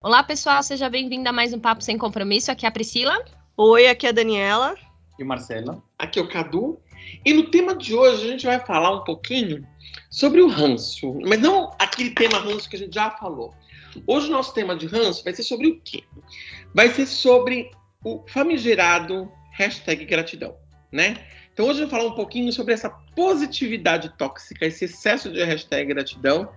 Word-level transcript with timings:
Olá, 0.00 0.22
pessoal, 0.22 0.62
seja 0.62 0.88
bem-vindo 0.88 1.28
a 1.28 1.32
mais 1.32 1.52
um 1.52 1.58
Papo 1.58 1.82
Sem 1.82 1.98
Compromisso. 1.98 2.52
Aqui 2.52 2.64
é 2.64 2.68
a 2.68 2.70
Priscila. 2.72 3.18
Oi, 3.56 3.88
aqui 3.88 4.06
é 4.06 4.10
a 4.10 4.12
Daniela. 4.12 4.76
E 5.18 5.24
o 5.24 5.26
Marcelo. 5.26 5.82
Aqui 5.98 6.20
é 6.20 6.22
o 6.22 6.28
Cadu. 6.28 6.78
E 7.24 7.34
no 7.34 7.50
tema 7.50 7.74
de 7.74 7.96
hoje 7.96 8.24
a 8.24 8.30
gente 8.30 8.46
vai 8.46 8.60
falar 8.60 8.94
um 8.94 9.02
pouquinho 9.02 9.66
sobre 10.08 10.40
o 10.40 10.46
ranço, 10.46 11.18
mas 11.26 11.40
não 11.40 11.74
aquele 11.80 12.10
tema 12.10 12.38
ranço 12.38 12.70
que 12.70 12.76
a 12.76 12.78
gente 12.78 12.94
já 12.94 13.10
falou. 13.10 13.52
Hoje 14.06 14.28
o 14.28 14.30
nosso 14.30 14.54
tema 14.54 14.76
de 14.76 14.86
ranço 14.86 15.24
vai 15.24 15.34
ser 15.34 15.42
sobre 15.42 15.66
o 15.66 15.80
quê? 15.80 16.04
Vai 16.72 16.90
ser 16.90 17.04
sobre 17.04 17.68
o 18.04 18.22
famigerado 18.28 19.28
hashtag 19.50 20.04
gratidão, 20.04 20.54
né? 20.92 21.16
Então 21.52 21.66
hoje 21.66 21.82
eu 21.82 21.88
vou 21.88 21.98
falar 21.98 22.08
um 22.08 22.14
pouquinho 22.14 22.52
sobre 22.52 22.72
essa 22.72 22.88
positividade 23.16 24.16
tóxica, 24.16 24.64
esse 24.64 24.84
excesso 24.84 25.28
de 25.32 25.42
hashtag 25.42 25.92
gratidão 25.92 26.48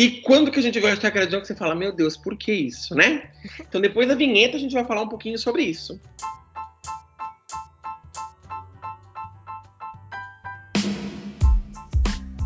e 0.00 0.22
quando 0.22 0.50
que 0.50 0.58
a 0.58 0.62
gente 0.62 0.80
vai 0.80 0.92
hashtag 0.92 1.12
gratidão 1.12 1.42
que 1.42 1.46
você 1.46 1.54
fala, 1.54 1.74
meu 1.74 1.92
Deus, 1.92 2.16
por 2.16 2.34
que 2.34 2.50
isso, 2.50 2.94
né? 2.94 3.30
Então 3.60 3.78
depois 3.78 4.08
da 4.08 4.14
vinheta 4.14 4.56
a 4.56 4.58
gente 4.58 4.72
vai 4.72 4.82
falar 4.82 5.02
um 5.02 5.08
pouquinho 5.08 5.38
sobre 5.38 5.62
isso. 5.62 6.00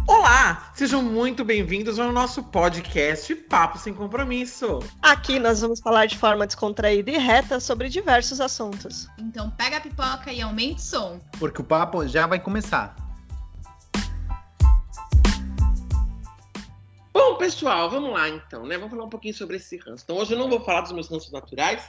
Olá, 0.05 0.73
sejam 0.75 1.01
muito 1.01 1.45
bem-vindos 1.45 2.01
ao 2.01 2.11
nosso 2.11 2.43
podcast 2.43 3.33
Papo 3.37 3.79
Sem 3.79 3.95
Compromisso. 3.95 4.81
Aqui 5.01 5.39
nós 5.39 5.61
vamos 5.61 5.79
falar 5.79 6.07
de 6.07 6.19
forma 6.19 6.49
descontraída 6.49 7.13
e 7.13 7.19
reta 7.19 7.61
sobre 7.61 7.89
diversos 7.89 8.41
assuntos. 8.41 9.07
Então 9.17 9.49
pega 9.51 9.77
a 9.77 9.81
pipoca 9.81 10.33
e 10.33 10.43
aumente 10.43 10.81
o 10.81 10.85
som. 10.85 11.21
Porque 11.39 11.61
o 11.61 11.65
papo 11.65 12.05
já 12.09 12.27
vai 12.27 12.41
começar. 12.41 13.04
Bom, 17.35 17.39
pessoal, 17.39 17.91
vamos 17.91 18.13
lá 18.13 18.29
então, 18.29 18.65
né? 18.65 18.77
Vamos 18.77 18.93
falar 18.93 19.07
um 19.07 19.09
pouquinho 19.09 19.35
sobre 19.35 19.57
esse 19.57 19.77
ranço. 19.79 20.05
Então 20.05 20.17
hoje 20.17 20.33
eu 20.33 20.39
não 20.39 20.49
vou 20.49 20.61
falar 20.61 20.83
dos 20.83 20.93
meus 20.93 21.09
ranços 21.09 21.33
naturais, 21.33 21.85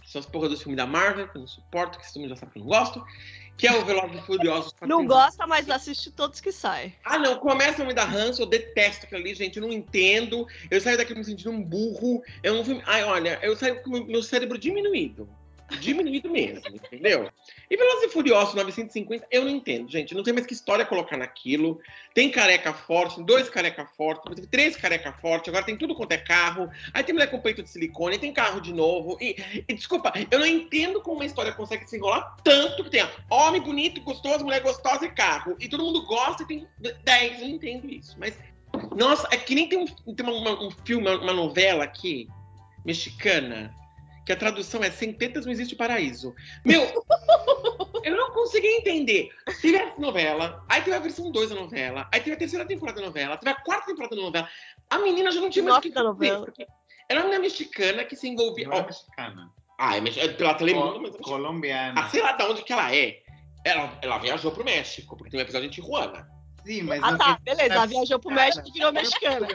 que 0.00 0.08
são 0.08 0.20
as 0.20 0.26
porras 0.26 0.50
do 0.50 0.56
filme 0.56 0.76
da 0.76 0.86
Marvel, 0.86 1.26
que 1.26 1.36
eu 1.36 1.40
não 1.40 1.48
suporto, 1.48 1.98
que 1.98 2.04
esse 2.04 2.12
filme 2.12 2.28
já 2.28 2.36
sabe 2.36 2.52
que 2.52 2.60
eu 2.60 2.62
não 2.62 2.68
gosto. 2.68 3.04
Que 3.56 3.66
é 3.66 3.76
o 3.76 3.84
Velozes 3.84 4.20
e 4.20 4.22
Furiosos. 4.22 4.72
Não 4.82 5.04
gosta, 5.04 5.46
mas 5.46 5.68
assiste 5.70 6.12
todos 6.12 6.40
que 6.40 6.50
saem. 6.50 6.94
Ah, 7.04 7.18
não. 7.18 7.38
Começa 7.38 7.84
a 7.84 7.86
me 7.86 7.94
dar 7.94 8.04
ranço. 8.04 8.42
Eu 8.42 8.46
detesto 8.46 9.06
aquilo 9.06 9.20
ali, 9.20 9.32
gente. 9.32 9.58
Eu 9.58 9.62
não 9.62 9.72
entendo. 9.72 10.44
Eu 10.68 10.80
saio 10.80 10.96
daqui 10.96 11.14
me 11.14 11.24
sentindo 11.24 11.52
um 11.52 11.62
burro. 11.62 12.20
Eu 12.42 12.54
não... 12.54 12.82
Ai, 12.84 13.04
olha, 13.04 13.38
eu 13.42 13.56
saio 13.56 13.80
com 13.84 13.90
o 13.90 14.06
meu 14.06 14.24
cérebro 14.24 14.58
diminuído 14.58 15.28
diminuído 15.78 16.30
mesmo, 16.30 16.74
entendeu? 16.74 17.30
E 17.70 17.76
Velozes 17.76 18.04
e 18.04 18.08
Furiosos 18.08 18.54
950, 18.54 19.26
eu 19.30 19.42
não 19.42 19.50
entendo, 19.50 19.90
gente. 19.90 20.14
Não 20.14 20.22
tem 20.22 20.32
mais 20.32 20.46
que 20.46 20.54
história 20.54 20.84
colocar 20.84 21.16
naquilo. 21.16 21.80
Tem 22.12 22.30
careca 22.30 22.72
forte, 22.72 23.22
dois 23.22 23.48
careca 23.48 23.86
fortes, 23.86 24.46
três 24.50 24.76
careca 24.76 25.12
fortes, 25.12 25.48
agora 25.48 25.64
tem 25.64 25.76
tudo 25.76 25.94
quanto 25.94 26.12
é 26.12 26.18
carro. 26.18 26.70
Aí 26.92 27.02
tem 27.02 27.12
mulher 27.12 27.30
com 27.30 27.40
peito 27.40 27.62
de 27.62 27.68
silicone, 27.68 28.18
tem 28.18 28.32
carro 28.32 28.60
de 28.60 28.72
novo. 28.72 29.16
E, 29.20 29.64
e, 29.68 29.74
desculpa, 29.74 30.12
eu 30.30 30.38
não 30.38 30.46
entendo 30.46 31.00
como 31.00 31.16
uma 31.16 31.24
história 31.24 31.52
consegue 31.52 31.88
se 31.88 31.96
enrolar 31.96 32.36
tanto 32.42 32.84
que 32.84 32.90
tem 32.90 33.06
homem 33.30 33.60
bonito, 33.60 34.00
gostoso, 34.02 34.44
mulher 34.44 34.60
gostosa 34.60 35.04
e 35.04 35.10
carro. 35.10 35.56
E 35.58 35.68
todo 35.68 35.84
mundo 35.84 36.04
gosta 36.04 36.42
e 36.42 36.46
tem 36.46 36.66
dez. 37.04 37.40
Eu 37.40 37.48
não 37.48 37.54
entendo 37.54 37.88
isso. 37.90 38.16
Mas, 38.18 38.38
nossa, 38.96 39.28
é 39.30 39.36
que 39.36 39.54
nem 39.54 39.68
tem 39.68 39.78
um, 39.78 40.14
tem 40.14 40.26
uma, 40.26 40.62
um 40.62 40.70
filme, 40.84 41.08
uma 41.08 41.32
novela 41.32 41.84
aqui, 41.84 42.28
mexicana 42.84 43.74
que 44.24 44.32
a 44.32 44.36
tradução 44.36 44.82
é 44.82 44.90
Sem 44.90 45.12
Tetas 45.12 45.44
Não 45.44 45.52
Existe 45.52 45.76
Paraíso. 45.76 46.34
Meu, 46.64 46.82
eu 48.02 48.16
não 48.16 48.32
consegui 48.32 48.66
entender. 48.66 49.30
Teve 49.60 49.78
a 49.78 49.94
novela, 49.98 50.64
aí 50.68 50.82
teve 50.82 50.96
a 50.96 51.00
versão 51.00 51.30
2 51.30 51.50
da 51.50 51.56
novela, 51.56 52.08
aí 52.12 52.20
teve 52.20 52.36
a 52.36 52.38
terceira 52.38 52.64
temporada 52.64 53.00
da 53.00 53.06
novela, 53.06 53.36
teve 53.36 53.50
a 53.50 53.60
quarta 53.60 53.86
temporada 53.86 54.16
da 54.16 54.22
novela. 54.22 54.48
A 54.90 54.98
menina 54.98 55.30
já 55.30 55.40
não 55.40 55.50
tinha 55.50 55.64
mais 55.64 55.78
o 55.78 55.80
que 55.80 55.90
da 55.90 56.02
novela. 56.02 56.46
Era 57.08 57.20
uma 57.20 57.24
menina 57.24 57.42
mexicana 57.42 58.04
que 58.04 58.16
se 58.16 58.28
envolvia. 58.28 58.68
Não 58.68 58.78
é 58.78 58.86
mexicana. 58.86 59.50
Ah, 59.78 59.96
é, 59.96 60.00
é 60.00 60.28
pela 60.28 60.54
telemundo, 60.54 61.02
mas. 61.02 61.16
Colombiana. 61.16 62.00
Ah, 62.00 62.08
sei 62.08 62.22
lá 62.22 62.32
de 62.32 62.44
onde 62.44 62.62
que 62.62 62.72
ela 62.72 62.94
é. 62.94 63.22
Ela, 63.64 63.98
ela 64.02 64.18
viajou 64.18 64.52
pro 64.52 64.64
México, 64.64 65.16
porque 65.16 65.30
tem 65.30 65.40
um 65.40 65.42
episódio 65.42 65.68
de 65.68 65.74
Tijuana. 65.74 66.28
Sim, 66.64 66.82
mas. 66.82 67.02
Ah, 67.02 67.16
tá, 67.16 67.38
beleza. 67.42 67.74
Ela 67.74 67.86
viajou 67.86 68.18
pro 68.18 68.30
México 68.30 68.66
e 68.68 68.72
virou 68.72 68.92
mexicana. 68.92 69.46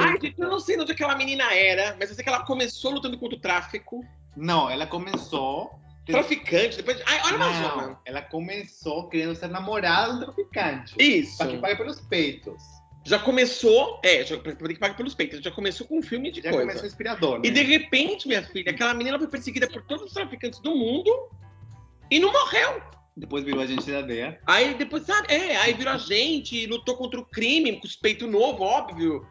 Ai, 0.00 0.12
gente, 0.20 0.34
eu 0.38 0.48
não 0.48 0.58
sei 0.58 0.76
de 0.76 0.82
onde 0.82 0.92
aquela 0.92 1.14
menina 1.14 1.52
era, 1.54 1.96
mas 1.98 2.08
eu 2.10 2.14
sei 2.16 2.24
que 2.24 2.28
ela 2.30 2.44
começou 2.44 2.90
lutando 2.92 3.16
contra 3.18 3.36
o 3.36 3.40
tráfico. 3.40 4.04
Não, 4.36 4.68
ela 4.68 4.86
começou. 4.86 5.78
Traficante, 6.06 6.78
depois. 6.78 7.02
Ai, 7.06 7.20
olha 7.26 7.36
uma 7.36 7.50
Não, 7.50 7.70
zona. 7.70 8.00
ela 8.06 8.22
começou 8.22 9.08
querendo 9.08 9.34
ser 9.34 9.48
namorada 9.48 10.14
do 10.14 10.24
traficante. 10.24 10.94
Isso. 10.98 11.36
Pra 11.36 11.46
que 11.46 11.58
pague 11.58 11.76
pelos 11.76 12.00
peitos. 12.00 12.62
Já 13.04 13.18
começou. 13.18 14.00
É, 14.02 14.24
já 14.24 14.38
pra 14.38 14.54
que 14.54 14.78
paga 14.78 14.94
pelos 14.94 15.14
peitos. 15.14 15.40
Já 15.40 15.50
começou 15.50 15.86
com 15.86 15.98
um 15.98 16.02
filme 16.02 16.30
de 16.30 16.40
Já 16.40 16.50
coisa. 16.50 16.66
começou 16.66 16.86
inspirador, 16.86 17.38
né? 17.38 17.48
E 17.48 17.50
de 17.50 17.62
repente, 17.62 18.26
minha 18.26 18.42
filha, 18.42 18.70
aquela 18.70 18.94
menina 18.94 19.18
foi 19.18 19.28
perseguida 19.28 19.68
por 19.68 19.82
todos 19.82 20.06
os 20.06 20.12
traficantes 20.12 20.60
do 20.60 20.74
mundo 20.74 21.28
e 22.10 22.18
não 22.18 22.32
morreu. 22.32 22.82
Depois 23.18 23.44
virou 23.44 23.62
agente 23.62 23.90
da 23.90 24.00
DEA. 24.00 24.38
Aí 24.46 24.74
depois, 24.74 25.04
sabe, 25.04 25.26
é, 25.32 25.56
aí 25.56 25.74
virou 25.74 25.92
agente, 25.92 26.66
lutou 26.66 26.96
contra 26.96 27.18
o 27.18 27.24
crime, 27.24 27.80
com 27.80 27.86
os 27.86 27.96
peitos 27.96 28.30
novos, 28.30 28.60
óbvio. 28.60 29.26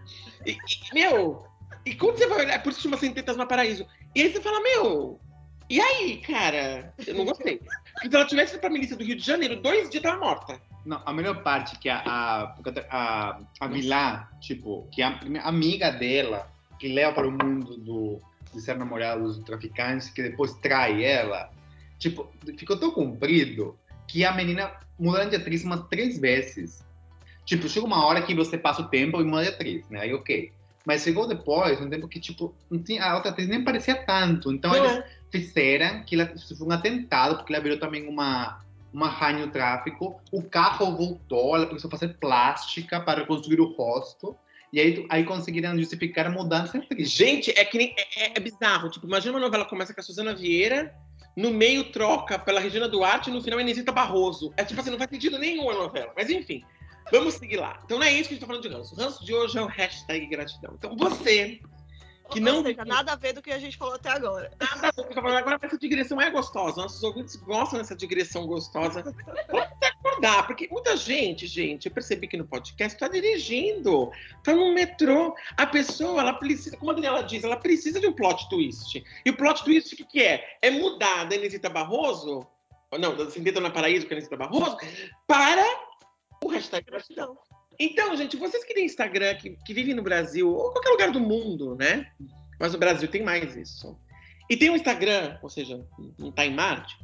E, 0.46 0.52
e, 0.52 0.94
meu, 0.94 1.46
e 1.86 1.96
quando 1.96 2.18
você 2.18 2.28
vai 2.28 2.40
olhar, 2.40 2.56
é 2.56 2.60
por 2.60 2.70
isso 2.70 2.80
que 2.80 2.84
chama 2.84 2.98
Sem 2.98 3.14
Tetas 3.14 3.38
no 3.38 3.48
Paraíso. 3.48 3.88
E 4.14 4.22
aí 4.22 4.32
você 4.32 4.42
fala, 4.42 4.62
meu, 4.62 5.22
e 5.70 5.80
aí, 5.80 6.18
cara? 6.18 6.94
Eu 7.06 7.16
não 7.16 7.26
gostei. 7.26 7.62
Porque 7.94 8.10
se 8.10 8.16
ela 8.16 8.26
tivesse 8.26 8.54
ido 8.54 8.62
pra 8.62 8.70
milícia 8.70 8.98
do 8.98 9.06
Rio 9.06 9.16
de 9.16 9.26
Janeiro, 9.26 9.62
dois 9.62 9.90
dias 9.90 10.04
tava 10.04 10.20
morta. 10.20 10.62
Não, 10.86 11.02
a 11.06 11.14
melhor 11.14 11.42
parte 11.42 11.80
que 11.80 11.88
a, 11.88 12.02
a, 12.06 12.56
a, 12.90 13.40
a 13.60 14.28
tipo, 14.42 14.88
que 14.92 15.02
a 15.02 15.20
a 15.44 15.48
amiga 15.48 15.92
dela, 15.92 16.50
que 16.78 16.90
leva 16.90 17.14
para 17.14 17.28
o 17.28 17.32
mundo 17.32 17.78
do, 17.78 18.22
de 18.54 18.62
ser 18.62 18.78
namorada 18.78 19.22
dos 19.22 19.40
traficantes, 19.40 20.10
que 20.10 20.24
depois 20.24 20.54
trai 20.56 21.04
ela, 21.04 21.50
tipo, 22.00 22.30
ficou 22.58 22.78
tão 22.78 22.92
comprido 22.92 23.78
que 24.08 24.24
a 24.24 24.34
menina 24.34 24.72
muda 24.98 25.26
de 25.26 25.36
atriz 25.36 25.64
umas 25.64 25.88
três 25.88 26.18
vezes. 26.18 26.86
Tipo, 27.46 27.68
chega 27.70 27.86
uma 27.86 28.06
hora 28.06 28.22
que 28.22 28.36
você 28.36 28.58
passa 28.58 28.82
o 28.82 28.88
tempo 28.90 29.22
e 29.22 29.24
muda 29.24 29.44
de 29.44 29.50
atriz, 29.50 29.90
né? 29.90 30.02
Aí 30.02 30.14
ok. 30.14 30.52
Mas 30.86 31.04
chegou 31.04 31.28
depois, 31.28 31.82
um 31.82 31.90
tempo 31.90 32.08
que, 32.08 32.20
tipo, 32.20 32.56
não 32.72 32.82
tinha, 32.82 33.04
a 33.04 33.16
outra 33.16 33.32
atriz 33.32 33.48
nem 33.48 33.64
parecia 33.64 33.96
tanto. 34.06 34.54
Então 34.54 34.72
Não 34.72 34.86
eles 34.86 35.04
fizeram 35.30 36.04
que 36.04 36.16
ela 36.16 36.26
foi 36.28 36.68
um 36.68 36.72
atentado, 36.72 37.38
porque 37.38 37.54
ela 37.54 37.62
virou 37.62 37.78
também 37.78 38.08
uma, 38.08 38.62
uma 38.94 39.10
rainha 39.10 39.46
do 39.46 39.52
tráfico. 39.52 40.20
O 40.32 40.42
carro 40.44 40.96
voltou, 40.96 41.56
ela 41.56 41.68
começou 41.68 41.90
a 41.90 41.92
fazer 41.92 42.14
plástica 42.18 43.02
para 43.02 43.20
reconstruir 43.20 43.60
o 43.60 43.74
rosto. 43.74 44.36
E 44.72 44.80
aí, 44.80 45.06
aí 45.10 45.24
conseguiram 45.24 45.78
justificar 45.78 46.26
a 46.28 46.30
mudança. 46.30 46.82
Gente, 47.00 47.52
é 47.52 47.64
que 47.64 47.78
nem. 47.78 47.94
É, 47.98 48.26
é- 48.26 48.32
é 48.36 48.40
bizarro. 48.40 48.90
Tipo, 48.90 49.08
imagina 49.08 49.34
uma 49.34 49.40
novela 49.40 49.66
começa 49.66 49.94
com 49.94 50.00
a 50.00 50.04
Suzana 50.04 50.36
Vieira, 50.36 50.94
no 51.38 51.52
meio 51.52 51.92
troca 51.92 52.40
pela 52.40 52.60
Regina 52.60 52.90
Duarte 52.90 53.30
e 53.30 53.34
no 53.34 53.44
final 53.44 53.62
Inesita 53.62 53.92
Barroso. 53.92 54.52
É 54.58 54.66
tipo 54.66 54.82
assim, 54.82 54.90
não 54.90 54.98
faz 54.98 55.12
sentido 55.12 55.38
nenhum 55.38 55.70
a 55.70 55.76
novela. 55.76 56.12
Mas 56.16 56.32
enfim, 56.32 56.64
vamos 57.12 57.36
seguir 57.36 57.58
lá. 57.58 57.80
Então 57.86 58.00
não 58.00 58.06
é 58.08 58.12
isso 58.12 58.24
que 58.28 58.30
a 58.30 58.38
gente 58.38 58.40
tá 58.40 58.48
falando 58.48 58.64
de 58.64 58.70
ranço. 58.70 58.96
O 58.96 58.98
ranço 58.98 59.24
de 59.24 59.36
hoje 59.36 59.56
é 59.56 59.62
o 59.62 59.68
hashtag 59.68 60.26
gratidão. 60.26 60.74
Então 60.76 60.98
você, 60.98 61.62
que 62.30 62.40
não. 62.40 62.58
Ou 62.58 62.64
seja, 62.64 62.86
nada 62.86 63.14
a 63.14 63.16
ver 63.16 63.34
do 63.34 63.42
que 63.42 63.52
a 63.52 63.60
gente 63.60 63.78
falou 63.78 63.96
até 63.96 64.10
agora. 64.10 64.52
Nada, 64.60 64.92
eu 64.98 65.04
tô 65.04 65.14
falando 65.14 65.38
agora 65.38 65.60
essa 65.62 65.78
digressão 65.78 66.22
é 66.22 66.30
gostosa. 66.30 66.82
Nossos 66.82 67.02
ouvintes 67.04 67.36
gostam 67.38 67.80
dessa 67.80 67.96
digressão 67.96 68.46
gostosa. 68.46 69.04
Pode 69.50 69.66
até 69.66 69.88
acordar, 69.88 70.46
porque 70.46 70.68
muita 70.72 70.96
gente, 70.96 71.48
gente, 71.48 71.86
eu 71.86 71.92
percebi 71.92 72.28
que 72.28 72.38
no 72.38 72.46
podcast 72.46 72.98
tá 72.98 73.08
dirigindo, 73.08 74.12
tá 74.44 74.54
no 74.54 74.74
metrô. 74.74 75.36
A 75.56 75.66
pessoa, 75.66 76.22
ela 76.22 76.34
precisa, 76.34 76.78
como 76.78 76.92
a 76.92 76.94
Daniela 76.94 77.24
diz, 77.24 77.44
ela 77.44 77.58
precisa 77.58 78.00
de 78.00 78.08
um 78.08 78.14
plot 78.14 78.50
twist. 78.50 79.04
E 79.26 79.30
o 79.30 79.38
plot 79.38 79.64
twist, 79.64 79.94
o 79.94 79.98
que, 79.98 80.04
que 80.04 80.24
é? 80.24 80.58
É 80.62 80.70
mudar 80.70 81.26
da 81.26 81.36
Inesita 81.36 81.70
Barroso, 81.70 82.46
ou 82.92 83.00
não, 83.00 83.16
da 83.16 83.30
Cinderela 83.30 83.68
na 83.68 83.74
Paraíso, 83.74 84.06
que 84.06 84.14
é 84.14 84.16
a 84.16 84.18
Inesita 84.18 84.38
Barroso, 84.38 84.78
para 85.26 85.66
o 86.44 86.50
hashtag 86.50 86.86
gratidão. 86.86 87.38
Então, 87.80 88.16
gente, 88.16 88.38
vocês 88.38 88.64
que 88.64 88.74
têm 88.74 88.86
Instagram, 88.86 89.36
que, 89.36 89.52
que 89.66 89.74
vivem 89.74 89.94
no 89.94 90.02
Brasil, 90.02 90.50
ou 90.50 90.72
qualquer 90.72 90.90
lugar 90.90 91.12
do 91.12 91.20
mundo, 91.20 91.76
né? 91.76 92.12
Mas 92.60 92.74
no 92.74 92.80
Brasil 92.80 93.08
tem 93.08 93.24
mais 93.24 93.56
isso. 93.56 93.98
E 94.50 94.58
tem 94.58 94.70
um 94.70 94.76
Instagram, 94.76 95.38
ou 95.42 95.50
seja, 95.50 95.86
não 96.18 96.32
tá 96.32 96.46
em 96.46 96.54
Marte. 96.54 96.98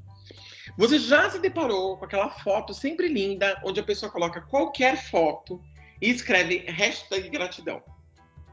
Você 0.77 0.97
já 0.97 1.29
se 1.29 1.39
deparou 1.39 1.97
com 1.97 2.05
aquela 2.05 2.29
foto 2.29 2.73
sempre 2.73 3.07
linda, 3.07 3.61
onde 3.63 3.79
a 3.79 3.83
pessoa 3.83 4.11
coloca 4.11 4.41
qualquer 4.41 4.97
foto 5.09 5.61
e 6.01 6.09
escreve 6.09 6.59
hashtag 6.67 7.29
gratidão. 7.29 7.83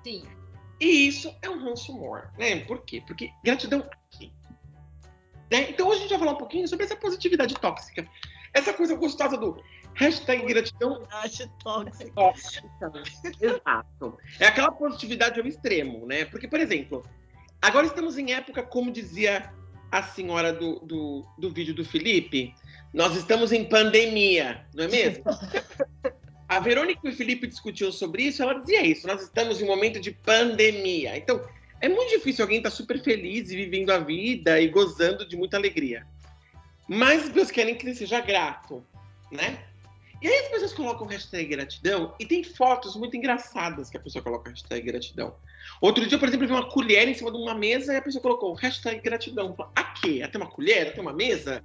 Sim. 0.05 0.25
E 0.81 1.07
isso 1.07 1.35
é 1.41 1.49
um 1.49 1.59
ranço 1.59 1.93
humor, 1.93 2.31
né? 2.39 2.61
Por 2.65 2.83
quê? 2.85 3.03
Porque 3.07 3.31
gratidão 3.45 3.81
aqui. 3.81 4.33
Né? 5.51 5.71
Então 5.71 5.89
hoje 5.89 5.99
a 5.99 6.03
gente 6.03 6.11
vai 6.11 6.19
falar 6.19 6.33
um 6.33 6.39
pouquinho 6.39 6.67
sobre 6.69 6.85
essa 6.85 6.97
positividade 6.97 7.55
tóxica. 7.55 8.09
Essa 8.53 8.73
coisa 8.73 8.95
gostosa 8.95 9.37
do 9.37 9.63
hashtag 10.01 10.47
gratidão 10.47 11.07
tóxica. 12.15 12.71
Exato. 13.41 14.19
É 14.39 14.47
aquela 14.47 14.73
positividade 14.73 15.39
ao 15.39 15.47
extremo, 15.47 16.07
né? 16.07 16.25
Porque, 16.25 16.49
por 16.49 16.59
exemplo, 16.59 17.05
agora 17.61 17.87
estamos 17.87 18.17
em 18.17 18.33
época, 18.33 18.63
como 18.63 18.91
dizia 18.91 19.53
a 19.93 20.03
senhora 20.03 20.53
do, 20.53 20.81
do, 20.81 21.27
do 21.39 21.51
vídeo 21.51 21.75
do 21.75 21.85
Felipe, 21.85 22.55
nós 22.95 23.15
estamos 23.15 23.53
em 23.53 23.65
pandemia, 23.65 24.65
não 24.75 24.85
é 24.85 24.89
mesmo? 24.89 25.25
A 26.49 26.59
Verônica 26.59 27.01
e 27.05 27.11
o 27.11 27.15
Felipe 27.15 27.47
discutiam 27.47 27.93
sobre 27.93 28.25
isso, 28.25 28.43
ela 28.43 28.55
dizia 28.55 28.85
isso, 28.85 29.07
nós 29.07 29.23
estamos 29.23 29.61
em 29.61 29.65
um 29.65 29.69
momento 29.69 30.01
de 30.01 30.11
pandemia. 30.11 31.17
Então, 31.17 31.41
É 31.81 31.89
muito 31.89 32.11
difícil 32.11 32.45
alguém 32.45 32.59
estar 32.59 32.71
super 32.71 33.03
feliz 33.03 33.51
e 33.51 33.57
vivendo 33.57 33.91
a 33.91 33.99
vida 33.99 34.61
e 34.61 34.69
gozando 34.69 35.27
de 35.27 35.37
muita 35.37 35.57
alegria. 35.57 36.07
Mas 36.89 37.23
as 37.23 37.29
pessoas 37.29 37.51
querem 37.51 37.75
que 37.75 37.87
ele 37.87 37.95
seja 37.95 38.21
grato, 38.21 38.85
né? 39.31 39.65
E 40.23 40.29
aí 40.29 40.39
as 40.41 40.49
pessoas 40.49 40.73
colocam 40.75 41.07
hashtag 41.07 41.47
gratidão 41.47 42.15
e 42.19 42.27
tem 42.27 42.45
fotos 42.45 42.95
muito 42.95 43.17
engraçadas 43.17 43.89
que 43.89 43.97
a 43.97 44.01
pessoa 44.01 44.23
coloca 44.23 44.51
hashtag 44.51 44.83
gratidão. 44.87 45.35
Outro 45.81 46.07
dia, 46.07 46.19
por 46.19 46.29
exemplo, 46.29 46.45
eu 46.45 46.49
vi 46.49 46.55
uma 46.55 46.69
colher 46.69 47.09
em 47.09 47.15
cima 47.15 47.31
de 47.31 47.39
uma 47.39 47.55
mesa 47.55 47.95
e 47.95 47.97
a 47.97 48.03
pessoa 48.03 48.21
colocou 48.21 48.53
hashtag 48.55 49.01
gratidão. 49.01 49.57
A 49.75 49.85
quê? 49.85 50.21
Até 50.23 50.37
uma 50.37 50.51
colher? 50.51 50.89
Até 50.89 51.01
uma 51.01 51.13
mesa? 51.13 51.63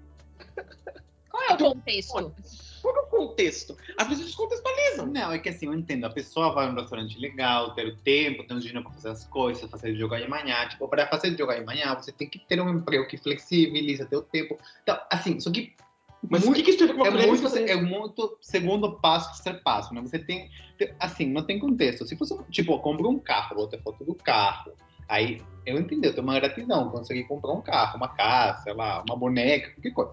Qual 1.30 1.44
é 1.44 1.54
o 1.54 1.58
contexto? 1.58 2.34
Qual 2.82 2.96
é 2.96 3.00
o 3.00 3.06
contexto? 3.08 3.78
As 3.98 4.08
pessoas 4.08 4.28
descontextualizam. 4.28 5.08
Não, 5.08 5.32
é 5.32 5.40
que 5.40 5.50
assim, 5.50 5.66
eu 5.66 5.74
entendo. 5.74 6.06
A 6.06 6.10
pessoa 6.10 6.54
vai 6.54 6.72
num 6.72 6.80
restaurante 6.80 7.20
legal, 7.20 7.74
ter 7.74 7.88
o 7.88 7.96
tempo, 7.98 8.44
ter 8.46 8.54
o 8.54 8.60
dinheiro 8.60 8.84
para 8.84 8.94
fazer 8.94 9.10
as 9.10 9.26
coisas, 9.26 9.70
fazer 9.70 9.90
yoga 9.90 10.22
de 10.22 10.30
manhã. 10.30 10.68
Tipo, 10.70 10.88
para 10.88 11.08
fazer 11.08 11.30
yoga 11.30 11.56
de 11.60 11.66
manhã, 11.66 11.94
você 11.94 12.12
tem 12.12 12.30
que 12.30 12.40
ter 12.40 12.62
um 12.62 12.70
emprego 12.70 13.06
que 13.08 13.18
flexibiliza 13.18 14.06
teu 14.06 14.22
tempo. 14.22 14.58
Então, 14.84 14.98
assim, 15.10 15.40
só 15.42 15.52
que 15.52 15.74
Mas 16.28 16.44
o 16.44 16.46
muito- 16.48 16.58
que, 16.58 16.64
que 16.64 16.70
isso 16.72 16.80
tem 16.80 16.88
a 16.90 16.92
ver 16.92 16.98
com 16.98 17.08
uma 17.08 17.22
é 17.22 17.28
muito, 17.28 17.42
Você- 17.42 17.64
é 17.66 17.76
muito 17.76 18.38
segundo 18.42 18.92
passo, 19.00 19.34
terceiro 19.34 19.60
passo, 19.64 19.94
né? 19.94 20.02
Você 20.02 20.18
tem, 20.18 20.50
tem- 20.78 20.92
assim, 21.00 21.28
não 21.32 21.44
tem 21.44 21.60
contexto. 21.60 22.06
Se 22.06 22.16
você, 22.16 22.36
tipo, 22.50 22.74
eu 22.74 22.80
compro 22.80 23.10
um 23.10 23.20
carro, 23.20 23.56
vou 23.56 23.68
ter 23.68 23.80
foto 23.82 24.04
do 24.04 24.16
carro, 24.16 24.72
aí 25.08 25.40
eu 25.66 25.78
entendi, 25.80 26.08
eu 26.08 26.14
tenho 26.14 26.24
uma 26.26 26.40
gratidão, 26.40 26.90
consegui 26.90 27.24
comprar 27.26 27.52
um 27.54 27.62
carro, 27.62 27.98
uma 27.98 28.08
casa, 28.08 28.64
sei 28.64 28.74
lá, 28.74 29.04
uma 29.08 29.16
boneca, 29.16 29.72
qualquer 29.72 29.92
coisa. 29.92 30.12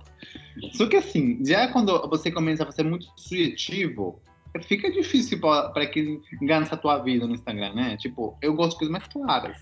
Só 0.73 0.87
que 0.87 0.97
assim, 0.97 1.43
já 1.45 1.69
quando 1.69 1.99
você 2.09 2.31
começa 2.31 2.65
a 2.65 2.73
ser 2.73 2.85
muito 2.85 3.07
subjetivo, 3.17 4.21
fica 4.65 4.91
difícil 4.91 5.41
para 5.41 5.87
quem 5.87 6.21
ganha 6.43 6.63
a 6.71 6.77
tua 6.77 6.99
vida 6.99 7.27
no 7.27 7.35
Instagram, 7.35 7.73
né? 7.75 7.97
Tipo, 7.97 8.37
eu 8.43 8.53
gosto 8.55 8.73
de 8.73 8.79
coisas 8.81 8.93
mais 8.93 9.07
claras. 9.09 9.57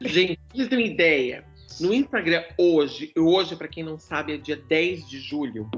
Gente, 0.00 0.38
vocês 0.54 0.68
terem 0.68 0.86
uma 0.86 0.92
ideia, 0.92 1.44
no 1.80 1.92
Instagram 1.92 2.44
hoje, 2.58 3.12
hoje, 3.16 3.56
para 3.56 3.68
quem 3.68 3.82
não 3.82 3.98
sabe, 3.98 4.34
é 4.34 4.36
dia 4.36 4.56
10 4.56 5.08
de 5.08 5.18
julho, 5.18 5.70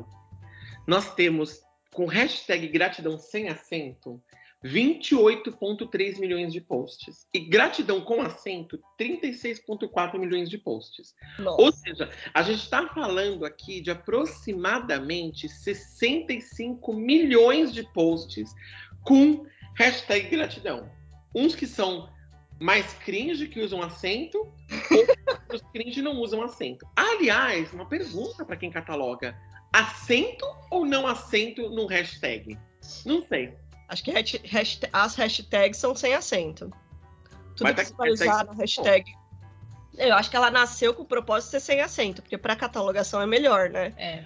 nós 0.87 1.15
temos, 1.15 1.63
com 1.93 2.07
hashtag 2.07 2.69
gratidão 2.69 3.19
sem 3.19 3.49
acento, 3.49 4.23
28,3 4.65 6.19
milhões 6.19 6.53
de 6.53 6.61
posts. 6.61 7.27
E 7.33 7.39
gratidão 7.39 8.01
com 8.01 8.21
acento, 8.21 8.81
36,4 8.99 10.19
milhões 10.19 10.51
de 10.51 10.59
posts. 10.59 11.15
Nossa. 11.39 11.63
Ou 11.63 11.73
seja, 11.73 12.11
a 12.35 12.43
gente 12.43 12.63
está 12.63 12.87
falando 12.89 13.45
aqui 13.45 13.81
de 13.81 13.91
aproximadamente 13.91 15.49
65 15.49 16.93
milhões 16.93 17.73
de 17.73 17.85
posts 17.93 18.53
com 19.05 19.47
hashtag 19.77 20.29
gratidão. 20.29 20.91
Uns 21.35 21.55
que 21.55 21.67
são 21.67 22.09
mais 22.61 22.93
cringe 23.05 23.47
que 23.49 23.61
usam 23.61 23.83
acento, 23.83 24.53
outros 24.91 25.63
cringe 25.73 26.03
não 26.03 26.17
usam 26.17 26.43
acento. 26.43 26.87
Aliás, 26.97 27.73
uma 27.73 27.87
pergunta 27.87 28.45
para 28.45 28.57
quem 28.57 28.71
cataloga: 28.71 29.37
acento 29.73 30.45
ou 30.71 30.85
não 30.85 31.07
acento 31.07 31.69
no 31.71 31.87
hashtag? 31.87 32.59
Não 33.05 33.25
sei. 33.27 33.55
Acho 33.89 34.05
que 34.05 34.11
hasht- 34.11 34.45
hasht- 34.45 34.85
as 34.93 35.15
hashtags 35.15 35.79
são 35.79 35.95
sem 35.95 36.15
acento. 36.15 36.71
Tudo 37.57 37.73
Mas 37.75 37.75
que 37.75 37.77
tá 37.77 37.83
você 37.85 37.95
vai 37.97 38.09
hashtag 38.11 38.31
usar 38.31 38.45
na 38.45 38.53
hashtag. 38.55 39.13
Eu 39.97 40.15
acho 40.15 40.31
que 40.31 40.37
ela 40.37 40.51
nasceu 40.51 40.95
com 40.95 41.03
o 41.03 41.07
propósito 41.07 41.47
de 41.53 41.61
ser 41.61 41.61
sem 41.73 41.81
acento, 41.81 42.23
porque 42.23 42.39
para 42.39 42.55
catalogação 42.55 43.21
é 43.21 43.27
melhor, 43.27 43.69
né? 43.71 43.93
É. 43.97 44.25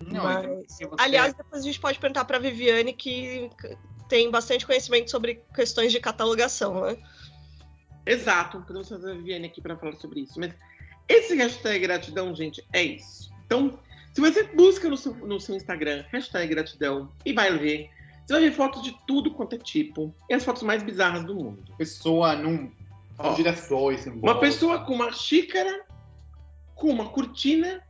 Não, 0.00 0.24
Mas- 0.24 0.44
então, 0.44 0.64
se 0.68 0.84
você- 0.86 1.02
Aliás, 1.02 1.34
depois 1.34 1.62
a 1.62 1.64
gente 1.64 1.78
pode 1.80 1.98
perguntar 1.98 2.24
para 2.24 2.38
Viviane, 2.38 2.92
que 2.92 3.48
tem 4.08 4.30
bastante 4.30 4.66
conhecimento 4.66 5.10
sobre 5.10 5.42
questões 5.54 5.92
de 5.92 6.00
catalogação, 6.00 6.80
né? 6.80 6.96
Exato, 8.06 8.60
podemos 8.60 8.88
fazer 8.88 9.10
a 9.10 9.14
Viviane 9.14 9.46
aqui 9.46 9.60
para 9.60 9.76
falar 9.76 9.94
sobre 9.96 10.20
isso. 10.20 10.38
Mas 10.38 10.54
esse 11.08 11.34
hashtag 11.36 11.80
gratidão, 11.80 12.34
gente, 12.34 12.64
é 12.72 12.82
isso. 12.82 13.30
Então, 13.46 13.78
se 14.12 14.20
você 14.20 14.44
busca 14.44 14.88
no 14.88 14.96
seu, 14.96 15.12
no 15.14 15.40
seu 15.40 15.56
Instagram 15.56 16.04
hashtag 16.12 16.46
gratidão 16.54 17.10
e 17.24 17.32
vai 17.32 17.56
ver, 17.58 17.90
você 18.24 18.32
vai 18.34 18.42
ver 18.42 18.52
fotos 18.52 18.82
de 18.82 18.96
tudo 19.06 19.30
quanto 19.32 19.54
é 19.54 19.58
tipo 19.58 20.14
e 20.30 20.34
as 20.34 20.44
fotos 20.44 20.62
mais 20.62 20.82
bizarras 20.82 21.24
do 21.24 21.34
mundo. 21.34 21.62
pessoa 21.76 22.34
num 22.36 22.70
Ó, 23.18 23.34
girassóis 23.34 24.06
uma 24.06 24.16
volta. 24.16 24.40
pessoa 24.40 24.84
com 24.84 24.94
uma 24.94 25.10
xícara, 25.12 25.84
com 26.74 26.90
uma 26.90 27.08
cortina 27.08 27.82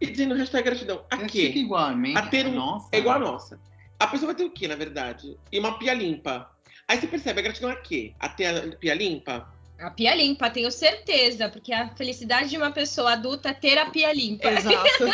e 0.00 0.06
dizendo 0.06 0.34
hashtag 0.34 0.62
gratidão. 0.64 1.04
A 1.10 1.16
É 1.16 1.26
quê? 1.26 1.48
igual 1.48 1.82
a. 1.84 2.18
A 2.18 2.26
ter 2.26 2.46
um- 2.46 2.54
Nossa. 2.54 2.88
É 2.92 2.98
igual 2.98 3.16
a 3.16 3.18
nossa. 3.18 3.60
A 3.98 4.06
pessoa 4.06 4.28
vai 4.28 4.34
ter 4.34 4.44
o 4.44 4.50
quê, 4.50 4.66
na 4.68 4.76
verdade? 4.76 5.38
E 5.50 5.58
uma 5.58 5.78
pia 5.78 5.94
limpa. 5.94 6.50
Aí 6.88 7.00
você 7.00 7.06
percebe, 7.06 7.40
a 7.40 7.42
gratidão 7.42 7.70
é 7.70 7.74
a 7.74 7.80
quê? 7.80 8.14
A 8.18 8.28
ter 8.28 8.46
a 8.46 8.76
pia 8.76 8.94
limpa? 8.94 9.48
A 9.78 9.90
pia 9.90 10.14
limpa, 10.14 10.50
tenho 10.50 10.70
certeza, 10.70 11.48
porque 11.48 11.72
a 11.72 11.88
felicidade 11.96 12.50
de 12.50 12.56
uma 12.56 12.70
pessoa 12.70 13.12
adulta 13.12 13.48
é 13.48 13.54
ter 13.54 13.78
a 13.78 13.90
pia 13.90 14.12
limpa. 14.12 14.48
Exato. 14.48 15.04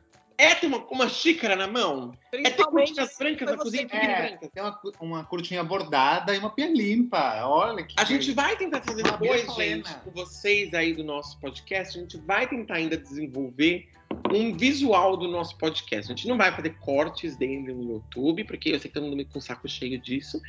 É 0.40 0.54
ter 0.54 0.68
uma, 0.68 0.78
uma 0.86 1.06
xícara 1.06 1.54
na 1.54 1.66
mão? 1.66 2.16
É 2.32 2.36
ter 2.36 2.42
Principalmente 2.42 2.94
cortinas 2.94 3.18
brancas 3.18 3.48
na 3.50 3.56
você- 3.56 3.62
cozinha? 3.62 3.88
É, 3.90 4.28
brancas? 4.28 4.50
tem 4.50 4.62
uma, 4.62 4.80
uma 5.00 5.24
cortinha 5.24 5.64
bordada 5.64 6.34
e 6.34 6.38
uma 6.38 6.50
pia 6.50 6.68
limpa. 6.68 7.44
Olha 7.44 7.84
que. 7.84 7.94
A 7.98 8.04
gente 8.04 8.32
vai 8.32 8.56
tentar 8.56 8.82
fazer 8.82 9.02
Uma 9.02 9.16
depois, 9.16 9.54
gente, 9.54 9.92
com 9.96 10.10
vocês 10.10 10.72
aí 10.74 10.94
do 10.94 11.02
nosso 11.02 11.38
podcast, 11.40 11.98
a 11.98 12.00
gente 12.02 12.16
vai 12.18 12.46
tentar 12.48 12.74
ainda 12.74 12.96
desenvolver 12.96 13.88
um 14.32 14.56
visual 14.56 15.16
do 15.16 15.28
nosso 15.28 15.56
podcast. 15.56 16.10
A 16.10 16.14
gente 16.14 16.28
não 16.28 16.36
vai 16.36 16.52
fazer 16.52 16.70
cortes 16.80 17.36
dele 17.36 17.72
no 17.72 17.94
YouTube, 17.94 18.44
porque 18.44 18.70
eu 18.70 18.78
sei 18.78 18.88
que 18.88 18.94
todo 18.94 19.04
mundo 19.04 19.16
me 19.16 19.24
com 19.24 19.38
o 19.38 19.42
saco 19.42 19.68
cheio 19.68 20.00
disso. 20.00 20.40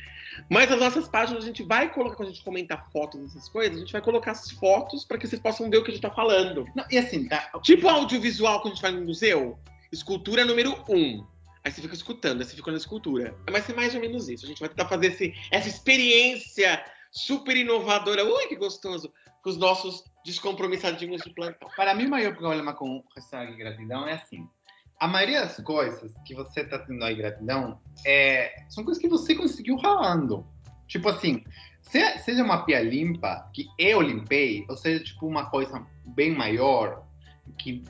Mas 0.48 0.70
as 0.70 0.80
nossas 0.80 1.08
páginas 1.08 1.44
a 1.44 1.46
gente 1.46 1.62
vai 1.62 1.92
colocar, 1.92 2.16
quando 2.16 2.28
a 2.28 2.32
gente 2.32 2.44
comentar 2.44 2.88
fotos 2.92 3.20
dessas 3.20 3.48
coisas, 3.48 3.76
a 3.76 3.80
gente 3.80 3.92
vai 3.92 4.02
colocar 4.02 4.32
as 4.32 4.50
fotos 4.52 5.04
para 5.04 5.18
que 5.18 5.26
vocês 5.26 5.40
possam 5.40 5.68
ver 5.70 5.78
o 5.78 5.84
que 5.84 5.90
a 5.90 5.94
gente 5.94 6.02
tá 6.02 6.10
falando. 6.10 6.66
Não, 6.74 6.84
e 6.90 6.98
assim, 6.98 7.28
tá? 7.28 7.50
Tipo 7.62 7.88
audiovisual 7.88 8.60
quando 8.60 8.72
a 8.72 8.74
gente 8.74 8.82
vai 8.82 8.92
no 8.92 9.04
museu, 9.04 9.58
escultura 9.92 10.44
número 10.44 10.76
um. 10.88 11.24
Aí 11.64 11.70
você 11.70 11.80
fica 11.80 11.94
escutando, 11.94 12.40
aí 12.40 12.46
você 12.46 12.56
fica 12.56 12.70
na 12.70 12.76
escultura. 12.76 13.36
Vai 13.50 13.62
ser 13.62 13.74
mais 13.74 13.94
ou 13.94 14.00
menos 14.00 14.28
isso. 14.28 14.44
A 14.44 14.48
gente 14.48 14.60
vai 14.60 14.68
tentar 14.68 14.86
fazer 14.88 15.08
esse, 15.08 15.32
essa 15.50 15.68
experiência 15.68 16.84
super 17.10 17.56
inovadora. 17.56 18.24
Ui, 18.24 18.46
que 18.48 18.56
gostoso! 18.56 19.12
Com 19.42 19.50
os 19.50 19.56
nossos 19.56 20.04
descompromissadinhos 20.24 21.22
de 21.22 21.30
plantão. 21.34 21.68
Para 21.76 21.94
mim, 21.94 22.06
o 22.06 22.10
maior 22.10 22.34
problema 22.36 22.72
com 22.74 23.02
hashtag 23.14 23.56
gratidão 23.56 24.06
é 24.06 24.14
assim. 24.14 24.46
A 25.00 25.08
maioria 25.08 25.40
das 25.40 25.56
coisas 25.58 26.12
que 26.24 26.34
você 26.34 26.64
tá 26.64 26.78
tendo 26.78 27.04
aí 27.04 27.14
gratidão 27.16 27.80
é, 28.06 28.54
são 28.68 28.84
coisas 28.84 29.00
que 29.00 29.08
você 29.08 29.34
conseguiu 29.34 29.76
ralando. 29.76 30.46
Tipo 30.86 31.08
assim, 31.08 31.44
se- 31.80 32.18
seja 32.18 32.42
uma 32.44 32.64
pia 32.64 32.80
limpa, 32.80 33.50
que 33.52 33.66
eu 33.78 34.00
limpei, 34.00 34.64
ou 34.68 34.76
seja, 34.76 35.02
tipo 35.02 35.26
uma 35.26 35.50
coisa 35.50 35.84
bem 36.04 36.30
maior, 36.32 37.04
que, 37.58 37.82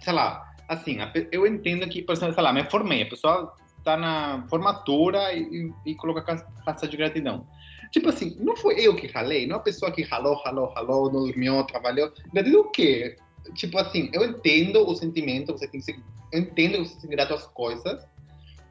sei 0.00 0.12
lá, 0.12 0.53
assim, 0.68 0.98
eu 1.30 1.46
entendo 1.46 1.88
que, 1.88 2.02
por 2.02 2.12
exemplo, 2.12 2.34
sei 2.34 2.42
lá, 2.42 2.52
me 2.52 2.64
formei, 2.64 3.02
a 3.02 3.08
pessoa 3.08 3.54
tá 3.84 3.96
na 3.96 4.46
formatura 4.48 5.32
e, 5.34 5.70
e, 5.84 5.94
coloca 5.94 6.22
ca- 6.22 6.46
carta 6.64 6.88
de 6.88 6.96
gratidão. 6.96 7.46
Tipo 7.90 8.08
assim, 8.08 8.36
não 8.40 8.56
foi 8.56 8.80
eu 8.80 8.96
que 8.96 9.06
ralei, 9.06 9.46
não 9.46 9.56
é 9.56 9.58
a 9.58 9.62
pessoa 9.62 9.92
que 9.92 10.02
ralou, 10.02 10.34
ralou, 10.42 10.72
ralou, 10.74 11.12
não 11.12 11.24
dormiu, 11.26 11.62
trabalhou. 11.64 12.10
Gratidão 12.32 12.62
o 12.62 12.70
quê? 12.70 13.16
Tipo 13.54 13.78
assim, 13.78 14.10
eu 14.12 14.24
entendo 14.24 14.88
o 14.88 14.94
sentimento, 14.94 15.52
você 15.52 15.68
tem 15.68 15.80
que 15.80 15.86
ser, 15.86 16.00
eu 16.32 16.40
entendo 16.40 16.78
que 16.78 16.88
você 16.88 17.00
tem 17.00 17.10
grato 17.10 17.34
às 17.34 17.46
coisas, 17.46 18.04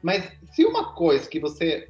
mas 0.02 0.30
se 0.52 0.64
uma 0.64 0.92
coisa 0.94 1.28
que 1.28 1.38
você 1.38 1.88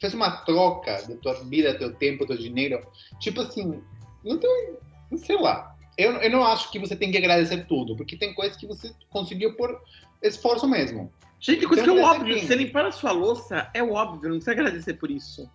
fez 0.00 0.14
uma 0.14 0.30
troca 0.44 1.02
da 1.02 1.16
tua 1.16 1.34
vida, 1.44 1.76
teu 1.76 1.92
tempo, 1.94 2.26
teu 2.26 2.36
dinheiro, 2.36 2.80
tipo 3.20 3.40
assim, 3.40 3.82
não 4.24 4.38
tem, 4.38 4.76
sei 5.18 5.36
lá. 5.40 5.76
Eu, 5.98 6.12
eu 6.22 6.30
não 6.30 6.44
acho 6.44 6.70
que 6.70 6.78
você 6.78 6.94
tem 6.94 7.10
que 7.10 7.18
agradecer 7.18 7.66
tudo, 7.66 7.96
porque 7.96 8.16
tem 8.16 8.32
coisas 8.32 8.56
que 8.56 8.66
você 8.68 8.92
conseguiu 9.10 9.54
por 9.56 9.82
esforço 10.22 10.66
mesmo. 10.68 11.12
Gente, 11.40 11.66
coisa 11.66 11.82
que 11.82 11.90
é 11.90 11.92
Então, 11.92 12.04
o 12.04 12.06
mas 12.06 12.18
óbvio. 12.20 12.36
assim- 12.36 12.46
Você 12.46 12.54
limpar 12.54 12.86
a 12.86 12.92
sua 12.92 13.10
louça 13.10 13.68
é 13.74 13.82
óbvio, 13.82 14.30
não 14.30 14.36
precisa 14.36 14.52
agradecer 14.52 14.94
por 14.94 15.10
isso. 15.10 15.50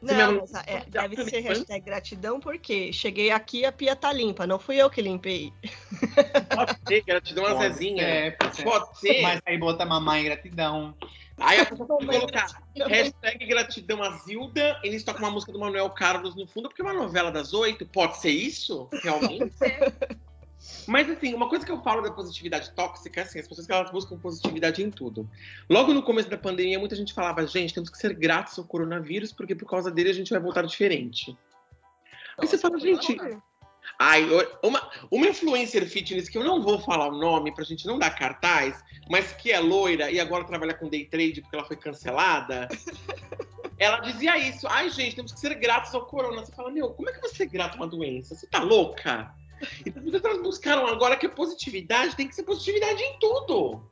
Não, 0.00 0.36
mas 0.36 0.54
é, 0.66 0.84
Já 0.94 1.06
deve 1.08 1.24
ser 1.28 1.40
hashtag 1.40 1.84
gratidão, 1.84 2.38
porque 2.40 2.92
cheguei 2.92 3.30
aqui 3.30 3.64
a 3.64 3.72
pia 3.72 3.96
tá 3.96 4.12
limpa, 4.12 4.46
não 4.46 4.58
fui 4.58 4.76
eu 4.76 4.88
que 4.88 5.02
limpei. 5.02 5.52
Pode 6.54 6.76
ser, 6.86 7.02
gratidão 7.04 7.44
a 7.46 7.54
Zezinha. 7.58 8.36
ser. 8.52 8.62
Pode 8.62 8.98
ser. 9.00 9.22
Mas 9.22 9.40
aí 9.44 9.58
bota 9.58 9.84
mamãe 9.84 10.22
gratidão. 10.24 10.94
Aí 11.40 11.60
a 11.60 11.66
pessoa 11.66 11.86
pode 11.86 12.06
colocar 12.06 12.62
hashtag 12.74 13.46
gratidão 13.46 14.02
a 14.02 14.10
Zilda 14.18 14.80
e 14.82 14.90
nisso 14.90 15.04
toca 15.04 15.18
uma 15.18 15.30
música 15.30 15.52
do 15.52 15.58
Manuel 15.58 15.90
Carlos 15.90 16.34
no 16.34 16.46
fundo, 16.46 16.68
porque 16.68 16.82
é 16.82 16.84
uma 16.84 16.94
novela 16.94 17.30
das 17.30 17.52
oito. 17.52 17.86
Pode 17.86 18.18
ser 18.18 18.30
isso? 18.30 18.88
Realmente? 19.02 19.54
Mas 20.86 21.08
assim, 21.08 21.34
uma 21.34 21.48
coisa 21.48 21.64
que 21.64 21.70
eu 21.70 21.80
falo 21.82 22.02
da 22.02 22.10
positividade 22.10 22.72
tóxica, 22.72 23.22
assim, 23.22 23.38
as 23.38 23.46
pessoas 23.46 23.66
que 23.66 23.72
elas 23.72 23.90
buscam 23.90 24.18
positividade 24.18 24.82
em 24.82 24.90
tudo. 24.90 25.28
Logo 25.70 25.94
no 25.94 26.02
começo 26.02 26.28
da 26.28 26.36
pandemia, 26.36 26.78
muita 26.78 26.96
gente 26.96 27.14
falava, 27.14 27.46
gente, 27.46 27.72
temos 27.72 27.88
que 27.88 27.98
ser 27.98 28.12
gratos 28.14 28.58
ao 28.58 28.64
coronavírus, 28.64 29.32
porque 29.32 29.54
por 29.54 29.68
causa 29.68 29.90
dele 29.90 30.10
a 30.10 30.14
gente 30.14 30.30
vai 30.30 30.40
voltar 30.40 30.62
diferente. 30.62 31.36
Aí 32.36 32.46
você 32.46 32.58
fala, 32.58 32.78
gente, 32.78 33.16
Ai, 33.98 34.24
uma, 34.62 34.90
uma 35.10 35.26
influencer 35.26 35.84
fitness 35.88 36.28
que 36.28 36.38
eu 36.38 36.44
não 36.44 36.62
vou 36.62 36.78
falar 36.78 37.08
o 37.08 37.18
nome 37.18 37.52
pra 37.52 37.64
gente 37.64 37.84
não 37.84 37.98
dar 37.98 38.10
cartaz, 38.10 38.82
mas 39.10 39.32
que 39.32 39.50
é 39.50 39.58
loira 39.58 40.08
e 40.10 40.20
agora 40.20 40.44
trabalha 40.44 40.74
com 40.74 40.88
day 40.88 41.04
trade 41.04 41.40
porque 41.40 41.56
ela 41.56 41.66
foi 41.66 41.76
cancelada. 41.76 42.68
ela 43.76 43.98
dizia 43.98 44.38
isso. 44.38 44.68
Ai, 44.68 44.88
gente, 44.90 45.16
temos 45.16 45.32
que 45.32 45.40
ser 45.40 45.54
gratos 45.56 45.92
ao 45.94 46.06
corona. 46.06 46.44
Você 46.44 46.52
fala, 46.52 46.70
meu, 46.70 46.90
como 46.90 47.10
é 47.10 47.12
que 47.12 47.20
você 47.20 47.42
é 47.42 47.46
grato 47.46 47.74
a 47.74 47.76
uma 47.78 47.86
doença? 47.88 48.36
Você 48.36 48.46
tá 48.46 48.62
louca? 48.62 49.34
Então, 49.84 50.02
elas 50.24 50.42
buscaram 50.42 50.86
agora 50.86 51.16
que 51.16 51.26
a 51.26 51.30
positividade 51.30 52.14
tem 52.14 52.28
que 52.28 52.34
ser 52.34 52.44
positividade 52.44 53.02
em 53.02 53.18
tudo. 53.18 53.82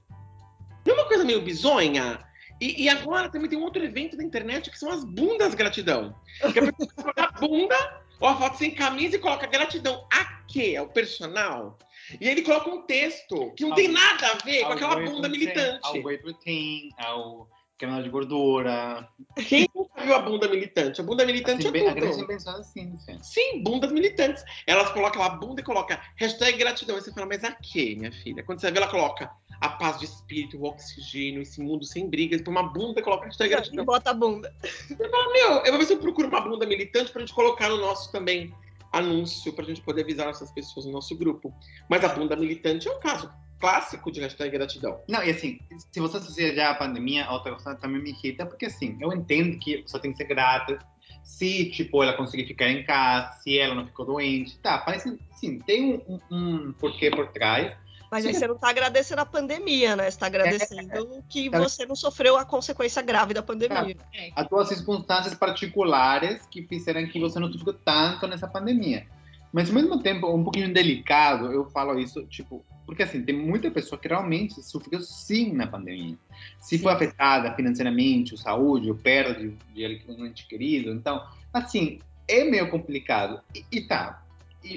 Não 0.87 0.95
é 0.95 0.99
uma 0.99 1.09
coisa 1.09 1.25
meio 1.25 1.43
bizonha? 1.43 2.25
E, 2.61 2.85
e, 2.85 2.89
agora 2.89 3.29
também 3.29 3.51
tem 3.51 3.59
um 3.59 3.65
outro 3.65 3.85
evento 3.85 4.17
da 4.17 4.23
internet 4.23 4.71
que 4.71 4.79
são 4.79 4.91
as 4.91 5.05
bundas 5.05 5.55
gratidão. 5.55 6.15
Que 6.53 6.59
a 6.59 6.73
pessoa 6.73 7.13
a 7.17 7.31
bunda, 7.33 8.03
ou 8.21 8.29
a 8.29 8.37
foto 8.37 8.59
sem 8.59 8.71
camisa 8.71 9.17
e 9.17 9.19
coloca 9.19 9.47
gratidão 9.47 10.07
a 10.13 10.25
quê? 10.47 10.77
Ao 10.79 10.89
personal. 10.89 11.79
E 12.21 12.29
ele 12.29 12.43
coloca 12.43 12.71
um 12.71 12.83
texto 12.83 13.53
que 13.57 13.65
não 13.65 13.75
tem 13.75 13.89
nada 13.89 14.27
a 14.29 14.45
ver 14.45 14.65
com 14.65 14.73
aquela 14.73 14.97
bunda 14.97 15.29
militante. 15.29 15.81
Ao 15.83 15.95
whey 15.95 16.19
protein, 16.19 16.91
ao 16.99 17.49
canal 17.79 18.03
de 18.03 18.09
gordura. 18.09 19.09
Quem 19.49 19.69
nunca 19.75 20.03
viu 20.03 20.15
a 20.15 20.21
bunda 20.21 20.49
militante? 20.49 21.01
A 21.01 21.05
bunda 21.05 21.27
militante 21.27 21.67
Assim, 21.67 21.79
é 21.79 21.89
a 21.89 21.95
tudo. 21.95 22.27
Pensou 22.27 22.53
assim, 22.55 22.99
sim. 22.99 23.19
Sim, 23.23 23.63
bundas 23.63 23.93
militantes. 23.93 24.45
Elas 24.67 24.91
colocam 24.91 25.23
a 25.23 25.29
bunda 25.31 25.61
e 25.61 25.65
coloca 25.65 26.01
hashtag 26.17 26.57
gratidão. 26.57 26.97
Aí 26.97 27.03
você 27.03 27.13
fala, 27.13 27.27
mas 27.27 27.45
a 27.45 27.53
quê, 27.53 27.95
minha 27.99 28.13
filha? 28.13 28.43
Quando 28.43 28.61
você 28.61 28.71
vê, 28.71 28.79
ela 28.79 28.89
coloca 28.89 29.31
a 29.61 29.69
paz 29.69 29.99
de 29.99 30.05
espírito, 30.05 30.59
o 30.59 30.65
oxigênio, 30.65 31.43
esse 31.43 31.61
mundo 31.61 31.85
sem 31.85 32.09
brigas. 32.09 32.43
Põe 32.43 32.53
uma 32.53 32.63
bunda 32.63 33.01
e 33.01 33.03
coloca 33.03 33.25
hashtag 33.25 33.51
E 33.51 33.55
gratidão. 33.55 33.85
bota 33.85 34.11
a 34.11 34.15
bunda. 34.15 34.53
Eu 34.99 35.11
falo, 35.11 35.33
meu, 35.33 35.51
eu 35.65 35.71
vou 35.71 35.79
ver 35.79 35.87
se 35.87 35.93
eu 35.93 35.99
procuro 35.99 36.29
uma 36.29 36.41
bunda 36.41 36.67
militante 36.67 37.11
pra 37.11 37.21
gente 37.21 37.35
colocar 37.35 37.69
no 37.69 37.79
nosso 37.79 38.11
também 38.13 38.53
anúncio, 38.93 39.53
pra 39.53 39.65
gente 39.65 39.83
poder 39.83 40.03
avisar 40.03 40.29
essas 40.29 40.51
pessoas 40.53 40.87
no 40.87 40.93
nosso 40.93 41.17
grupo. 41.17 41.53
Mas 41.89 42.05
a 42.05 42.09
bunda 42.09 42.37
militante 42.37 42.89
é 42.89 42.93
um 42.93 43.01
caso 43.01 43.31
clássico 43.59 44.11
de 44.13 44.21
hashtag 44.21 44.51
gratidão. 44.51 45.01
Não, 45.09 45.23
e 45.23 45.31
assim, 45.31 45.59
se 45.93 46.01
você 46.01 46.19
associar 46.19 46.55
já 46.55 46.71
a 46.71 46.75
pandemia, 46.75 47.25
a 47.25 47.33
outra 47.33 47.53
coisa 47.53 47.75
também 47.77 48.03
me 48.03 48.11
irrita, 48.11 48.45
porque 48.47 48.67
assim, 48.67 48.97
eu 49.01 49.13
entendo 49.13 49.59
que 49.59 49.83
você 49.87 49.99
tem 49.99 50.13
que 50.13 50.19
ser 50.19 50.25
grata 50.25 50.79
se, 51.27 51.71
tipo, 51.71 52.03
ela 52.03 52.13
conseguir 52.13 52.47
ficar 52.47 52.69
em 52.69 52.85
casa, 52.85 53.33
se 53.43 53.59
ela 53.59 53.75
não 53.75 53.85
ficou 53.85 54.07
doente, 54.07 54.57
tá, 54.59 54.79
parece, 54.79 55.19
sim, 55.35 55.59
tem 55.59 56.01
um, 56.09 56.21
um, 56.31 56.47
um 56.69 56.73
porquê 56.75 57.11
por 57.11 57.27
trás, 57.33 57.77
Mas 58.11 58.25
aí 58.25 58.35
você 58.35 58.47
não 58.47 58.57
tá 58.57 58.71
agradecendo 58.71 59.21
a 59.21 59.27
pandemia, 59.27 59.97
né? 59.97 60.11
Você 60.11 60.19
tá 60.19 60.27
agradecendo 60.27 61.25
que 61.29 61.49
você 61.49 61.85
não 61.87 61.97
sofreu 61.97 62.37
a 62.37 62.45
consequência 62.45 63.03
grave 63.03 63.35
da 63.35 63.43
pandemia. 63.43 63.97
as 64.35 64.49
tuas 64.49 64.69
circunstâncias 64.69 65.35
particulares 65.35 66.47
que 66.51 66.63
fizeram 66.63 67.07
que 67.07 67.21
você 67.21 67.39
não 67.39 67.53
sofreu 67.53 67.75
tanto 67.75 68.27
nessa 68.27 68.47
pandemia. 68.47 69.07
Mas 69.53 69.69
ao 69.69 69.75
mesmo 69.75 70.03
tempo, 70.03 70.33
um 70.33 70.45
pouquinho 70.45 70.73
delicado, 70.73 71.53
eu 71.53 71.65
falo 71.71 71.99
isso, 71.99 72.25
tipo, 72.27 72.65
porque 72.85 73.03
assim, 73.03 73.23
tem 73.23 73.35
muita 73.35 73.71
pessoa 73.71 73.99
que 73.99 74.07
realmente 74.07 74.63
sofreu 74.63 75.01
sim 75.01 75.53
na 75.53 75.67
pandemia. 75.67 76.17
Se 76.61 76.79
foi 76.79 76.93
afetada 76.93 77.55
financeiramente, 77.55 78.35
ou 78.35 78.39
saúde, 78.39 78.91
ou 78.91 78.97
perda 78.97 79.35
de, 79.35 79.51
de 79.75 80.05
um 80.09 80.27
ente 80.27 80.47
querido. 80.47 80.93
Então, 80.93 81.27
assim, 81.53 82.01
é 82.29 82.45
meio 82.45 82.71
complicado. 82.71 83.41
E, 83.55 83.65
e 83.73 83.81
tá, 83.81 84.23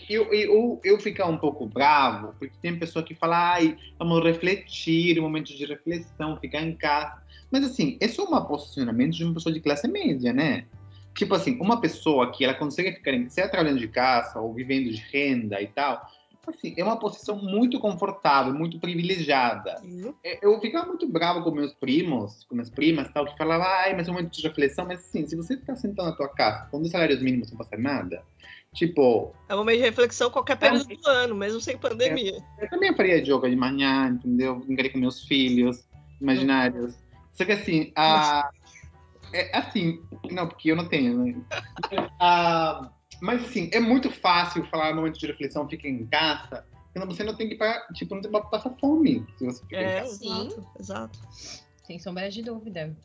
eu, 0.10 0.34
eu, 0.34 0.81
eu 0.84 1.00
ficar 1.00 1.25
um 1.25 1.38
pouco 1.38 1.65
bravo, 1.65 2.34
porque 2.39 2.55
tem 2.62 2.77
pessoa 2.77 3.03
que 3.03 3.15
fala, 3.15 3.53
ai, 3.53 3.77
vamos 3.98 4.24
refletir, 4.24 5.19
um 5.19 5.24
momento 5.24 5.55
de 5.55 5.65
reflexão, 5.65 6.38
ficar 6.38 6.62
em 6.62 6.75
casa. 6.75 7.22
Mas 7.51 7.63
assim, 7.63 7.98
é 8.00 8.08
só 8.08 8.24
um 8.24 8.46
posicionamento 8.46 9.13
de 9.13 9.24
uma 9.24 9.34
pessoa 9.34 9.53
de 9.53 9.60
classe 9.60 9.88
média, 9.88 10.31
né? 10.31 10.65
Tipo 11.15 11.36
assim, 11.36 11.60
uma 11.60 11.81
pessoa 11.81 12.31
que 12.31 12.46
ela 12.46 12.53
consegue 12.53 12.93
ficar 12.93 13.13
em, 13.13 13.27
seja 13.29 13.50
trabalhando 13.50 13.79
de 13.79 13.88
casa 13.88 14.39
ou 14.39 14.53
vivendo 14.53 14.89
de 14.89 15.03
renda 15.12 15.62
e 15.62 15.67
tal, 15.67 16.08
assim, 16.50 16.74
é 16.77 16.84
uma 16.84 16.98
posição 16.98 17.36
muito 17.36 17.79
confortável, 17.79 18.53
muito 18.53 18.79
privilegiada. 18.79 19.81
Uhum. 19.84 20.13
É, 20.24 20.46
Eu 20.46 20.60
ficava 20.60 20.88
muito 20.88 21.08
bravo 21.08 21.43
com 21.43 21.51
meus 21.51 21.74
primos, 21.74 22.46
com 22.46 22.55
minhas 22.55 22.69
primas 22.69 23.12
tal, 23.12 23.25
que 23.25 23.38
falavam, 23.38 23.67
ai, 23.67 23.96
mas 23.96 24.08
é 24.08 24.12
um 24.12 24.15
momento 24.15 24.31
de 24.31 24.48
reflexão. 24.48 24.86
Mas 24.86 25.00
assim, 25.00 25.25
se 25.27 25.36
você 25.36 25.58
ficar 25.58 25.75
sentado 25.75 26.08
na 26.08 26.15
tua 26.15 26.29
casa, 26.29 26.67
com 26.69 26.79
dois 26.79 26.91
salários 26.91 27.22
mínimos 27.22 27.50
sem 27.50 27.58
fazer 27.58 27.77
nada, 27.77 28.24
tipo, 28.73 29.33
É 29.47 29.55
um 29.55 29.59
momento 29.59 29.77
de 29.77 29.83
reflexão 29.83 30.29
qualquer 30.29 30.57
período 30.57 30.85
do 30.85 31.09
ano, 31.09 31.35
mesmo 31.35 31.59
sem 31.59 31.77
pandemia. 31.77 32.38
eu 32.59 32.69
também 32.69 32.95
faria 32.95 33.17
yoga 33.17 33.49
de 33.49 33.55
manhã, 33.55 34.09
entendeu? 34.09 34.59
Brincaria 34.59 34.91
com 34.91 34.99
meus 34.99 35.23
filhos 35.25 35.88
imaginários. 36.21 36.95
Só 37.33 37.45
que 37.45 37.51
assim, 37.53 37.91
a... 37.95 38.49
é 39.33 39.57
assim, 39.57 40.01
não, 40.31 40.47
porque 40.47 40.71
eu 40.71 40.75
não 40.75 40.88
tenho, 40.88 41.17
né? 41.23 41.35
Ah, 42.19 42.91
mas 43.21 43.43
assim, 43.43 43.69
é 43.73 43.79
muito 43.79 44.11
fácil 44.11 44.63
falar 44.65 44.91
no 44.91 44.97
momento 44.97 45.19
de 45.19 45.27
reflexão, 45.27 45.67
fica 45.67 45.88
em 45.88 46.05
casa, 46.07 46.65
quando 46.93 47.07
você 47.15 47.23
não 47.23 47.35
tem 47.35 47.47
que 47.49 47.55
pagar, 47.55 47.88
tipo, 47.93 48.13
não 48.13 48.21
tem 48.21 48.29
pra 48.31 48.41
passar 48.41 48.71
fome 48.79 49.25
se 49.38 49.45
você 49.45 49.63
É, 49.71 49.99
casa. 50.01 50.15
Sim. 50.17 50.47
exato, 50.47 50.67
exato. 50.79 51.19
Sem 51.85 51.97
sombra 51.99 52.29
de 52.29 52.41
dúvida. 52.43 52.95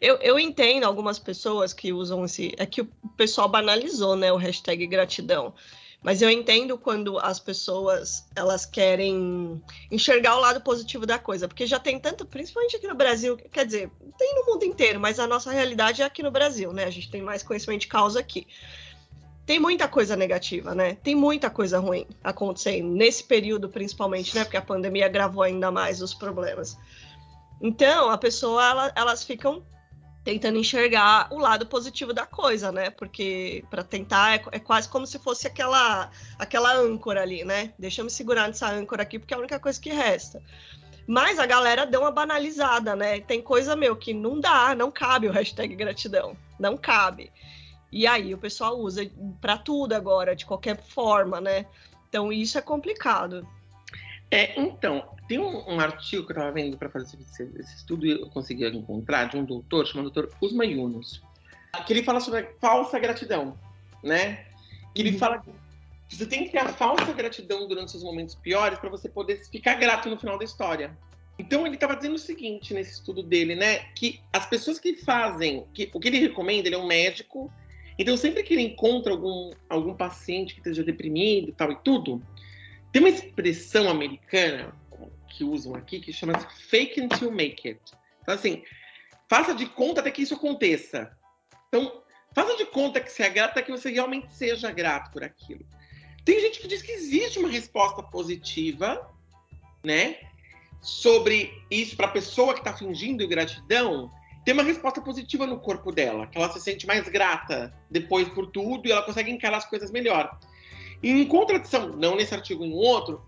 Eu, 0.00 0.16
eu 0.16 0.38
entendo 0.38 0.84
algumas 0.84 1.18
pessoas 1.18 1.72
que 1.72 1.92
usam 1.92 2.24
esse. 2.24 2.54
É 2.56 2.66
que 2.66 2.82
o 2.82 2.88
pessoal 3.16 3.48
banalizou, 3.48 4.16
né, 4.16 4.32
o 4.32 4.36
hashtag 4.36 4.86
gratidão. 4.86 5.54
Mas 6.00 6.22
eu 6.22 6.30
entendo 6.30 6.78
quando 6.78 7.18
as 7.18 7.40
pessoas 7.40 8.24
elas 8.36 8.64
querem 8.64 9.60
enxergar 9.90 10.36
o 10.36 10.40
lado 10.40 10.60
positivo 10.60 11.04
da 11.04 11.18
coisa, 11.18 11.48
porque 11.48 11.66
já 11.66 11.80
tem 11.80 11.98
tanto, 11.98 12.24
principalmente 12.24 12.76
aqui 12.76 12.86
no 12.86 12.94
Brasil, 12.94 13.36
quer 13.36 13.66
dizer, 13.66 13.90
tem 14.16 14.34
no 14.36 14.46
mundo 14.46 14.64
inteiro, 14.64 15.00
mas 15.00 15.18
a 15.18 15.26
nossa 15.26 15.50
realidade 15.50 16.00
é 16.00 16.04
aqui 16.04 16.22
no 16.22 16.30
Brasil, 16.30 16.72
né? 16.72 16.84
A 16.84 16.90
gente 16.90 17.10
tem 17.10 17.20
mais 17.20 17.42
conhecimento 17.42 17.80
de 17.80 17.88
causa 17.88 18.20
aqui. 18.20 18.46
Tem 19.44 19.58
muita 19.58 19.88
coisa 19.88 20.14
negativa, 20.14 20.72
né? 20.74 20.94
Tem 21.02 21.16
muita 21.16 21.50
coisa 21.50 21.80
ruim 21.80 22.06
acontecendo 22.22 22.86
nesse 22.86 23.24
período, 23.24 23.68
principalmente, 23.68 24.36
né? 24.36 24.44
Porque 24.44 24.58
a 24.58 24.62
pandemia 24.62 25.06
agravou 25.06 25.42
ainda 25.42 25.70
mais 25.70 26.00
os 26.00 26.14
problemas. 26.14 26.76
Então, 27.60 28.10
a 28.10 28.18
pessoa, 28.18 28.64
ela- 28.64 28.92
elas 28.94 29.24
ficam 29.24 29.64
tentando 30.24 30.58
enxergar 30.58 31.28
o 31.32 31.38
lado 31.38 31.66
positivo 31.66 32.12
da 32.12 32.26
coisa, 32.26 32.70
né? 32.70 32.90
Porque 32.90 33.64
para 33.70 33.82
tentar 33.82 34.36
é, 34.36 34.42
é 34.52 34.58
quase 34.58 34.88
como 34.88 35.06
se 35.06 35.18
fosse 35.18 35.46
aquela 35.46 36.10
aquela 36.38 36.74
âncora 36.74 37.22
ali, 37.22 37.44
né? 37.44 37.72
Deixa 37.78 38.02
eu 38.02 38.04
me 38.04 38.10
segurar 38.10 38.46
nessa 38.46 38.68
âncora 38.68 39.02
aqui 39.02 39.18
porque 39.18 39.32
é 39.32 39.36
a 39.36 39.40
única 39.40 39.58
coisa 39.58 39.80
que 39.80 39.90
resta. 39.90 40.42
Mas 41.06 41.38
a 41.38 41.46
galera 41.46 41.86
deu 41.86 42.02
uma 42.02 42.10
banalizada, 42.10 42.94
né? 42.94 43.20
Tem 43.20 43.40
coisa 43.40 43.74
meu 43.74 43.96
que 43.96 44.12
não 44.12 44.38
dá, 44.38 44.74
não 44.74 44.90
cabe 44.90 45.26
o 45.26 45.32
hashtag 45.32 45.74
gratidão, 45.74 46.36
não 46.58 46.76
cabe. 46.76 47.32
E 47.90 48.06
aí 48.06 48.34
o 48.34 48.38
pessoal 48.38 48.78
usa 48.78 49.10
para 49.40 49.56
tudo 49.56 49.94
agora, 49.94 50.36
de 50.36 50.44
qualquer 50.44 50.76
forma, 50.76 51.40
né? 51.40 51.64
Então 52.08 52.30
isso 52.30 52.58
é 52.58 52.60
complicado. 52.60 53.48
É, 54.30 54.60
então, 54.60 55.08
tem 55.28 55.38
um, 55.38 55.74
um 55.74 55.78
artigo 55.78 56.24
que 56.24 56.32
eu 56.32 56.34
estava 56.34 56.50
vendo 56.50 56.78
para 56.78 56.88
fazer 56.88 57.18
esse, 57.20 57.42
esse 57.58 57.76
estudo 57.76 58.06
e 58.06 58.12
eu 58.12 58.30
consegui 58.30 58.66
encontrar 58.66 59.26
de 59.26 59.36
um 59.36 59.44
doutor 59.44 59.86
chamado 59.86 60.10
Dr. 60.10 60.28
Usma 60.40 60.64
Yunus, 60.64 61.22
que 61.86 61.92
ele 61.92 62.02
fala 62.02 62.18
sobre 62.18 62.40
a 62.40 62.48
falsa 62.58 62.98
gratidão, 62.98 63.56
né? 64.02 64.46
Que 64.94 65.02
ele 65.02 65.12
Uhum. 65.12 65.18
fala 65.18 65.38
que 66.08 66.16
você 66.16 66.26
tem 66.26 66.44
que 66.44 66.52
ter 66.52 66.58
a 66.58 66.68
falsa 66.70 67.12
gratidão 67.12 67.68
durante 67.68 67.90
seus 67.90 68.02
momentos 68.02 68.34
piores 68.34 68.78
para 68.78 68.88
você 68.88 69.08
poder 69.08 69.44
ficar 69.44 69.74
grato 69.74 70.08
no 70.08 70.18
final 70.18 70.38
da 70.38 70.44
história. 70.44 70.96
Então 71.38 71.66
ele 71.66 71.74
estava 71.74 71.94
dizendo 71.94 72.14
o 72.14 72.18
seguinte 72.18 72.72
nesse 72.72 72.92
estudo 72.94 73.22
dele, 73.22 73.54
né? 73.54 73.80
Que 73.94 74.20
as 74.32 74.46
pessoas 74.46 74.80
que 74.80 74.96
fazem, 74.96 75.66
que, 75.74 75.90
o 75.92 76.00
que 76.00 76.08
ele 76.08 76.18
recomenda, 76.18 76.66
ele 76.66 76.74
é 76.74 76.78
um 76.78 76.86
médico, 76.86 77.52
então 77.98 78.16
sempre 78.16 78.42
que 78.42 78.54
ele 78.54 78.62
encontra 78.62 79.12
algum, 79.12 79.50
algum 79.68 79.94
paciente 79.94 80.54
que 80.54 80.60
esteja 80.60 80.82
deprimido 80.82 81.50
e 81.50 81.52
tal 81.52 81.70
e 81.70 81.76
tudo, 81.76 82.22
tem 82.90 83.02
uma 83.02 83.10
expressão 83.10 83.90
americana 83.90 84.74
que 85.38 85.44
usam 85.44 85.76
aqui 85.76 86.00
que 86.00 86.12
chama-se 86.12 86.44
fake 86.68 87.00
until 87.00 87.30
make 87.30 87.68
it. 87.68 87.80
Então, 88.22 88.34
assim, 88.34 88.64
faça 89.28 89.54
de 89.54 89.66
conta 89.66 90.00
até 90.00 90.10
que 90.10 90.22
isso 90.22 90.34
aconteça. 90.34 91.16
Então, 91.68 92.02
faça 92.34 92.56
de 92.56 92.66
conta 92.66 93.00
que 93.00 93.10
você 93.10 93.22
é 93.22 93.30
grato 93.30 93.52
até 93.52 93.62
que 93.62 93.70
você 93.70 93.88
realmente 93.88 94.34
seja 94.34 94.72
grato 94.72 95.12
por 95.12 95.22
aquilo. 95.22 95.64
Tem 96.24 96.40
gente 96.40 96.58
que 96.58 96.66
diz 96.66 96.82
que 96.82 96.90
existe 96.90 97.38
uma 97.38 97.48
resposta 97.48 98.02
positiva, 98.02 99.08
né? 99.84 100.16
Sobre 100.82 101.52
isso 101.70 101.96
para 101.96 102.06
a 102.06 102.10
pessoa 102.10 102.52
que 102.52 102.60
está 102.60 102.76
fingindo 102.76 103.26
gratidão. 103.28 104.10
Tem 104.44 104.54
uma 104.54 104.64
resposta 104.64 105.00
positiva 105.00 105.46
no 105.46 105.60
corpo 105.60 105.92
dela, 105.92 106.26
que 106.26 106.36
ela 106.36 106.50
se 106.50 106.60
sente 106.60 106.86
mais 106.86 107.08
grata 107.08 107.72
depois 107.88 108.28
por 108.28 108.48
tudo 108.48 108.88
e 108.88 108.92
ela 108.92 109.02
consegue 109.02 109.30
encarar 109.30 109.58
as 109.58 109.66
coisas 109.66 109.90
melhor. 109.92 110.36
Em 111.00 111.24
contradição, 111.26 111.90
não 111.90 112.16
nesse 112.16 112.34
artigo, 112.34 112.64
em 112.64 112.72
outro, 112.72 113.24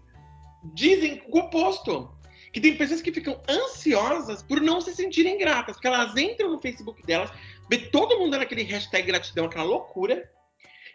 dizem 0.63 1.23
o 1.29 1.39
oposto. 1.39 2.11
Que 2.53 2.61
tem 2.61 2.77
pessoas 2.77 3.01
que 3.01 3.13
ficam 3.13 3.41
ansiosas 3.49 4.43
por 4.43 4.61
não 4.61 4.81
se 4.81 4.93
sentirem 4.93 5.39
gratas, 5.39 5.77
porque 5.77 5.87
elas 5.87 6.17
entram 6.17 6.51
no 6.51 6.61
Facebook 6.61 7.01
delas, 7.07 7.31
vê 7.71 7.79
todo 7.79 8.19
mundo 8.19 8.37
naquele 8.37 8.65
hashtag 8.65 9.07
gratidão, 9.07 9.47
aquela 9.47 9.63
loucura, 9.63 10.29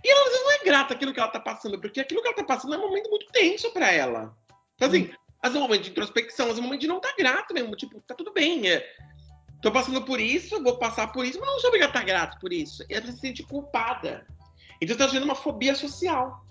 e 0.04 0.10
ela 0.10 0.22
às 0.22 0.30
vezes 0.32 0.44
não 0.44 0.52
é 0.52 0.64
grata 0.66 0.94
aquilo 0.94 1.14
que 1.14 1.20
ela 1.20 1.30
tá 1.30 1.40
passando, 1.40 1.80
porque 1.80 2.02
aquilo 2.02 2.22
que 2.22 2.28
ela 2.28 2.36
tá 2.36 2.44
passando 2.44 2.76
é 2.76 2.78
um 2.78 2.82
momento 2.82 3.10
muito 3.10 3.32
tenso 3.32 3.72
para 3.72 3.90
ela. 3.92 4.38
Então, 4.76 4.90
assim, 4.90 5.10
às 5.42 5.52
vezes 5.52 5.56
é 5.56 5.60
um 5.60 5.62
momento 5.62 5.84
de 5.84 5.90
introspecção, 5.92 6.46
às 6.46 6.52
vezes 6.52 6.60
é 6.60 6.62
um 6.62 6.66
momento 6.66 6.82
de 6.82 6.88
não 6.88 6.98
estar 6.98 7.10
tá 7.10 7.16
grato 7.18 7.54
mesmo, 7.54 7.76
tipo, 7.76 8.02
tá 8.02 8.14
tudo 8.14 8.34
bem, 8.34 8.70
é, 8.70 8.86
tô 9.62 9.72
passando 9.72 10.04
por 10.04 10.20
isso, 10.20 10.62
vou 10.62 10.78
passar 10.78 11.08
por 11.12 11.26
isso, 11.26 11.40
mas 11.40 11.48
não 11.48 11.60
sou 11.60 11.70
obrigado 11.70 11.90
a 11.90 12.02
estar 12.02 12.06
grato 12.06 12.40
por 12.40 12.54
isso. 12.54 12.84
E 12.90 12.94
ela 12.94 13.06
se 13.06 13.18
sente 13.18 13.42
culpada. 13.44 14.28
Então 14.80 14.94
está 14.94 15.08
gerando 15.08 15.26
uma 15.26 15.36
fobia 15.36 15.74
social. 15.74 16.45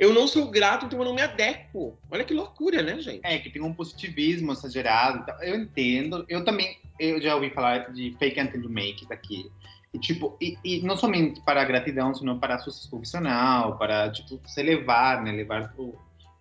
Eu 0.00 0.14
não 0.14 0.26
sou 0.26 0.50
grato, 0.50 0.86
então 0.86 0.98
eu 0.98 1.04
não 1.04 1.14
me 1.14 1.20
adequo. 1.20 1.94
Olha 2.10 2.24
que 2.24 2.32
loucura, 2.32 2.82
né, 2.82 2.98
gente? 3.02 3.20
É, 3.22 3.38
que 3.38 3.50
tem 3.50 3.60
um 3.60 3.74
positivismo 3.74 4.50
exagerado. 4.50 5.30
Eu 5.42 5.54
entendo. 5.54 6.24
Eu 6.26 6.42
também, 6.42 6.78
eu 6.98 7.20
já 7.20 7.34
ouvi 7.34 7.50
falar 7.50 7.92
de 7.92 8.16
fake 8.18 8.40
until 8.40 8.62
you 8.62 8.70
make 8.70 9.04
it 9.04 9.12
aqui. 9.12 9.52
E, 9.92 9.98
tipo, 9.98 10.38
e, 10.40 10.56
e 10.64 10.80
não 10.80 10.96
somente 10.96 11.42
para 11.42 11.60
a 11.60 11.66
gratidão, 11.66 12.14
senão 12.14 12.38
para 12.38 12.54
a 12.54 12.58
sucesso 12.58 12.88
profissional, 12.88 13.76
para, 13.76 14.10
tipo, 14.10 14.40
se 14.46 14.58
elevar, 14.58 15.22
né? 15.22 15.32
Levar 15.32 15.74
o 15.76 15.94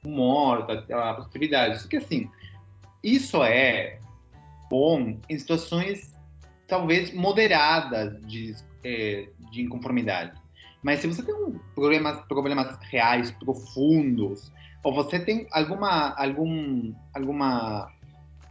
humor, 0.05 0.65
a, 0.89 1.09
a 1.09 1.13
prosperidade. 1.15 1.75
Isso 1.75 1.89
que, 1.89 1.97
assim, 1.97 2.31
isso 3.03 3.43
é 3.43 3.99
bom 4.69 5.19
em 5.27 5.37
situações, 5.37 6.15
talvez, 6.65 7.13
moderadas 7.13 8.25
de, 8.25 8.55
é, 8.85 9.27
de 9.51 9.61
inconformidade. 9.63 10.38
Mas 10.81 10.99
se 11.01 11.07
você 11.07 11.23
tem 11.23 11.33
um 11.35 11.59
problemas, 11.75 12.21
problemas 12.27 12.77
reais, 12.89 13.31
profundos, 13.31 14.51
ou 14.83 14.93
você 14.93 15.19
tem 15.19 15.47
alguma, 15.51 16.13
algum, 16.15 16.93
alguma 17.13 17.91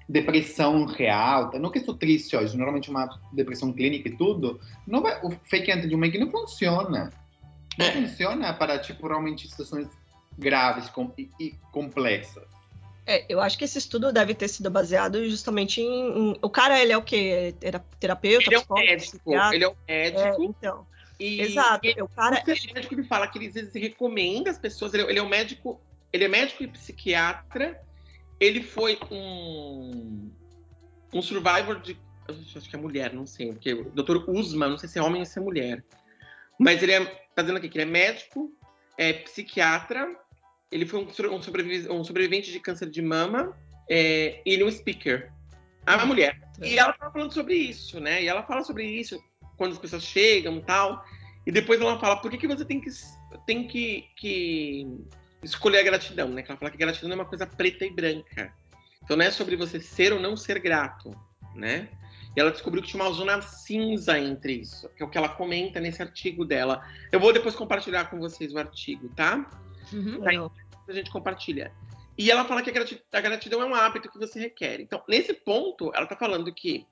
depressão 0.09 0.85
real, 0.85 1.51
tá? 1.51 1.59
não 1.59 1.71
que 1.71 1.79
estou 1.79 1.95
triste 1.95 2.37
hoje, 2.37 2.57
normalmente 2.57 2.91
uma 2.91 3.09
depressão 3.33 3.73
clínica 3.73 4.09
e 4.09 4.17
tudo, 4.17 4.61
não 4.87 5.03
vai, 5.03 5.21
o 5.23 5.31
fake 5.45 5.71
anti 5.71 5.89
de 5.89 5.95
uma 5.95 6.07
não 6.07 6.31
funciona. 6.31 7.13
Não 7.79 7.87
É. 7.87 7.93
funciona 7.93 8.53
para, 8.53 8.79
tipo, 8.79 9.07
realmente 9.07 9.49
situações 9.49 9.89
graves 10.37 10.89
com, 10.89 11.13
e, 11.17 11.31
e 11.39 11.55
complexas. 11.73 12.45
É, 13.07 13.25
eu 13.29 13.41
acho 13.41 13.57
que 13.57 13.65
esse 13.65 13.79
estudo 13.79 14.13
deve 14.13 14.35
ter 14.35 14.49
sido 14.49 14.71
baseado 14.71 15.25
justamente 15.31 15.81
em. 15.81 16.33
em- 16.33 16.39
o 16.43 16.51
cara, 16.51 16.79
ele 16.79 16.93
é 16.93 16.97
o 16.97 17.03
quê? 17.03 17.55
Era 17.63 17.79
terapeuta? 17.99 18.45
Ele 18.47 18.55
é 18.57 18.59
um 18.59 18.75
médico, 18.75 19.11
psiquiatra? 19.13 19.57
ele 19.57 19.65
é 19.65 19.69
um 19.69 19.75
É, 19.87 20.11
médico. 20.11 20.43
então. 20.43 20.87
E 21.19 21.41
Exato. 21.41 21.87
ele- 21.87 22.03
O 22.03 22.09
cara. 22.09 22.43
O 22.47 22.75
médico 22.75 22.95
me 22.97 23.05
fala 23.05 23.27
que 23.27 23.39
ele 23.39 23.49
às 23.49 23.55
vezes 23.55 23.75
recomenda 23.75 24.51
as 24.51 24.59
pessoas. 24.59 24.95
Ele, 24.95 25.03
ele 25.05 25.19
é 25.19 25.23
um 25.23 25.29
médico, 25.29 25.81
ele 26.13 26.25
é 26.25 26.29
médico 26.29 26.63
e 26.63 26.69
psiquiatra. 26.69 27.81
Ele 28.41 28.63
foi 28.63 28.99
um 29.11 30.31
um 31.13 31.23
survivor 31.23 31.81
de 31.81 31.97
acho 32.29 32.69
que 32.69 32.77
é 32.77 32.79
mulher, 32.79 33.15
não 33.15 33.27
sei, 33.27 33.51
porque 33.53 33.73
o 33.73 33.91
Dr. 33.91 34.29
Usman, 34.29 34.69
não 34.69 34.77
sei 34.79 34.87
se 34.89 34.99
é 34.99 35.03
homem 35.03 35.21
ou 35.21 35.27
se 35.27 35.39
é 35.39 35.43
mulher. 35.43 35.83
Mas 36.59 36.83
ele 36.83 36.93
é 36.93 37.05
tá 37.35 37.43
dizendo 37.43 37.57
aqui 37.57 37.69
que 37.69 37.79
ele 37.79 37.89
é 37.89 37.93
médico, 37.93 38.53
é 38.97 39.13
psiquiatra. 39.13 40.15
Ele 40.71 40.85
foi 40.85 41.01
um, 41.01 41.09
um 41.33 41.97
um 41.99 42.05
sobrevivente 42.05 42.53
de 42.53 42.61
câncer 42.61 42.91
de 42.91 43.01
mama. 43.01 43.57
É, 43.89 44.43
e 44.45 44.53
ele 44.53 44.63
é 44.63 44.67
um 44.67 44.71
speaker. 44.71 45.33
A 45.87 46.05
mulher. 46.05 46.39
E 46.63 46.79
ela 46.79 46.93
tava 46.93 47.11
falando 47.11 47.33
sobre 47.33 47.55
isso, 47.55 47.99
né? 47.99 48.23
E 48.23 48.29
ela 48.29 48.43
fala 48.43 48.63
sobre 48.63 48.85
isso 48.85 49.19
quando 49.59 49.73
as 49.73 49.79
pessoas 49.79 50.03
chegam 50.03 50.57
e 50.57 50.63
tal. 50.63 51.05
E 51.45 51.53
depois 51.53 51.81
ela 51.81 51.99
fala, 51.99 52.17
por 52.17 52.31
que, 52.31 52.39
que 52.39 52.47
você 52.47 52.65
tem 52.65 52.81
que, 52.81 52.89
tem 53.47 53.67
que, 53.67 54.07
que 54.17 54.87
escolher 55.43 55.81
a 55.81 55.83
gratidão, 55.83 56.29
né? 56.29 56.43
Que 56.43 56.51
ela 56.51 56.59
fala 56.59 56.71
que 56.71 56.77
a 56.77 56.87
gratidão 56.87 57.11
é 57.11 57.15
uma 57.15 57.25
coisa 57.25 57.47
preta 57.47 57.85
e 57.85 57.91
branca. 57.91 58.55
Então 59.03 59.17
não 59.17 59.25
é 59.25 59.31
sobre 59.31 59.57
você 59.57 59.81
ser 59.81 60.13
ou 60.13 60.21
não 60.21 60.37
ser 60.37 60.59
grato, 60.61 61.15
né? 61.55 61.89
E 62.37 62.41
ela 62.41 62.51
descobriu 62.51 62.83
que 62.83 62.89
tinha 62.89 63.03
uma 63.03 63.11
zona 63.13 63.41
cinza 63.43 64.19
entre 64.19 64.53
isso, 64.61 64.89
que 64.91 65.03
é 65.03 65.07
o 65.07 65.09
que 65.09 65.19
ela 65.19 65.31
comenta 65.31 65.81
nesse 65.81 66.01
artigo 66.01 66.45
dela. 66.45 66.87
Eu 67.11 67.19
vou 67.19 67.33
depois 67.33 67.57
compartilhar 67.57 68.11
com 68.11 68.19
vocês 68.19 68.53
o 68.53 68.59
artigo, 68.59 69.09
tá? 69.17 69.51
Uhum. 69.93 70.21
Legal. 70.21 70.53
a 70.87 70.93
gente 70.93 71.11
compartilha. 71.11 71.73
E 72.17 72.31
ela 72.31 72.45
fala 72.45 72.63
que 72.63 72.71
a 72.71 72.73
grati- 72.73 73.03
a 73.13 73.21
gratidão 73.21 73.63
é 73.63 73.65
um 73.65 73.75
hábito 73.75 74.11
que 74.11 74.19
você 74.19 74.41
requer. 74.41 74.81
Então, 74.81 75.03
nesse 75.09 75.33
ponto, 75.33 75.91
ela 75.95 76.05
está 76.05 76.17
falando 76.17 76.53
que 76.53 76.87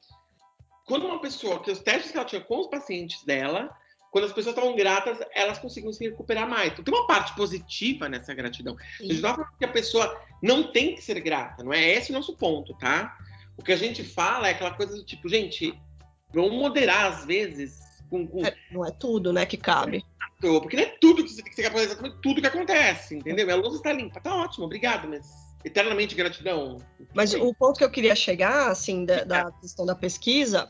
quando 0.86 1.04
uma 1.04 1.20
pessoa, 1.20 1.60
que 1.60 1.70
os 1.70 1.80
testes 1.80 2.12
que 2.12 2.16
ela 2.16 2.24
tinha 2.24 2.40
com 2.40 2.60
os 2.60 2.68
pacientes 2.68 3.24
dela, 3.24 3.76
quando 4.12 4.24
as 4.24 4.32
pessoas 4.32 4.56
estavam 4.56 4.74
gratas, 4.76 5.18
elas 5.34 5.58
conseguiam 5.58 5.92
se 5.92 6.08
recuperar 6.08 6.48
mais. 6.48 6.72
Então, 6.72 6.84
tem 6.84 6.94
uma 6.94 7.06
parte 7.06 7.34
positiva 7.34 8.08
nessa 8.08 8.32
gratidão. 8.32 8.76
A 9.00 9.02
gente 9.02 9.20
não 9.20 9.34
falando 9.34 9.58
que 9.58 9.64
a 9.64 9.68
pessoa 9.68 10.22
não 10.40 10.72
tem 10.72 10.94
que 10.94 11.02
ser 11.02 11.20
grata, 11.20 11.64
não 11.64 11.72
é 11.72 11.92
esse 11.92 12.10
o 12.10 12.14
nosso 12.14 12.36
ponto, 12.36 12.72
tá? 12.78 13.18
O 13.58 13.62
que 13.62 13.72
a 13.72 13.76
gente 13.76 14.04
fala 14.04 14.48
é 14.48 14.52
aquela 14.52 14.72
coisa 14.72 14.96
do 14.96 15.04
tipo, 15.04 15.28
gente, 15.28 15.78
vamos 16.32 16.52
moderar 16.52 17.12
às 17.12 17.24
vezes 17.24 17.80
com, 18.08 18.26
com 18.26 18.46
É, 18.46 18.54
não 18.70 18.86
é 18.86 18.90
tudo, 18.92 19.32
né, 19.32 19.44
que 19.44 19.56
cabe. 19.56 20.04
Porque 20.40 20.76
não 20.76 20.84
é 20.84 20.96
tudo 21.00 21.24
que 21.24 21.30
você 21.30 21.42
tem 21.42 21.50
que 21.50 21.56
ser 21.56 21.62
capaz 21.64 21.82
de 21.82 21.92
exatamente 21.92 22.20
tudo 22.22 22.40
que 22.40 22.46
acontece, 22.46 23.16
entendeu? 23.16 23.50
A 23.50 23.56
louça 23.56 23.78
está 23.78 23.92
limpa, 23.92 24.20
tá 24.20 24.34
ótimo, 24.34 24.66
obrigado, 24.66 25.08
mas 25.08 25.26
eternamente 25.66 26.14
gratidão. 26.14 26.78
Mas 27.12 27.30
Sim. 27.30 27.40
o 27.40 27.52
ponto 27.52 27.76
que 27.76 27.84
eu 27.84 27.90
queria 27.90 28.14
chegar, 28.14 28.70
assim, 28.70 29.04
da, 29.04 29.24
da 29.24 29.50
questão 29.52 29.84
da 29.84 29.96
pesquisa, 29.96 30.68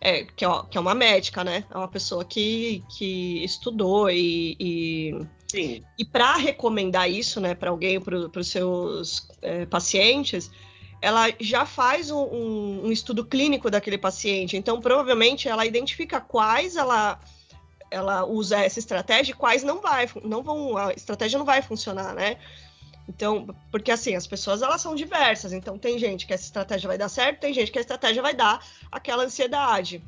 é 0.00 0.24
que, 0.24 0.44
ó, 0.46 0.62
que 0.62 0.78
é 0.78 0.80
uma 0.80 0.94
médica, 0.94 1.44
né? 1.44 1.64
É 1.70 1.76
uma 1.76 1.88
pessoa 1.88 2.24
que, 2.24 2.82
que 2.96 3.44
estudou 3.44 4.10
e, 4.10 4.56
e, 4.58 5.20
Sim, 5.46 5.82
e 5.98 6.04
para 6.04 6.36
recomendar 6.36 7.10
isso, 7.10 7.40
né, 7.40 7.54
para 7.54 7.68
alguém, 7.70 8.00
para 8.00 8.16
os 8.40 8.48
seus 8.48 9.28
é, 9.42 9.66
pacientes, 9.66 10.50
ela 11.02 11.26
já 11.38 11.66
faz 11.66 12.10
um, 12.10 12.24
um- 12.24 12.86
um 12.86 12.92
estudo 12.92 13.24
clínico 13.24 13.70
daquele 13.70 13.98
paciente. 13.98 14.56
Então, 14.56 14.80
provavelmente, 14.80 15.46
ela 15.46 15.66
identifica 15.66 16.20
quais 16.20 16.74
ela 16.74 17.20
ela 17.90 18.22
usa 18.26 18.58
essa 18.58 18.78
estratégia 18.78 19.32
e 19.32 19.34
quais 19.34 19.62
não 19.62 19.80
vai, 19.80 20.06
não 20.22 20.42
vão, 20.42 20.76
a 20.76 20.92
estratégia 20.92 21.38
não 21.38 21.46
vai 21.46 21.62
funcionar, 21.62 22.14
né? 22.14 22.36
Então, 23.08 23.48
porque 23.70 23.90
assim, 23.90 24.14
as 24.14 24.26
pessoas 24.26 24.60
elas 24.62 24.80
são 24.80 24.94
diversas. 24.94 25.52
Então, 25.52 25.78
tem 25.78 25.98
gente 25.98 26.26
que 26.26 26.34
essa 26.34 26.44
estratégia 26.44 26.88
vai 26.88 26.98
dar 26.98 27.08
certo, 27.08 27.40
tem 27.40 27.54
gente 27.54 27.72
que 27.72 27.78
a 27.78 27.80
estratégia 27.80 28.20
vai 28.22 28.34
dar 28.34 28.62
aquela 28.92 29.24
ansiedade. 29.24 30.02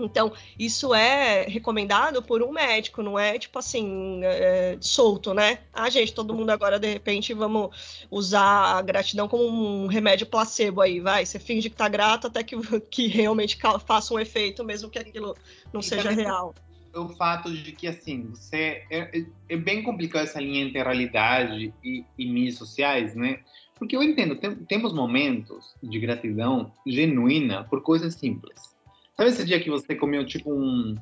Então, 0.00 0.32
isso 0.58 0.92
é 0.92 1.42
recomendado 1.42 2.20
por 2.20 2.42
um 2.42 2.50
médico, 2.50 3.02
não 3.04 3.16
é 3.16 3.38
tipo 3.38 3.56
assim, 3.60 4.20
é, 4.24 4.76
solto, 4.80 5.32
né? 5.32 5.60
Ah, 5.72 5.88
gente, 5.88 6.12
todo 6.12 6.34
mundo 6.34 6.50
agora, 6.50 6.80
de 6.80 6.88
repente, 6.92 7.32
vamos 7.32 8.04
usar 8.10 8.76
a 8.78 8.82
gratidão 8.82 9.28
como 9.28 9.44
um 9.44 9.86
remédio 9.86 10.26
placebo 10.26 10.80
aí, 10.80 10.98
vai. 10.98 11.24
Você 11.24 11.38
finge 11.38 11.70
que 11.70 11.76
tá 11.76 11.88
grato 11.88 12.26
até 12.26 12.42
que, 12.42 12.56
que 12.90 13.06
realmente 13.06 13.56
faça 13.86 14.12
um 14.12 14.18
efeito, 14.18 14.64
mesmo 14.64 14.90
que 14.90 14.98
aquilo 14.98 15.36
não 15.72 15.80
E 15.80 15.84
seja 15.84 16.08
também- 16.08 16.24
real. 16.24 16.52
O 16.94 17.08
fato 17.10 17.52
de 17.52 17.72
que, 17.72 17.86
assim, 17.88 18.28
você... 18.30 18.82
É, 18.90 19.18
é- 19.18 19.26
é 19.50 19.56
bem 19.56 19.82
complicado 19.82 20.24
essa 20.24 20.40
linha 20.40 20.64
entre 20.64 20.82
realidade 20.82 21.72
e, 21.82 22.04
e 22.18 22.26
mídias 22.30 22.56
sociais, 22.56 23.14
né? 23.14 23.40
Porque 23.78 23.96
eu 23.96 24.02
entendo, 24.02 24.36
tem- 24.36 24.54
temos 24.66 24.92
momentos 24.92 25.74
de 25.82 25.98
gratidão 25.98 26.72
genuína 26.86 27.64
por 27.64 27.82
coisas 27.82 28.14
simples. 28.14 28.60
Sabe 29.16 29.30
esse 29.30 29.44
dia 29.44 29.60
que 29.60 29.68
você 29.70 29.94
comeu, 29.94 30.24
tipo, 30.26 30.52
um, 30.52 30.96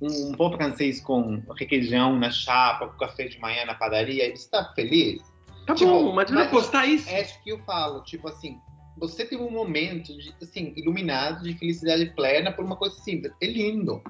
um, 0.00 0.32
pão 0.32 0.52
francês 0.52 1.00
com 1.00 1.42
requeijão 1.56 2.18
na 2.18 2.30
chapa, 2.30 2.88
com 2.88 2.98
café 2.98 3.28
de 3.28 3.38
manhã 3.40 3.64
na 3.64 3.74
padaria, 3.74 4.28
e 4.28 4.36
você 4.36 4.50
tá 4.50 4.72
feliz? 4.74 5.22
tá 5.66 5.74
Tipo, 5.74 5.90
bom, 5.90 6.12
mas 6.14 6.30
mas- 6.30 6.44
não 6.44 6.50
postar 6.50 6.86
isso. 6.86 7.08
É 7.08 7.22
isso 7.22 7.40
que 7.42 7.50
eu 7.50 7.58
falo, 7.64 8.02
tipo 8.02 8.28
assim, 8.28 8.58
você 8.98 9.24
teve 9.24 9.42
um 9.42 9.50
momento 9.50 10.16
de, 10.18 10.34
assim, 10.42 10.72
iluminado 10.76 11.42
de 11.42 11.54
felicidade 11.54 12.06
plena 12.14 12.52
por 12.52 12.64
uma 12.64 12.76
coisa 12.76 12.96
simples. 12.96 13.32
É 13.40 13.46
lindo. 13.46 14.02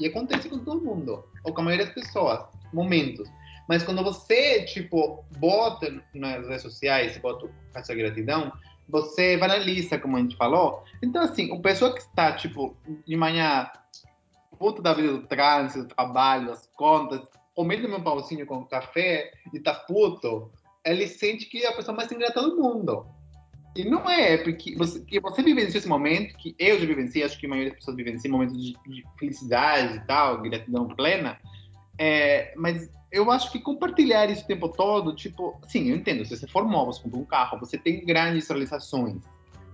E 0.00 0.06
acontece 0.06 0.48
com 0.48 0.58
todo 0.58 0.84
mundo, 0.84 1.24
ou 1.44 1.52
com 1.52 1.60
a 1.60 1.64
maioria 1.64 1.86
das 1.86 1.94
pessoas, 1.94 2.40
momentos. 2.72 3.30
Mas 3.68 3.82
quando 3.84 4.02
você, 4.02 4.64
tipo, 4.64 5.24
bota 5.38 6.02
nas 6.14 6.48
redes 6.48 6.62
sociais, 6.62 7.18
bota 7.18 7.48
essa 7.74 7.94
gratidão, 7.94 8.50
você 8.88 9.36
banaliza, 9.36 9.98
como 9.98 10.16
a 10.16 10.20
gente 10.20 10.36
falou. 10.36 10.82
Então, 11.02 11.22
assim, 11.22 11.52
o 11.52 11.60
pessoa 11.60 11.92
que 11.92 12.00
está, 12.00 12.32
tipo, 12.32 12.76
de 13.06 13.16
manhã, 13.16 13.70
puta 14.58 14.82
da 14.82 14.92
vida 14.92 15.12
do 15.12 15.26
trânsito, 15.26 15.84
do 15.84 15.94
trabalho, 15.94 16.48
das 16.48 16.66
contas, 16.74 17.20
comendo 17.54 17.88
meu 17.88 18.02
pauzinho 18.02 18.46
com 18.46 18.64
café 18.64 19.32
e 19.52 19.60
tá 19.60 19.74
puto, 19.74 20.50
ele 20.84 21.06
sente 21.06 21.46
que 21.46 21.62
é 21.62 21.68
a 21.68 21.76
pessoa 21.76 21.96
mais 21.96 22.10
ingrata 22.10 22.42
do 22.42 22.56
mundo. 22.56 23.06
E 23.74 23.84
não 23.84 24.08
é, 24.10 24.36
porque 24.38 24.74
você, 24.76 25.00
que 25.00 25.20
você 25.20 25.42
vivenciou 25.42 25.78
esse 25.78 25.88
momento, 25.88 26.36
que 26.36 26.56
eu 26.58 26.80
já 26.80 26.86
vivenciei, 26.86 27.24
acho 27.24 27.38
que 27.38 27.46
a 27.46 27.48
maioria 27.48 27.70
das 27.70 27.78
pessoas 27.78 27.96
vivenciam 27.96 28.32
momentos 28.32 28.60
de, 28.60 28.76
de 28.86 29.04
felicidade 29.16 29.96
e 29.96 30.00
tal, 30.00 30.42
gratidão 30.42 30.88
plena, 30.88 31.38
é, 31.96 32.52
mas 32.56 32.90
eu 33.12 33.30
acho 33.30 33.50
que 33.52 33.60
compartilhar 33.60 34.28
isso 34.28 34.42
o 34.44 34.46
tempo 34.46 34.68
todo, 34.68 35.14
tipo, 35.14 35.60
sim, 35.68 35.90
eu 35.90 35.96
entendo, 35.96 36.24
se 36.24 36.36
você 36.36 36.48
for 36.48 36.64
móvel, 36.64 36.92
você 36.92 37.02
compra 37.02 37.18
um 37.18 37.24
carro, 37.24 37.60
você 37.60 37.78
tem 37.78 38.04
grandes 38.04 38.48
realizações 38.48 39.22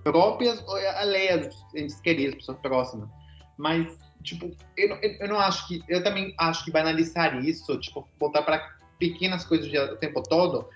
próprias 0.03 0.63
alheias, 0.99 1.65
entes 1.75 2.01
queridos, 2.01 2.37
pessoas 2.37 2.59
próximas, 2.59 3.09
mas, 3.57 3.99
tipo, 4.23 4.55
eu, 4.77 4.97
eu, 5.03 5.17
eu 5.21 5.29
não 5.29 5.39
acho 5.39 5.67
que, 5.67 5.83
eu 5.89 6.03
também 6.03 6.35
acho 6.39 6.65
que 6.65 6.71
banalizar 6.71 7.43
isso, 7.45 7.77
tipo, 7.79 8.07
botar 8.19 8.43
para 8.43 8.77
pequenas 8.99 9.45
coisas 9.45 9.71
o 9.91 9.97
tempo 9.97 10.23
todo, 10.23 10.69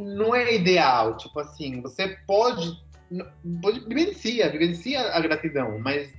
não 0.00 0.34
é 0.34 0.54
ideal. 0.54 1.16
Tipo 1.16 1.40
assim, 1.40 1.80
você 1.80 2.18
pode. 2.26 2.80
pode 3.62 3.80
vivencia, 3.80 4.50
vivencia 4.50 5.00
a 5.12 5.20
gratidão, 5.20 5.78
mas. 5.78 6.12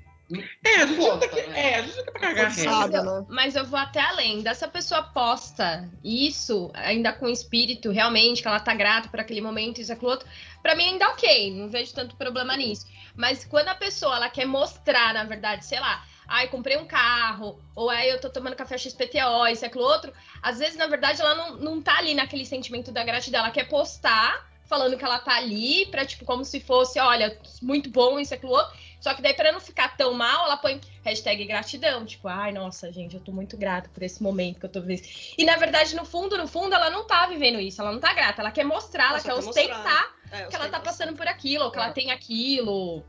É, 0.65 0.75
a 0.75 0.85
gente 0.85 0.97
não 0.97 1.19
tá 1.19 1.27
né? 1.27 1.59
é, 1.59 1.75
a 1.75 1.81
gente 1.81 1.97
não 1.97 2.05
tá 2.05 2.11
pra 2.13 2.21
cagar. 2.21 2.53
Forçado. 2.53 3.03
Né? 3.03 3.25
mas 3.29 3.55
eu 3.55 3.65
vou 3.65 3.77
até 3.77 3.99
além. 3.99 4.41
Dessa 4.41 4.65
pessoa 4.67 5.03
posta 5.03 5.89
isso, 6.03 6.71
ainda 6.73 7.11
com 7.11 7.27
espírito, 7.27 7.91
realmente, 7.91 8.41
que 8.41 8.47
ela 8.47 8.59
tá 8.59 8.73
grata 8.73 9.09
por 9.09 9.19
aquele 9.19 9.41
momento, 9.41 9.81
isso, 9.81 9.91
aquilo 9.91 10.11
outro, 10.11 10.27
pra 10.61 10.73
mim 10.73 10.91
ainda 10.91 11.09
ok, 11.09 11.53
não 11.53 11.67
vejo 11.67 11.93
tanto 11.93 12.15
problema 12.15 12.55
nisso. 12.55 12.87
Mas 13.13 13.43
quando 13.43 13.67
a 13.67 13.75
pessoa 13.75 14.15
ela 14.15 14.29
quer 14.29 14.45
mostrar, 14.45 15.13
na 15.13 15.25
verdade, 15.25 15.65
sei 15.65 15.81
lá, 15.81 16.05
ai, 16.27 16.47
comprei 16.47 16.77
um 16.77 16.86
carro, 16.86 17.60
ou 17.75 17.89
aí 17.89 18.10
eu 18.10 18.19
tô 18.19 18.29
tomando 18.29 18.55
café 18.55 18.77
XPTO, 18.77 19.47
isso, 19.51 19.65
aquilo 19.65 19.84
outro, 19.84 20.13
às 20.41 20.60
vezes, 20.60 20.77
na 20.77 20.88
verdade, 20.88 21.21
ela 21.21 21.36
não, 21.36 21.57
não 21.57 21.81
tá 21.81 21.97
ali 21.97 22.13
naquele 22.13 22.45
sentimento 22.45 22.91
da 22.91 23.03
gratidão, 23.03 23.41
ela 23.41 23.51
quer 23.51 23.67
postar. 23.67 24.49
Falando 24.71 24.97
que 24.97 25.03
ela 25.03 25.19
tá 25.19 25.36
ali 25.36 25.86
pra, 25.88 26.05
tipo, 26.05 26.23
como 26.23 26.45
se 26.45 26.62
fosse, 26.62 26.97
olha, 26.97 27.38
muito 27.62 27.89
bom 27.89 28.17
isso, 28.17 28.34
aquilo 28.34 28.53
outro. 28.53 28.73
Só 29.01 29.13
que 29.13 29.21
daí, 29.21 29.34
pra 29.34 29.51
não 29.51 29.60
ficar 29.60 29.97
tão 29.97 30.13
mal, 30.13 30.45
ela 30.45 30.55
põe 30.55 30.79
hashtag 31.03 31.43
gratidão. 31.43 32.05
Tipo, 32.05 32.29
ai, 32.29 32.53
nossa, 32.53 32.89
gente, 32.89 33.13
eu 33.13 33.19
tô 33.19 33.34
muito 33.34 33.57
grata 33.57 33.89
por 33.93 34.01
esse 34.01 34.23
momento 34.23 34.62
que 34.62 34.65
eu 34.65 34.69
tô 34.69 34.79
vivendo. 34.79 35.05
E 35.38 35.43
na 35.43 35.57
verdade, 35.57 35.93
no 35.93 36.05
fundo, 36.05 36.38
no 36.38 36.47
fundo, 36.47 36.73
ela 36.73 36.89
não 36.89 37.05
tá 37.05 37.27
vivendo 37.27 37.60
isso. 37.60 37.81
Ela 37.81 37.91
não 37.91 37.99
tá 37.99 38.13
grata. 38.13 38.41
Ela 38.41 38.51
quer 38.51 38.63
mostrar, 38.63 39.07
ela, 39.10 39.13
Ela 39.15 39.21
quer 39.21 39.34
quer 39.34 39.49
ostentar. 39.49 40.15
É, 40.31 40.45
que 40.45 40.55
ela 40.55 40.69
tá 40.69 40.79
passando 40.79 41.17
por 41.17 41.27
aquilo, 41.27 41.65
ou 41.65 41.71
que 41.71 41.77
ela 41.77 41.89
É. 41.89 41.91
tem 41.91 42.10
aquilo. 42.10 43.03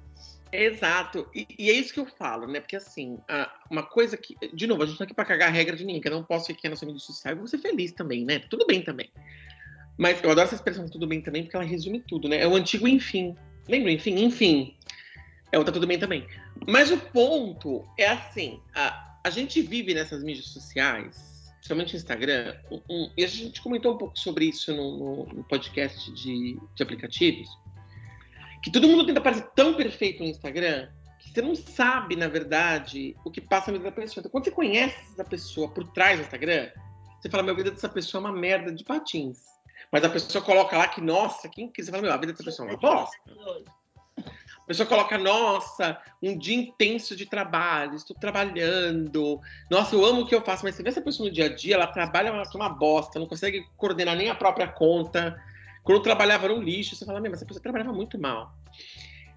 Exato. 0.52 1.26
E, 1.34 1.46
e 1.58 1.70
é 1.70 1.72
isso 1.72 1.94
que 1.94 1.98
eu 2.00 2.04
falo, 2.06 2.46
né? 2.46 2.60
Porque 2.60 2.76
assim, 2.76 3.18
uma 3.70 3.82
coisa 3.82 4.16
que. 4.18 4.36
De 4.52 4.66
novo, 4.66 4.82
a 4.82 4.86
gente 4.86 4.98
tá 4.98 5.04
aqui 5.04 5.14
pra 5.14 5.24
cagar 5.24 5.48
a 5.48 5.52
regra 5.52 5.74
de 5.74 5.84
ninguém, 5.84 6.00
que 6.00 6.08
eu 6.08 6.12
não 6.12 6.22
posso 6.22 6.50
ir 6.50 6.54
aqui 6.54 6.68
na 6.68 6.76
sua 6.76 6.86
mídia 6.86 7.00
social 7.00 7.32
e 7.34 7.38
vou 7.38 7.46
ser 7.46 7.58
feliz 7.58 7.92
também, 7.92 8.24
né? 8.24 8.38
Tudo 8.38 8.66
bem 8.66 8.82
também. 8.82 9.10
Mas 9.96 10.22
eu 10.22 10.30
adoro 10.30 10.46
essa 10.46 10.54
expressão 10.54 10.86
tudo 10.88 11.06
bem 11.06 11.20
também, 11.22 11.42
porque 11.42 11.56
ela 11.56 11.64
resume 11.64 12.00
tudo, 12.00 12.28
né? 12.28 12.40
É 12.40 12.46
o 12.46 12.54
antigo 12.54 12.86
enfim. 12.86 13.34
Lembra, 13.66 13.90
enfim? 13.92 14.22
Enfim. 14.22 14.76
É 15.50 15.58
o 15.58 15.64
tá 15.64 15.72
tudo 15.72 15.86
bem 15.86 15.98
também. 15.98 16.26
Mas 16.68 16.90
o 16.90 16.98
ponto 16.98 17.84
é 17.98 18.08
assim: 18.08 18.60
a, 18.74 19.18
a 19.24 19.30
gente 19.30 19.62
vive 19.62 19.94
nessas 19.94 20.22
mídias 20.22 20.46
sociais, 20.48 21.50
principalmente 21.56 21.96
Instagram, 21.96 22.56
um- 22.70 22.82
um- 22.90 23.10
e 23.16 23.24
a 23.24 23.28
gente 23.28 23.62
comentou 23.62 23.94
um 23.94 23.98
pouco 23.98 24.18
sobre 24.18 24.46
isso 24.46 24.74
no, 24.74 24.98
no- 24.98 25.26
no 25.32 25.44
podcast 25.44 26.12
de, 26.12 26.58
de 26.74 26.82
aplicativos 26.82 27.48
que 28.62 28.70
todo 28.70 28.86
mundo 28.86 29.04
tenta 29.04 29.20
parecer 29.20 29.48
tão 29.54 29.74
perfeito 29.74 30.22
no 30.22 30.28
Instagram 30.28 30.88
que 31.18 31.30
você 31.30 31.42
não 31.42 31.54
sabe, 31.54 32.16
na 32.16 32.28
verdade, 32.28 33.16
o 33.24 33.30
que 33.30 33.40
passa 33.40 33.70
na 33.70 33.78
vida 33.78 33.90
da 33.90 33.96
pessoa. 33.96 34.20
Então, 34.20 34.30
quando 34.30 34.44
você 34.44 34.50
conhece 34.50 34.96
essa 35.12 35.24
pessoa 35.24 35.68
por 35.68 35.84
trás 35.92 36.18
do 36.18 36.24
Instagram, 36.24 36.70
você 37.20 37.30
fala, 37.30 37.42
meu, 37.42 37.54
a 37.54 37.56
vida 37.56 37.70
dessa 37.70 37.88
pessoa 37.88 38.22
é 38.22 38.24
uma 38.28 38.38
merda 38.38 38.72
de 38.72 38.84
patins. 38.84 39.38
Mas 39.90 40.04
a 40.04 40.08
pessoa 40.08 40.44
coloca 40.44 40.76
lá 40.76 40.88
que, 40.88 41.00
nossa, 41.00 41.48
quem 41.48 41.68
que 41.68 41.82
você 41.82 41.90
fala, 41.90 42.02
meu, 42.02 42.12
a 42.12 42.16
vida 42.16 42.32
dessa 42.32 42.44
pessoa 42.44 42.68
é 42.68 42.72
uma 42.72 42.78
bosta. 42.78 43.16
A 44.18 44.66
pessoa 44.66 44.86
coloca, 44.86 45.18
nossa, 45.18 46.00
um 46.22 46.38
dia 46.38 46.56
intenso 46.56 47.16
de 47.16 47.26
trabalho, 47.26 47.94
estou 47.94 48.16
trabalhando, 48.16 49.40
nossa, 49.70 49.94
eu 49.94 50.04
amo 50.04 50.22
o 50.22 50.26
que 50.26 50.34
eu 50.34 50.40
faço, 50.40 50.64
mas 50.64 50.76
você 50.76 50.82
vê 50.82 50.88
essa 50.88 51.02
pessoa 51.02 51.28
no 51.28 51.34
dia 51.34 51.46
a 51.46 51.54
dia, 51.54 51.74
ela 51.74 51.86
trabalha 51.86 52.28
ela 52.28 52.42
é 52.42 52.56
uma 52.56 52.68
bosta, 52.68 53.18
não 53.18 53.26
consegue 53.26 53.66
coordenar 53.76 54.16
nem 54.16 54.30
a 54.30 54.34
própria 54.34 54.68
conta. 54.68 55.36
Quando 55.82 55.98
eu 55.98 56.02
trabalhava 56.02 56.46
um 56.52 56.62
lixo, 56.62 56.94
você 56.94 57.04
fala, 57.04 57.20
mas 57.20 57.32
essa 57.34 57.44
pessoa 57.44 57.62
trabalhava 57.62 57.92
muito 57.92 58.18
mal. 58.18 58.54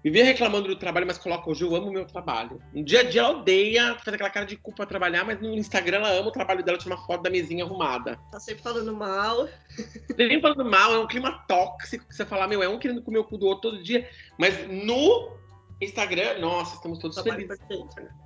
Vivia 0.06 0.24
reclamando 0.24 0.68
do 0.68 0.76
trabalho, 0.76 1.04
mas 1.04 1.18
coloca 1.18 1.50
hoje 1.50 1.64
eu 1.64 1.74
amo 1.74 1.88
o 1.88 1.92
meu 1.92 2.04
trabalho. 2.04 2.62
No 2.72 2.84
dia 2.84 3.00
a 3.00 3.02
dia 3.02 3.22
ela 3.22 3.30
odeia, 3.30 3.96
faz 3.98 4.14
aquela 4.14 4.30
cara 4.30 4.46
de 4.46 4.56
culpa 4.56 4.76
pra 4.76 4.86
trabalhar, 4.86 5.24
mas 5.24 5.40
no 5.40 5.52
Instagram 5.52 5.98
ela 5.98 6.10
ama 6.12 6.28
o 6.28 6.32
trabalho 6.32 6.62
dela, 6.62 6.78
tira 6.78 6.94
uma 6.94 7.04
foto 7.04 7.22
da 7.22 7.30
mesinha 7.30 7.64
arrumada. 7.64 8.16
Tá 8.30 8.38
sempre 8.38 8.62
falando 8.62 8.94
mal. 8.94 9.48
Nem 10.16 10.40
falando 10.40 10.64
mal, 10.64 10.94
é 10.94 10.98
um 11.00 11.08
clima 11.08 11.44
tóxico 11.48 12.06
que 12.06 12.14
você 12.14 12.24
fala, 12.24 12.46
meu, 12.46 12.62
é 12.62 12.68
um 12.68 12.78
querendo 12.78 13.02
comer 13.02 13.18
o 13.18 13.24
cu 13.24 13.36
do 13.36 13.46
outro 13.46 13.72
todo 13.72 13.82
dia. 13.82 14.08
Mas 14.38 14.68
no 14.68 15.32
Instagram, 15.80 16.38
nossa, 16.38 16.76
estamos 16.76 17.00
todos 17.00 17.16
Trabalho 17.16 17.48
felizes. 17.48 17.58
perfeito. 17.66 18.25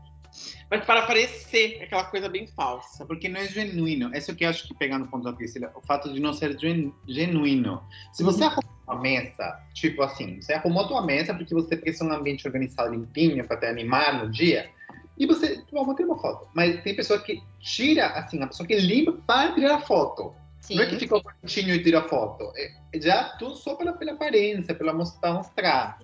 Mas 0.71 0.85
para 0.85 1.03
parecer 1.03 1.83
aquela 1.83 2.05
coisa 2.05 2.29
bem 2.29 2.47
falsa. 2.47 3.05
Porque 3.05 3.29
não 3.29 3.41
é 3.41 3.49
genuíno. 3.49 4.15
Isso 4.15 4.35
que 4.35 4.45
eu 4.45 4.49
acho 4.51 4.67
que 4.67 4.75
pegando 4.75 5.05
o 5.05 5.09
ponto 5.09 5.25
da 5.25 5.33
Priscila, 5.33 5.73
o 5.75 5.81
fato 5.81 6.13
de 6.13 6.21
não 6.21 6.33
ser 6.33 6.59
gen- 6.59 6.93
genuíno. 7.07 7.83
Se 8.13 8.23
você 8.23 8.45
arruma 8.45 8.69
uma 8.87 9.01
mesa, 9.01 9.59
tipo 9.75 10.03
assim, 10.03 10.41
você 10.41 10.55
arrumou 10.55 10.85
a 10.85 10.89
tua 10.89 11.03
mesa 11.03 11.35
porque 11.35 11.55
você 11.55 11.77
quer 11.77 11.93
ser 11.93 12.05
um 12.05 12.13
ambiente 12.13 12.47
organizado, 12.47 12.93
limpinho, 12.93 13.47
para 13.47 13.57
te 13.57 13.67
animar 13.67 14.25
no 14.25 14.31
dia, 14.31 14.71
e 15.19 15.27
você, 15.27 15.63
vamos 15.71 15.97
tirar 15.97 16.09
uma 16.09 16.19
foto. 16.19 16.49
Mas 16.55 16.83
tem 16.83 16.97
pessoa 16.97 17.21
que 17.21 17.43
tira, 17.61 18.07
assim, 18.07 18.43
a 18.43 18.47
pessoa 18.47 18.67
que 18.67 18.77
limpa 18.77 19.13
para 19.27 19.53
tirar 19.53 19.77
a 19.77 19.81
foto. 19.81 20.35
Sim. 20.61 20.77
Não 20.77 20.83
é 20.83 20.87
que 20.87 20.99
fica 20.99 21.21
bonitinho 21.21 21.75
e 21.75 21.83
tira 21.83 22.03
foto. 22.03 22.53
É 22.57 23.01
já 23.01 23.25
tudo 23.39 23.55
só 23.57 23.75
pela, 23.75 23.93
pela 23.93 24.13
aparência, 24.13 24.75
pela 24.75 24.93
mostrar, 24.93 25.35
mostrar. 25.35 25.99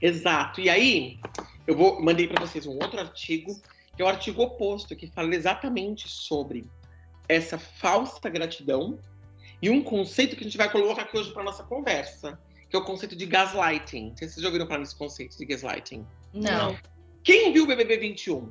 Exato. 0.00 0.60
E 0.60 0.68
aí, 0.68 1.18
eu 1.66 1.76
vou 1.76 2.02
mandei 2.02 2.26
para 2.26 2.40
vocês 2.40 2.66
um 2.66 2.72
outro 2.72 2.98
artigo, 3.00 3.60
que 3.96 4.02
é 4.02 4.04
o 4.04 4.08
artigo 4.08 4.42
oposto, 4.42 4.96
que 4.96 5.06
fala 5.06 5.34
exatamente 5.34 6.08
sobre 6.08 6.68
essa 7.28 7.58
falsa 7.58 8.28
gratidão 8.28 8.98
e 9.62 9.68
um 9.70 9.82
conceito 9.82 10.34
que 10.34 10.40
a 10.42 10.44
gente 10.44 10.56
vai 10.56 10.70
colocar 10.70 11.02
aqui 11.02 11.18
hoje 11.18 11.32
para 11.32 11.42
nossa 11.44 11.62
conversa, 11.62 12.40
que 12.68 12.74
é 12.74 12.78
o 12.78 12.84
conceito 12.84 13.14
de 13.14 13.26
gaslighting. 13.26 14.14
Vocês 14.16 14.34
já 14.36 14.46
ouviram 14.46 14.66
falar 14.66 14.80
nesse 14.80 14.96
conceito 14.96 15.36
de 15.36 15.44
gaslighting. 15.44 16.06
Não. 16.32 16.76
Quem 17.22 17.52
viu 17.52 17.64
o 17.64 17.66
BBB 17.66 17.98
21? 17.98 18.50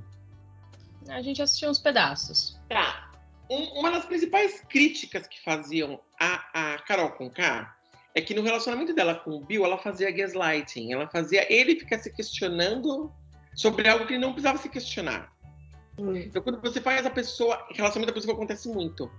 A 1.10 1.22
gente 1.22 1.42
assistiu 1.42 1.70
uns 1.70 1.80
pedaços. 1.80 2.60
Tá. 2.70 3.12
Um- 3.50 3.80
uma 3.80 3.90
das 3.90 4.06
principais 4.06 4.62
críticas 4.70 5.26
que 5.28 5.42
faziam 5.42 6.00
a, 6.20 6.74
a 6.74 6.80
Carol 6.84 7.10
Conká 7.12 7.76
é 8.16 8.22
que 8.22 8.34
no 8.34 8.42
relacionamento 8.42 8.94
dela 8.94 9.16
com 9.16 9.32
o 9.32 9.46
Bill, 9.46 9.64
ela 9.66 9.78
fazia 9.78 10.12
gaslighting. 10.12 10.92
Ela 10.94 11.08
fazia 11.08 11.52
ele 11.52 11.76
ficar 11.80 12.00
se 12.00 12.12
questionando 12.12 13.12
sobre 13.56 13.88
algo 13.88 14.06
que 14.06 14.14
ele 14.14 14.22
não 14.22 14.32
precisava 14.32 14.58
se 14.58 14.70
questionar. 14.70 15.32
Hum. 15.98 16.16
Então, 16.16 16.42
quando 16.42 16.62
você 16.62 16.82
faz 16.82 17.06
a 17.06 17.10
pessoa. 17.10 17.56
Relacionamento 17.72 18.14
da 18.14 18.20
pessoa 18.20 18.34
acontece 18.34 18.68
muito. 18.70 19.12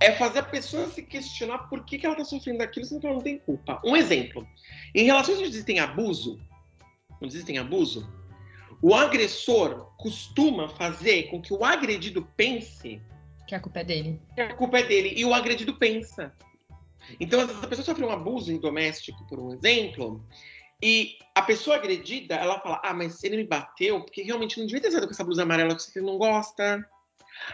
É 0.00 0.12
fazer 0.12 0.40
a 0.40 0.42
pessoa 0.42 0.88
se 0.88 1.02
questionar 1.02 1.58
por 1.70 1.84
que, 1.84 1.98
que 1.98 2.04
ela 2.06 2.14
está 2.14 2.24
sofrendo 2.24 2.62
aquilo, 2.62 2.84
sendo 2.84 3.00
que 3.00 3.06
ela 3.06 3.16
não 3.16 3.22
tem 3.22 3.38
culpa. 3.38 3.80
Um 3.84 3.96
exemplo. 3.96 4.46
Em 4.94 5.04
relações 5.04 5.38
onde 5.38 5.48
existem 5.48 5.78
abuso, 5.80 6.38
onde 7.20 7.32
existem 7.34 7.56
abuso, 7.56 8.06
o 8.82 8.94
agressor 8.94 9.90
costuma 9.96 10.68
fazer 10.68 11.24
com 11.30 11.40
que 11.40 11.52
o 11.52 11.64
agredido 11.64 12.28
pense 12.36 13.00
Que 13.48 13.54
a 13.54 13.60
culpa 13.60 13.80
é 13.80 13.84
dele. 13.84 14.20
que 14.34 14.40
a 14.42 14.54
culpa 14.54 14.78
é 14.78 14.82
dele 14.82 15.14
e 15.16 15.24
o 15.24 15.32
agredido 15.32 15.74
pensa. 15.74 16.32
Então, 17.20 17.40
a 17.40 17.66
pessoa 17.66 17.84
sofre 17.84 18.04
um 18.04 18.10
abuso 18.10 18.52
em 18.52 18.58
doméstico, 18.58 19.26
por 19.26 19.38
um 19.38 19.52
exemplo, 19.52 20.24
e 20.82 21.16
a 21.34 21.42
pessoa 21.42 21.76
agredida, 21.76 22.34
ela 22.34 22.60
fala: 22.60 22.80
Ah, 22.84 22.92
mas 22.92 23.22
ele 23.24 23.36
me 23.36 23.44
bateu 23.44 24.00
porque 24.00 24.22
realmente 24.22 24.58
não 24.58 24.66
devia 24.66 24.80
ter 24.80 24.90
saído 24.90 25.06
com 25.06 25.12
essa 25.12 25.24
blusa 25.24 25.42
amarela 25.42 25.74
que 25.74 25.98
ele 25.98 26.06
não 26.06 26.18
gosta. 26.18 26.84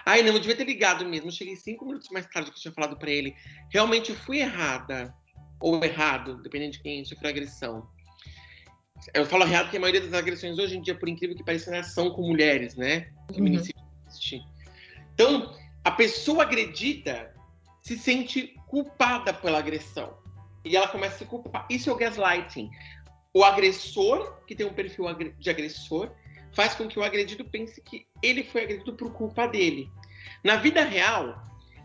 Ai, 0.07 0.23
não, 0.23 0.33
eu 0.33 0.39
devia 0.39 0.57
ter 0.57 0.65
ligado 0.65 1.05
mesmo. 1.05 1.29
Eu 1.29 1.33
cheguei 1.33 1.57
cinco 1.57 1.85
minutos 1.85 2.09
mais 2.11 2.27
tarde 2.27 2.51
que 2.51 2.57
eu 2.57 2.61
tinha 2.61 2.75
falado 2.75 2.97
pra 2.97 3.11
ele. 3.11 3.35
Realmente 3.71 4.11
eu 4.11 4.17
fui 4.17 4.39
errada. 4.39 5.15
Ou 5.61 5.83
errado, 5.85 6.43
dependendo 6.43 6.73
de 6.73 6.83
quem 6.83 7.05
sofreu 7.05 7.31
agressão. 7.31 7.89
Eu 9.15 9.27
falo 9.27 9.45
errado 9.45 9.65
porque 9.65 9.77
a 9.77 9.81
maioria 9.81 10.01
das 10.01 10.13
agressões 10.13 10.59
hoje 10.59 10.77
em 10.77 10.83
dia, 10.83 10.95
por 10.97 11.09
incrível 11.09 11.37
que 11.37 11.45
pareça, 11.45 11.71
né, 11.71 11.83
são 11.83 12.11
com 12.11 12.23
mulheres, 12.23 12.77
né? 12.77 13.13
Feminicídio 13.33 13.81
existe. 14.09 14.43
Então, 15.15 15.57
a 15.85 15.91
pessoa 15.91 16.43
agredida 16.43 17.35
se 17.81 17.97
sente 17.99 18.57
culpada 18.73 19.35
pela 19.35 19.59
agressão. 19.59 20.17
E 20.65 20.75
ela 20.75 20.89
começa 20.89 21.17
a 21.17 21.19
se 21.19 21.27
culpar. 21.27 21.67
Isso 21.69 21.91
é 21.91 21.93
o 21.93 21.97
gaslighting. 21.97 22.71
O 23.35 23.45
agressor, 23.45 24.39
que 24.47 24.55
tem 24.55 24.65
um 24.65 24.73
perfil 24.73 25.05
de 25.39 25.51
agressor, 25.51 26.11
faz 26.55 26.75
com 26.75 26.89
que 26.89 26.99
o 26.99 27.05
agredido 27.05 27.45
pense 27.45 27.83
que 27.83 28.07
ele 28.23 28.43
foi 28.43 28.63
agredido 28.63 28.95
por 28.95 29.13
culpa 29.13 29.47
dele. 29.47 29.91
Na 30.43 30.57
vida 30.57 30.83
real, 30.85 31.45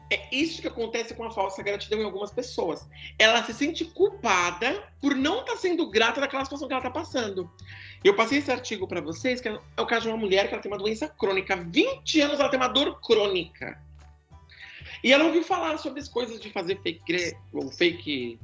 é 0.09 0.33
isso 0.33 0.61
que 0.61 0.67
acontece 0.69 1.13
com 1.13 1.25
a 1.25 1.31
falsa 1.31 1.61
gratidão 1.61 1.99
em 1.99 2.05
algumas 2.05 2.31
pessoas. 2.31 2.87
Ela 3.19 3.43
se 3.43 3.53
sente 3.53 3.83
culpada 3.83 4.81
por 5.01 5.13
não 5.13 5.41
estar 5.41 5.57
sendo 5.57 5.89
grata 5.89 6.21
daquela 6.21 6.45
situação 6.45 6.69
que 6.69 6.73
ela 6.73 6.79
está 6.79 6.91
passando. 6.91 7.51
Eu 8.01 8.15
passei 8.15 8.37
esse 8.37 8.49
artigo 8.51 8.87
para 8.87 9.01
vocês, 9.01 9.41
que 9.41 9.49
é 9.49 9.59
o 9.77 9.85
caso 9.85 10.03
de 10.03 10.07
uma 10.07 10.17
mulher 10.17 10.47
que 10.47 10.53
ela 10.53 10.63
tem 10.63 10.71
uma 10.71 10.77
doença 10.77 11.09
crônica. 11.09 11.53
20 11.53 12.21
anos 12.21 12.39
ela 12.39 12.47
tem 12.47 12.57
uma 12.57 12.69
dor 12.69 13.01
crônica. 13.01 13.85
E 15.03 15.13
ela 15.13 15.25
ouviu 15.25 15.43
falar 15.43 15.77
sobre 15.77 15.99
as 15.99 16.07
coisas 16.07 16.39
de 16.39 16.49
fazer 16.51 16.81
fake, 16.81 17.35
ou 17.53 17.71
fake 17.71 18.39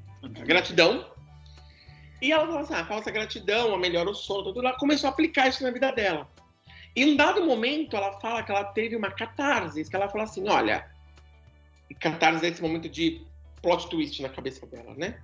gratidão. 0.45 1.11
E 2.21 2.31
ela 2.31 2.45
falou 2.45 2.61
assim: 2.61 2.73
ah, 2.73 2.85
falsa 2.85 3.11
gratidão, 3.11 3.77
melhora 3.77 4.09
o 4.09 4.15
sono, 4.15 4.45
tudo. 4.45 4.59
Ela 4.59 4.77
começou 4.77 5.09
a 5.09 5.11
aplicar 5.11 5.47
isso 5.47 5.63
na 5.63 5.71
vida 5.71 5.91
dela. 5.91 6.29
E 6.95 7.03
em 7.03 7.13
um 7.13 7.15
dado 7.15 7.43
momento, 7.43 7.95
ela 7.95 8.19
fala 8.19 8.43
que 8.43 8.51
ela 8.51 8.63
teve 8.63 8.95
uma 8.95 9.11
catarse, 9.11 9.83
que 9.83 9.95
ela 9.95 10.07
falou 10.07 10.25
assim: 10.25 10.47
olha, 10.47 10.89
catarse 11.99 12.45
é 12.45 12.49
esse 12.49 12.61
momento 12.61 12.87
de 12.87 13.25
plot 13.61 13.89
twist 13.89 14.21
na 14.21 14.29
cabeça 14.29 14.65
dela, 14.67 14.93
né? 14.95 15.19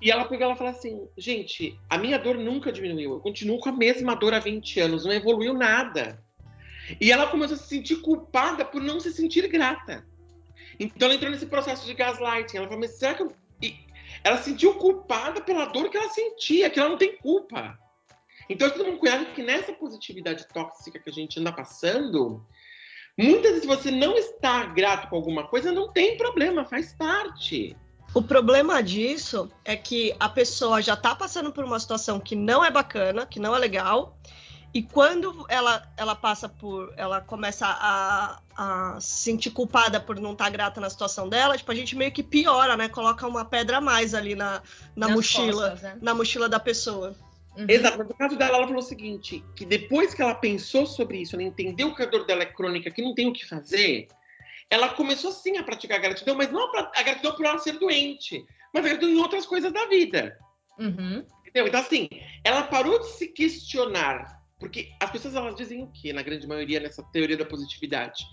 E 0.00 0.10
ela 0.10 0.24
pegou 0.26 0.46
ela 0.46 0.56
fala 0.56 0.70
assim: 0.70 1.08
gente, 1.16 1.78
a 1.88 1.96
minha 1.96 2.18
dor 2.18 2.36
nunca 2.36 2.72
diminuiu, 2.72 3.12
eu 3.12 3.20
continuo 3.20 3.58
com 3.58 3.68
a 3.68 3.72
mesma 3.72 4.14
dor 4.14 4.34
há 4.34 4.38
20 4.38 4.80
anos, 4.80 5.04
não 5.04 5.12
evoluiu 5.12 5.54
nada. 5.54 6.22
E 7.00 7.10
ela 7.10 7.28
começou 7.28 7.56
a 7.56 7.58
se 7.58 7.68
sentir 7.68 7.96
culpada 7.96 8.64
por 8.64 8.82
não 8.82 9.00
se 9.00 9.10
sentir 9.12 9.48
grata. 9.48 10.06
Então 10.78 11.06
ela 11.06 11.14
entrou 11.14 11.30
nesse 11.30 11.46
processo 11.46 11.86
de 11.86 11.94
gaslighting. 11.94 12.58
Ela 12.58 12.66
falou, 12.66 12.80
mas 12.80 12.98
será 12.98 13.14
que 13.14 13.22
eu... 13.22 13.32
e 13.62 13.76
ela 14.22 14.38
se 14.38 14.50
sentiu 14.50 14.74
culpada 14.74 15.40
pela 15.40 15.66
dor 15.66 15.88
que 15.88 15.96
ela 15.96 16.10
sentia, 16.10 16.70
que 16.70 16.78
ela 16.78 16.88
não 16.88 16.98
tem 16.98 17.16
culpa. 17.16 17.78
Então, 18.48 18.70
todo 18.70 18.84
mundo 18.84 18.98
cuidado 18.98 19.26
que 19.34 19.42
nessa 19.42 19.72
positividade 19.72 20.46
tóxica 20.48 20.98
que 20.98 21.10
a 21.10 21.12
gente 21.12 21.40
anda 21.40 21.52
passando, 21.52 22.44
muitas 23.18 23.52
vezes 23.52 23.66
você 23.66 23.90
não 23.90 24.16
está 24.16 24.66
grato 24.66 25.08
com 25.08 25.16
alguma 25.16 25.46
coisa, 25.48 25.72
não 25.72 25.92
tem 25.92 26.16
problema, 26.16 26.64
faz 26.64 26.92
parte. 26.94 27.76
O 28.14 28.22
problema 28.22 28.82
disso 28.82 29.50
é 29.64 29.76
que 29.76 30.14
a 30.18 30.28
pessoa 30.28 30.80
já 30.80 30.96
tá 30.96 31.14
passando 31.14 31.52
por 31.52 31.64
uma 31.64 31.78
situação 31.78 32.20
que 32.20 32.34
não 32.36 32.64
é 32.64 32.70
bacana, 32.70 33.26
que 33.26 33.40
não 33.40 33.54
é 33.54 33.58
legal, 33.58 34.16
e 34.74 34.82
quando 34.82 35.46
ela, 35.48 35.82
ela 35.96 36.14
passa 36.14 36.48
por. 36.48 36.92
Ela 36.96 37.20
começa 37.20 37.66
a, 37.66 38.40
a 38.56 39.00
se 39.00 39.22
sentir 39.22 39.50
culpada 39.50 39.98
por 40.00 40.20
não 40.20 40.32
estar 40.32 40.50
grata 40.50 40.80
na 40.80 40.90
situação 40.90 41.28
dela, 41.28 41.56
tipo, 41.56 41.72
a 41.72 41.74
gente 41.74 41.96
meio 41.96 42.12
que 42.12 42.22
piora, 42.22 42.76
né? 42.76 42.88
Coloca 42.88 43.26
uma 43.26 43.44
pedra 43.44 43.78
a 43.78 43.80
mais 43.80 44.14
ali 44.14 44.34
na, 44.34 44.62
na 44.94 45.06
Nas 45.08 45.16
mochila. 45.16 45.70
costas, 45.70 45.82
né? 45.82 45.98
Na 46.02 46.14
mochila 46.14 46.48
da 46.48 46.60
pessoa. 46.60 47.14
Uhum. 47.56 47.64
Exato, 47.68 47.96
mas 47.98 48.08
no 48.08 48.14
caso 48.14 48.36
dela, 48.36 48.58
ela 48.58 48.66
falou 48.66 48.82
o 48.82 48.86
seguinte: 48.86 49.42
que 49.54 49.64
depois 49.64 50.12
que 50.12 50.20
ela 50.20 50.34
pensou 50.34 50.86
sobre 50.86 51.22
isso, 51.22 51.34
ela 51.34 51.42
entendeu 51.42 51.94
que 51.94 52.02
a 52.02 52.06
dor 52.06 52.26
dela 52.26 52.42
é 52.42 52.46
crônica, 52.46 52.90
que 52.90 53.00
não 53.00 53.14
tem 53.14 53.28
o 53.28 53.32
que 53.32 53.46
fazer, 53.48 54.08
ela 54.68 54.90
começou 54.90 55.32
sim 55.32 55.56
a 55.56 55.62
praticar 55.62 55.98
a 55.98 56.02
gratidão, 56.02 56.36
mas 56.36 56.50
não 56.50 56.70
a, 56.76 57.02
gratidão 57.02 57.34
por 57.34 57.46
ela 57.46 57.58
ser 57.58 57.78
doente, 57.78 58.44
mas 58.74 58.84
a 58.84 58.88
gratidão 58.88 59.10
em 59.10 59.18
outras 59.18 59.46
coisas 59.46 59.72
da 59.72 59.86
vida. 59.86 60.36
Uhum. 60.78 61.24
Entendeu? 61.40 61.68
Então, 61.68 61.80
assim, 61.80 62.08
ela 62.44 62.64
parou 62.64 62.98
de 62.98 63.06
se 63.12 63.28
questionar. 63.28 64.35
Porque 64.58 64.90
as 65.00 65.10
pessoas 65.10 65.34
elas 65.34 65.54
dizem 65.54 65.82
o 65.82 65.88
quê, 65.88 66.12
na 66.12 66.22
grande 66.22 66.46
maioria, 66.46 66.80
nessa 66.80 67.02
teoria 67.02 67.36
da 67.36 67.44
positividade? 67.44 68.24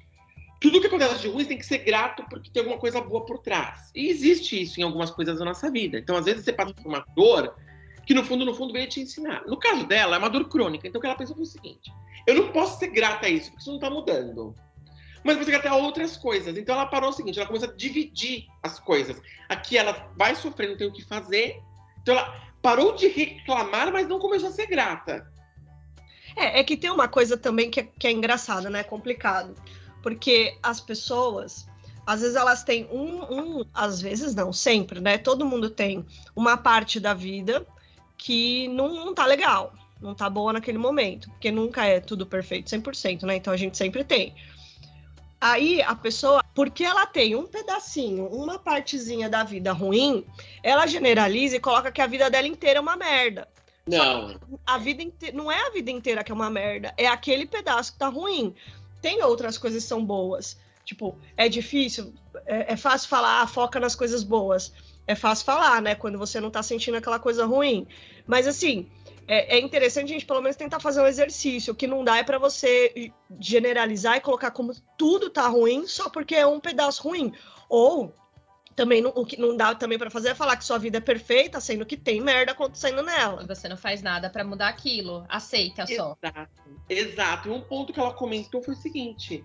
Tudo 0.60 0.80
que 0.80 0.88
acontece 0.88 1.20
de 1.20 1.28
ruim 1.28 1.44
tem 1.44 1.58
que 1.58 1.66
ser 1.66 1.80
grato 1.80 2.24
porque 2.30 2.50
tem 2.50 2.62
alguma 2.62 2.80
coisa 2.80 3.02
boa 3.02 3.26
por 3.26 3.40
trás. 3.40 3.92
E 3.94 4.08
existe 4.08 4.62
isso 4.62 4.80
em 4.80 4.84
algumas 4.84 5.12
coisas 5.12 5.40
da 5.40 5.46
nossa 5.46 5.70
vida. 5.70 5.98
Então, 5.98 6.16
às 6.16 6.24
vezes, 6.24 6.46
você 6.46 6.54
passa 6.54 6.74
por 6.74 6.88
uma 6.88 7.06
dor 7.14 7.54
que, 8.08 8.14
no 8.14 8.24
fundo, 8.24 8.46
no 8.46 8.54
fundo, 8.54 8.72
veio 8.72 8.88
te 8.88 9.02
ensinar. 9.02 9.44
No 9.46 9.58
caso 9.58 9.86
dela, 9.86 10.16
é 10.16 10.20
uma 10.20 10.30
dor 10.30 10.48
crônica. 10.48 10.88
Então, 10.88 11.00
o 11.00 11.02
que 11.02 11.08
ela 11.08 11.18
pensou 11.18 11.36
foi 11.36 11.44
o 11.44 11.48
seguinte: 11.48 11.92
eu 12.26 12.36
não 12.36 12.54
posso 12.54 12.80
ser 12.80 12.88
grata 12.88 13.26
a 13.26 13.30
isso, 13.30 13.50
porque 13.50 13.62
isso 13.62 13.72
não 13.72 13.78
está 13.78 13.90
mudando. 13.90 14.56
Mas 15.22 15.38
você 15.38 15.52
grata 15.52 15.70
a 15.70 15.76
outras 15.76 16.16
coisas. 16.16 16.58
Então, 16.58 16.76
ela 16.76 16.86
parou 16.86 17.10
o 17.10 17.14
seguinte: 17.14 17.38
ela 17.38 17.48
começou 17.48 17.68
a 17.68 17.74
dividir 17.74 18.48
as 18.64 18.80
coisas. 18.80 19.22
Aqui 19.50 19.78
ela 19.78 20.14
vai 20.18 20.34
sofrer, 20.34 20.70
não 20.70 20.78
tem 20.78 20.88
o 20.88 20.94
que 20.94 21.04
fazer. 21.04 21.62
Então, 22.02 22.16
ela 22.16 22.42
parou 22.62 22.96
de 22.96 23.10
reclamar, 23.10 23.92
mas 23.92 24.08
não 24.08 24.18
começou 24.18 24.48
a 24.48 24.54
ser 24.54 24.68
grata. 24.68 25.30
É, 26.36 26.60
é 26.60 26.64
que 26.64 26.78
tem 26.78 26.90
uma 26.90 27.08
coisa 27.08 27.38
também 27.38 27.70
que 27.70 27.80
é, 27.80 27.84
que 27.84 28.08
é 28.08 28.12
engraçada, 28.12 28.70
né? 28.70 28.80
É 28.80 28.84
complicado. 28.84 29.56
Porque 30.02 30.58
as 30.62 30.80
pessoas, 30.82 31.68
às 32.06 32.22
vezes 32.22 32.36
elas 32.36 32.64
têm 32.64 32.88
um, 32.92 33.24
um, 33.24 33.66
às 33.74 34.02
vezes 34.02 34.36
não, 34.36 34.52
sempre, 34.52 35.00
né? 35.00 35.18
Todo 35.18 35.46
mundo 35.46 35.70
tem 35.70 36.06
uma 36.36 36.58
parte 36.58 37.00
da 37.00 37.14
vida 37.14 37.66
que 38.18 38.68
não, 38.70 38.94
não 39.06 39.14
tá 39.14 39.26
legal, 39.26 39.74
não 40.02 40.14
tá 40.14 40.30
boa 40.30 40.54
naquele 40.54 40.78
momento, 40.78 41.30
porque 41.30 41.52
nunca 41.52 41.86
é 41.86 42.00
tudo 42.00 42.26
perfeito 42.26 42.70
100%, 42.70 43.24
né? 43.24 43.36
Então 43.36 43.54
a 43.54 43.58
gente 43.58 43.78
sempre 43.78 44.04
tem. 44.04 44.34
Aí 45.40 45.82
a 45.82 45.94
pessoa, 45.94 46.42
porque 46.56 46.86
ela 46.86 47.06
tem 47.06 47.36
um 47.36 47.46
pedacinho, 47.46 48.28
uma 48.28 48.58
partezinha 48.58 49.30
da 49.30 49.44
vida 49.44 49.74
ruim, 49.74 50.26
ela 50.62 50.88
generaliza 50.88 51.58
e 51.58 51.60
coloca 51.60 51.92
que 51.92 52.02
a 52.02 52.08
vida 52.08 52.30
dela 52.30 52.48
inteira 52.48 52.80
é 52.80 52.82
uma 52.82 52.96
merda 52.96 53.48
Não. 53.86 54.40
a 54.66 54.78
vida 54.78 55.04
inteira. 55.04 55.36
Não 55.36 55.52
é 55.52 55.68
a 55.68 55.70
vida 55.70 55.92
inteira 55.92 56.24
que 56.24 56.32
é 56.32 56.36
uma 56.36 56.50
merda, 56.50 56.94
é 56.98 57.08
aquele 57.08 57.46
pedaço 57.46 57.94
que 57.94 58.00
tá 58.00 58.08
ruim. 58.08 58.56
Tem 59.02 59.22
outras 59.24 59.58
coisas 59.58 59.84
que 59.84 59.90
são 59.90 60.04
boas. 60.04 60.58
Tipo, 60.86 61.18
é 61.38 61.48
difícil, 61.48 62.14
é, 62.46 62.74
é 62.74 62.78
fácil 62.78 63.10
falar, 63.10 63.42
ah, 63.42 63.48
foca 63.48 63.80
nas 63.80 63.96
coisas 63.96 64.24
boas. 64.24 64.74
É 65.06 65.16
fácil 65.16 65.46
falar, 65.46 65.82
né? 65.82 65.96
Quando 65.96 66.18
você 66.18 66.40
não 66.40 66.50
tá 66.50 66.64
sentindo 66.64 66.96
aquela 66.96 67.20
coisa 67.20 67.46
ruim. 67.46 67.86
Mas 68.26 68.48
assim, 68.48 68.90
é, 69.28 69.58
é 69.58 69.60
interessante 69.60 70.06
a 70.06 70.14
gente 70.14 70.26
pelo 70.26 70.42
menos 70.42 70.56
tentar 70.56 70.80
fazer 70.80 71.02
um 71.02 71.08
exercício. 71.08 71.74
O 71.74 71.76
que 71.76 71.88
não 71.88 72.04
dá 72.04 72.18
é 72.18 72.24
para 72.24 72.38
você 72.38 73.12
generalizar 73.40 74.18
e 74.18 74.22
colocar 74.22 74.52
como 74.52 74.74
tudo 74.98 75.30
tá 75.30 75.48
ruim 75.48 75.88
só 75.88 76.10
porque 76.10 76.36
é 76.36 76.46
um 76.46 76.60
pedaço 76.60 77.04
ruim. 77.04 77.34
Ou 77.68 78.14
também 78.76 79.02
não- 79.02 79.12
o 79.16 79.26
que 79.26 79.40
não 79.40 79.56
dá 79.56 79.74
também 79.76 79.98
para 79.98 80.10
fazer 80.10 80.30
é 80.30 80.36
falar 80.36 80.58
que 80.58 80.66
sua 80.66 80.78
vida 80.78 80.98
é 80.98 81.02
perfeita, 81.02 81.60
sendo 81.60 81.86
que 81.86 81.98
tem 81.98 82.22
merda 82.22 82.52
acontecendo 82.52 83.02
nela. 83.04 83.44
E 83.44 83.48
você 83.48 83.68
não 83.70 83.78
faz 83.78 84.02
nada 84.02 84.30
pra 84.30 84.44
mudar 84.44 84.68
aquilo. 84.68 85.26
Aceita 85.30 85.86
só. 85.86 86.18
Exato. 86.22 86.52
Exato. 86.90 87.50
E 87.50 87.52
um 87.52 87.62
ponto 87.62 87.94
que 87.94 88.00
ela 88.00 88.14
comentou 88.14 88.62
foi 88.62 88.74
o 88.74 88.78
seguinte: 88.78 89.44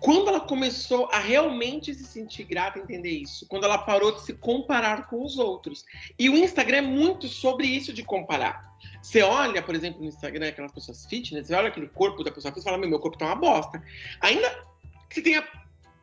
quando 0.00 0.28
ela 0.28 0.40
começou 0.40 1.08
a 1.12 1.18
realmente 1.18 1.94
se 1.94 2.04
sentir 2.04 2.44
grata, 2.44 2.78
entender 2.78 3.10
isso, 3.10 3.46
quando 3.48 3.64
ela 3.64 3.78
parou 3.78 4.12
de 4.12 4.22
se 4.22 4.32
comparar 4.34 5.08
com 5.08 5.22
os 5.24 5.38
outros. 5.38 5.84
E 6.18 6.28
o 6.30 6.36
Instagram 6.36 6.78
é 6.78 6.82
muito 6.82 7.28
sobre 7.28 7.66
isso 7.66 7.92
de 7.92 8.02
comparar. 8.02 8.70
Você 9.02 9.22
olha, 9.22 9.62
por 9.62 9.74
exemplo, 9.74 10.00
no 10.00 10.08
Instagram, 10.08 10.48
aquelas 10.48 10.72
pessoas 10.72 11.04
fitness, 11.06 11.46
você 11.46 11.54
olha 11.54 11.68
aquele 11.68 11.88
corpo 11.88 12.24
da 12.24 12.30
pessoa 12.30 12.50
fitness 12.50 12.64
e 12.64 12.68
fala: 12.68 12.78
meu, 12.78 12.88
meu 12.88 12.98
corpo 12.98 13.18
tá 13.18 13.26
uma 13.26 13.36
bosta. 13.36 13.82
Ainda 14.20 14.48
que 15.08 15.16
você 15.16 15.22
tenha, 15.22 15.46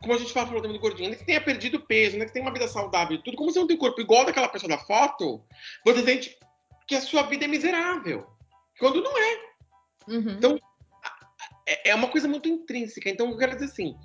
como 0.01 0.13
a 0.13 0.17
gente 0.17 0.33
fala 0.33 0.47
falou 0.47 0.61
também 0.61 0.77
do 0.77 0.81
gordinho, 0.81 1.05
ainda 1.05 1.15
que 1.15 1.21
você 1.21 1.25
tenha 1.25 1.41
perdido 1.41 1.79
peso, 1.79 2.13
ainda 2.13 2.25
que 2.25 2.29
você 2.31 2.33
tenha 2.33 2.45
uma 2.45 2.53
vida 2.53 2.67
saudável 2.67 3.17
e 3.17 3.23
tudo, 3.23 3.37
como 3.37 3.51
você 3.51 3.59
não 3.59 3.67
tem 3.67 3.77
corpo 3.77 3.99
igual 3.99 4.25
daquela 4.25 4.47
pessoa 4.47 4.69
da 4.69 4.77
foto, 4.77 5.43
você 5.83 6.03
sente 6.03 6.37
que 6.87 6.95
a 6.95 7.01
sua 7.01 7.23
vida 7.23 7.45
é 7.45 7.47
miserável. 7.47 8.27
Quando 8.79 9.01
não 9.01 9.17
é 9.17 9.47
Uhum. 10.07 10.29
Então, 10.31 10.59
é 11.65 11.89
é 11.89 11.95
uma 11.95 12.07
coisa 12.07 12.27
muito 12.27 12.47
intrínseca. 12.47 13.09
Então, 13.09 13.29
eu 13.29 13.37
quero 13.37 13.53
dizer 13.53 13.65
assim: 13.65 13.95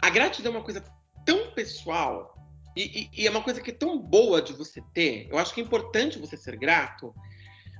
a 0.00 0.08
gratidão 0.10 0.52
é 0.52 0.56
uma 0.56 0.64
coisa 0.64 0.82
tão 1.26 1.50
pessoal 1.52 2.34
e, 2.76 3.02
e- 3.02 3.10
e 3.22 3.26
é 3.26 3.30
uma 3.30 3.42
coisa 3.42 3.60
que 3.60 3.70
é 3.70 3.74
tão 3.74 3.98
boa 3.98 4.40
de 4.40 4.52
você 4.54 4.82
ter. 4.94 5.28
Eu 5.30 5.38
acho 5.38 5.52
que 5.54 5.60
é 5.60 5.64
importante 5.64 6.18
você 6.18 6.36
ser 6.36 6.56
grato, 6.56 7.14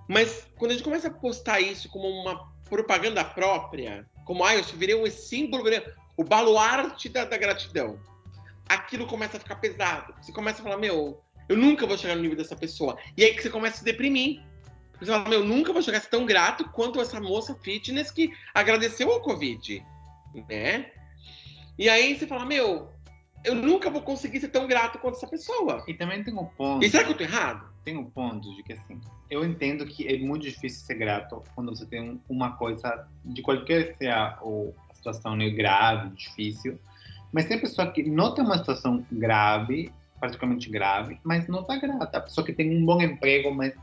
mas 0.08 0.46
quando 0.56 0.72
a 0.72 0.74
gente 0.74 0.84
começa 0.84 1.08
a 1.08 1.12
postar 1.12 1.60
isso 1.60 1.88
como 1.88 2.06
uma 2.06 2.52
propaganda 2.68 3.24
própria, 3.24 4.06
como 4.26 4.44
ah, 4.44 4.54
eu 4.54 4.62
virei 4.64 4.94
um 4.94 5.10
símbolo, 5.10 5.64
virei 5.64 5.82
o 6.16 6.24
baluarte 6.24 7.08
da, 7.08 7.24
da 7.24 7.36
gratidão, 7.36 7.98
aquilo 8.68 9.06
começa 9.06 9.36
a 9.36 9.40
ficar 9.40 9.56
pesado. 9.56 10.14
Você 10.20 10.32
começa 10.32 10.60
a 10.60 10.64
falar: 10.64 10.78
meu, 10.78 11.20
eu 11.48 11.56
nunca 11.56 11.86
vou 11.86 11.96
chegar 11.98 12.14
no 12.14 12.22
nível 12.22 12.36
dessa 12.36 12.56
pessoa. 12.56 12.96
E 13.16 13.24
aí 13.24 13.34
que 13.34 13.42
você 13.42 13.50
começa 13.50 13.76
a 13.76 13.78
se 13.78 13.84
deprimir. 13.84 14.40
Você 14.98 15.10
fala, 15.10 15.28
meu, 15.28 15.40
eu 15.40 15.44
nunca 15.44 15.72
vou 15.72 15.82
chegar 15.82 15.98
a 15.98 16.00
ser 16.00 16.10
tão 16.10 16.24
grato 16.24 16.68
quanto 16.70 17.00
essa 17.00 17.20
moça 17.20 17.56
fitness 17.56 18.12
que 18.12 18.32
agradeceu 18.54 19.10
ao 19.10 19.20
Covid, 19.20 19.84
né? 20.48 20.92
E 21.76 21.88
aí 21.88 22.16
você 22.16 22.24
fala, 22.24 22.46
meu, 22.46 22.88
eu 23.44 23.52
nunca 23.52 23.90
vou 23.90 24.02
conseguir 24.02 24.38
ser 24.38 24.48
tão 24.50 24.68
grato 24.68 25.00
quanto 25.00 25.16
essa 25.16 25.26
pessoa. 25.26 25.82
E 25.88 25.94
também 25.94 26.22
tem 26.22 26.32
um 26.32 26.44
ponto. 26.44 26.84
E 26.84 26.88
será 26.88 27.02
que 27.02 27.10
eu 27.10 27.16
tô 27.16 27.24
errado? 27.24 27.72
tem 27.84 27.96
um 27.96 28.04
ponto 28.04 28.54
de 28.54 28.62
que 28.62 28.72
assim, 28.72 29.00
eu 29.30 29.44
entendo 29.44 29.84
que 29.86 30.06
é 30.06 30.18
muito 30.18 30.42
difícil 30.42 30.86
ser 30.86 30.94
grato 30.94 31.42
quando 31.54 31.74
você 31.74 31.86
tem 31.86 32.00
um- 32.00 32.20
uma 32.28 32.56
coisa 32.56 33.08
de 33.24 33.42
qualquer 33.42 33.96
seja 33.96 34.38
o- 34.42 34.72
a 34.76 34.81
situação 35.02 35.36
grave, 35.54 36.10
difícil, 36.10 36.78
mas 37.32 37.46
tem 37.46 37.58
pessoa 37.58 37.90
que 37.90 38.02
não 38.02 38.34
tem 38.34 38.44
uma 38.44 38.58
situação 38.58 39.04
grave, 39.10 39.90
particularmente 40.20 40.70
grave, 40.70 41.18
mas 41.24 41.48
não 41.48 41.64
tá 41.64 41.76
grata. 41.76 42.18
A 42.18 42.20
pessoa 42.20 42.46
que 42.46 42.52
tem 42.52 42.76
um 42.76 42.84
bom 42.84 43.00
emprego, 43.00 43.52
mas 43.52 43.74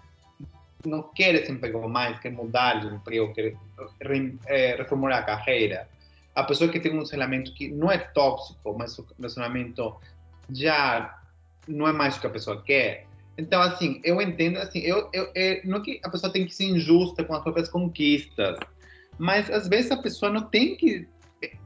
não 0.85 1.03
quer 1.03 1.35
esse 1.35 1.51
emprego 1.51 1.87
mais, 1.89 2.19
quer 2.19 2.31
mudar 2.31 2.79
de 2.79 2.87
emprego, 2.87 3.33
quer 3.33 3.55
eh, 4.45 4.75
reformular 4.77 5.19
a 5.19 5.23
carreira. 5.23 5.89
A 6.33 6.43
pessoa 6.43 6.71
que 6.71 6.79
tem 6.79 6.91
um 6.91 6.95
relacionamento 6.95 7.53
que 7.53 7.67
não 7.67 7.91
é 7.91 7.97
tóxico, 7.97 8.75
mas 8.77 8.97
o 8.97 9.05
relacionamento 9.17 9.95
já 10.49 11.19
não 11.67 11.87
é 11.87 11.91
mais 11.91 12.15
o 12.15 12.21
que 12.21 12.27
a 12.27 12.29
pessoa 12.29 12.61
quer. 12.61 13.05
Então, 13.37 13.61
assim, 13.61 13.99
eu 14.03 14.21
entendo, 14.21 14.57
assim, 14.57 14.79
eu, 14.79 15.09
eu, 15.13 15.31
é, 15.35 15.61
não 15.65 15.81
que 15.81 15.99
a 16.03 16.09
pessoa 16.09 16.31
tem 16.31 16.45
que 16.45 16.53
ser 16.53 16.65
injusta 16.65 17.23
com 17.23 17.33
as 17.33 17.41
próprias 17.41 17.69
conquistas, 17.69 18.57
mas 19.19 19.49
às 19.51 19.67
vezes 19.67 19.91
a 19.91 19.97
pessoa 19.97 20.31
não 20.31 20.41
tem 20.41 20.75
que 20.75 21.07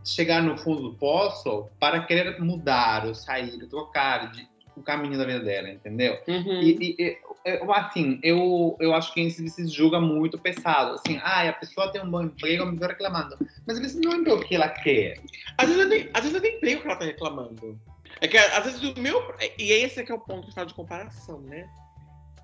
chegar 0.04 0.42
no 0.42 0.58
fundo 0.58 0.82
do 0.90 0.98
poço 0.98 1.70
para 1.80 2.04
querer 2.04 2.40
mudar, 2.42 3.06
ou 3.06 3.16
sair, 3.16 3.62
ou 3.62 3.70
trocar 3.70 4.32
de, 4.32 4.48
o 4.76 4.82
caminho 4.82 5.18
da 5.18 5.26
vida 5.26 5.40
dela, 5.40 5.70
entendeu? 5.70 6.18
Uhum. 6.28 6.62
E, 6.62 6.78
e- 6.82 6.96
e, 7.00 7.18
eu, 7.46 7.72
assim, 7.74 8.20
eu, 8.24 8.76
eu 8.80 8.94
acho 8.94 9.14
que 9.14 9.22
isso 9.22 9.48
se 9.48 9.68
julga 9.68 10.00
muito 10.00 10.38
pesado. 10.38 10.94
Assim, 10.96 11.20
ah, 11.24 11.48
a 11.50 11.54
pessoa 11.54 11.92
tem 11.92 12.02
um 12.02 12.10
bom 12.10 12.24
emprego, 12.24 12.66
me 12.66 12.78
reclamando. 12.80 13.38
Mas 13.68 13.78
às 13.78 13.80
vezes 13.80 14.02
não 14.02 14.14
é 14.14 14.34
o 14.34 14.40
que 14.40 14.56
ela 14.56 14.70
quer. 14.70 15.20
Às 15.58 15.70
vezes, 15.70 15.88
nem, 15.88 16.10
às 16.14 16.22
vezes 16.22 16.36
eu 16.36 16.42
nem 16.42 16.56
emprego 16.58 16.82
que 16.82 16.88
ela 16.88 16.96
tá 16.96 17.06
reclamando. 17.06 17.80
É 18.22 18.28
que 18.28 18.38
às 18.38 18.64
vezes 18.64 18.82
o 18.82 19.00
meu. 19.00 19.22
E 19.58 19.72
esse 19.72 20.00
é 20.00 20.04
que 20.04 20.12
é 20.12 20.16
o 20.16 20.20
ponto 20.20 20.48
de 20.48 20.54
falar 20.54 20.66
de 20.68 20.74
comparação, 20.74 21.42
né? 21.42 21.68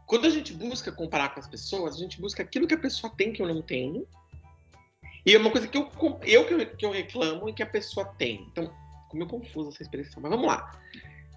Quando 0.05 0.25
a 0.25 0.29
gente 0.29 0.53
busca 0.53 0.91
comparar 0.91 1.29
com 1.29 1.39
as 1.39 1.47
pessoas, 1.47 1.95
a 1.95 1.99
gente 1.99 2.19
busca 2.19 2.41
aquilo 2.43 2.67
que 2.67 2.73
a 2.73 2.79
pessoa 2.79 3.13
tem 3.15 3.31
que 3.31 3.41
eu 3.41 3.47
não 3.47 3.61
tenho. 3.61 4.05
E 5.29 5.35
é 5.35 5.37
uma 5.37 5.51
coisa 5.51 5.67
que 5.67 5.77
eu, 5.77 5.87
eu, 6.23 6.43
que 6.43 6.53
eu, 6.55 6.89
eu 6.89 6.91
reclamo 6.91 7.47
e 7.47 7.53
que 7.53 7.61
a 7.61 7.67
pessoa 7.67 8.03
tem. 8.17 8.47
Então, 8.51 8.65
ficou 9.03 9.13
meio 9.13 9.29
confusa 9.29 9.69
essa 9.69 9.83
expressão, 9.83 10.23
mas 10.23 10.31
vamos 10.31 10.47
lá. 10.47 10.81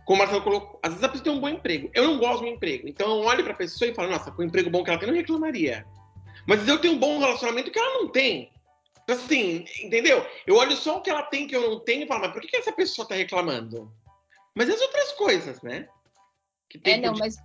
Como 0.06 0.16
o 0.16 0.18
Marcelo 0.18 0.42
colocou, 0.42 0.80
às 0.82 0.92
vezes 0.92 1.04
a 1.04 1.08
pessoa 1.10 1.24
tem 1.24 1.32
um 1.34 1.40
bom 1.40 1.48
emprego. 1.50 1.90
Eu 1.92 2.04
não 2.04 2.18
gosto 2.18 2.38
do 2.38 2.44
meu 2.44 2.54
emprego. 2.54 2.88
Então 2.88 3.10
eu 3.10 3.26
olho 3.26 3.44
pra 3.44 3.52
pessoa 3.52 3.90
e 3.90 3.94
falo, 3.94 4.10
nossa, 4.10 4.30
com 4.30 4.40
o 4.40 4.44
emprego 4.46 4.70
bom 4.70 4.82
que 4.82 4.88
ela 4.88 4.98
tem, 4.98 5.06
eu 5.06 5.12
não 5.12 5.20
reclamaria. 5.20 5.84
Mas 6.46 6.66
eu 6.66 6.78
tenho 6.78 6.94
um 6.94 6.98
bom 6.98 7.18
relacionamento 7.18 7.70
que 7.70 7.78
ela 7.78 8.00
não 8.00 8.08
tem. 8.08 8.50
Então, 9.04 9.14
assim, 9.14 9.66
entendeu? 9.82 10.26
Eu 10.46 10.56
olho 10.56 10.74
só 10.74 10.96
o 10.96 11.02
que 11.02 11.10
ela 11.10 11.24
tem 11.24 11.46
que 11.46 11.54
eu 11.54 11.60
não 11.60 11.78
tenho 11.78 12.04
e 12.04 12.06
falo, 12.06 12.22
mas 12.22 12.32
por 12.32 12.40
que 12.40 12.48
que 12.48 12.56
essa 12.56 12.72
pessoa 12.72 13.06
tá 13.06 13.14
reclamando? 13.14 13.92
Mas 14.54 14.70
as 14.70 14.80
outras 14.80 15.12
coisas, 15.12 15.60
né? 15.60 15.86
Que 16.66 16.80
É, 16.82 16.96
não, 16.96 17.12
mas 17.12 17.36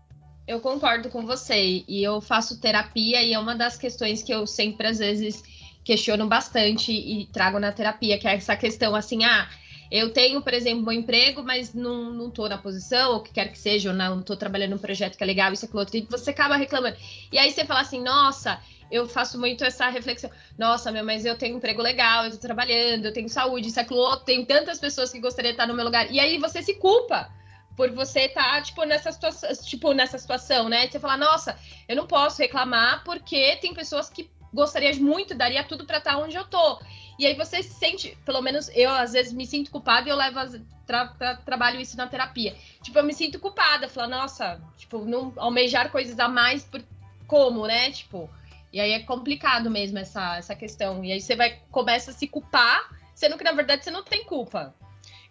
eu 0.47 0.61
concordo 0.61 1.09
com 1.09 1.25
você. 1.25 1.83
E 1.85 2.01
eu 2.01 2.21
faço 2.21 2.61
terapia 2.61 3.21
e 3.21 3.33
é 3.33 3.39
uma 3.39 3.53
das 3.53 3.77
questões 3.77 4.23
que 4.23 4.33
eu 4.33 4.47
sempre, 4.47 4.87
às 4.87 4.99
vezes, 4.99 5.43
questiono 5.87 6.27
bastante 6.27 6.91
e 6.91 7.25
trago 7.27 7.59
na 7.59 7.71
terapia, 7.71 8.19
que 8.19 8.27
é 8.27 8.35
essa 8.35 8.57
questão 8.57 8.93
assim, 8.93 9.23
ah, 9.23 9.47
eu 9.89 10.11
tenho, 10.11 10.41
por 10.41 10.53
exemplo, 10.53 10.89
um 10.89 10.91
emprego, 10.91 11.41
mas 11.41 11.73
não, 11.73 12.11
não 12.11 12.29
tô 12.29 12.45
na 12.49 12.57
posição, 12.57 13.11
ou 13.11 13.17
o 13.19 13.23
que 13.23 13.31
quer 13.31 13.49
que 13.49 13.57
seja, 13.57 13.91
ou 13.91 13.95
não 13.95 14.21
tô 14.21 14.35
trabalhando 14.35 14.71
num 14.71 14.77
projeto 14.77 15.17
que 15.17 15.23
é 15.23 15.25
legal, 15.25 15.53
isso, 15.53 15.63
aquilo, 15.63 15.79
outro, 15.79 15.95
e 15.95 16.01
você 16.01 16.31
acaba 16.31 16.57
reclamando. 16.57 16.97
E 17.31 17.39
aí 17.39 17.49
você 17.49 17.63
fala 17.63 17.79
assim, 17.79 18.03
nossa, 18.03 18.59
eu 18.91 19.07
faço 19.07 19.39
muito 19.39 19.63
essa 19.63 19.87
reflexão. 19.87 20.29
Nossa, 20.57 20.91
meu, 20.91 21.05
mas 21.05 21.23
eu 21.23 21.37
tenho 21.37 21.55
um 21.55 21.57
emprego 21.59 21.81
legal, 21.81 22.25
eu 22.25 22.31
tô 22.31 22.37
trabalhando, 22.37 23.05
eu 23.05 23.13
tenho 23.13 23.29
saúde, 23.29 23.69
isso, 23.69 23.79
aquilo, 23.79 23.99
outro, 23.99 24.25
tem 24.25 24.43
tantas 24.43 24.79
pessoas 24.79 25.09
que 25.09 25.21
gostariam 25.21 25.51
de 25.51 25.53
estar 25.53 25.67
no 25.67 25.73
meu 25.73 25.85
lugar. 25.85 26.11
E 26.11 26.19
aí 26.19 26.37
você 26.37 26.61
se 26.61 26.73
culpa 26.73 27.31
por 27.77 27.89
você 27.91 28.25
estar, 28.25 28.55
tá, 28.55 28.61
tipo, 28.61 28.83
nessa 28.83 29.09
situação, 29.09 29.49
tipo, 29.63 29.93
nessa 29.93 30.17
situação, 30.17 30.67
né? 30.67 30.85
Você 30.85 30.99
falar, 30.99 31.15
nossa, 31.15 31.57
eu 31.87 31.95
não 31.95 32.07
posso 32.07 32.41
reclamar 32.41 33.05
porque 33.05 33.55
tem 33.61 33.73
pessoas 33.73 34.09
que 34.09 34.29
gostaria 34.53 34.93
muito, 34.95 35.35
daria 35.35 35.63
tudo 35.63 35.85
para 35.85 35.97
estar 35.97 36.13
tá 36.13 36.17
onde 36.17 36.35
eu 36.35 36.45
tô. 36.45 36.79
E 37.19 37.25
aí 37.25 37.35
você 37.35 37.63
se 37.63 37.73
sente, 37.73 38.17
pelo 38.25 38.41
menos 38.41 38.69
eu 38.75 38.91
às 38.91 39.13
vezes 39.13 39.33
me 39.33 39.45
sinto 39.45 39.71
culpada 39.71 40.07
e 40.07 40.11
eu 40.11 40.15
levo 40.15 40.39
tra 40.85 41.07
tra 41.07 41.35
trabalho 41.37 41.79
isso 41.79 41.97
na 41.97 42.07
terapia. 42.07 42.55
Tipo, 42.81 42.99
eu 42.99 43.03
me 43.03 43.13
sinto 43.13 43.39
culpada, 43.39 43.89
falar, 43.89 44.07
nossa, 44.07 44.61
tipo, 44.77 44.99
não 44.99 45.33
almejar 45.37 45.91
coisas 45.91 46.19
a 46.19 46.27
mais 46.27 46.63
por 46.63 46.83
como, 47.25 47.65
né? 47.65 47.91
Tipo, 47.91 48.29
e 48.71 48.79
aí 48.79 48.91
é 48.91 48.99
complicado 48.99 49.69
mesmo 49.69 49.97
essa, 49.97 50.37
essa 50.37 50.55
questão. 50.55 51.03
E 51.03 51.11
aí 51.11 51.19
você 51.19 51.35
vai 51.35 51.59
começa 51.71 52.11
a 52.11 52.13
se 52.13 52.27
culpar, 52.27 52.89
sendo 53.15 53.37
que 53.37 53.43
na 53.43 53.51
verdade 53.51 53.83
você 53.83 53.91
não 53.91 54.03
tem 54.03 54.23
culpa. 54.23 54.75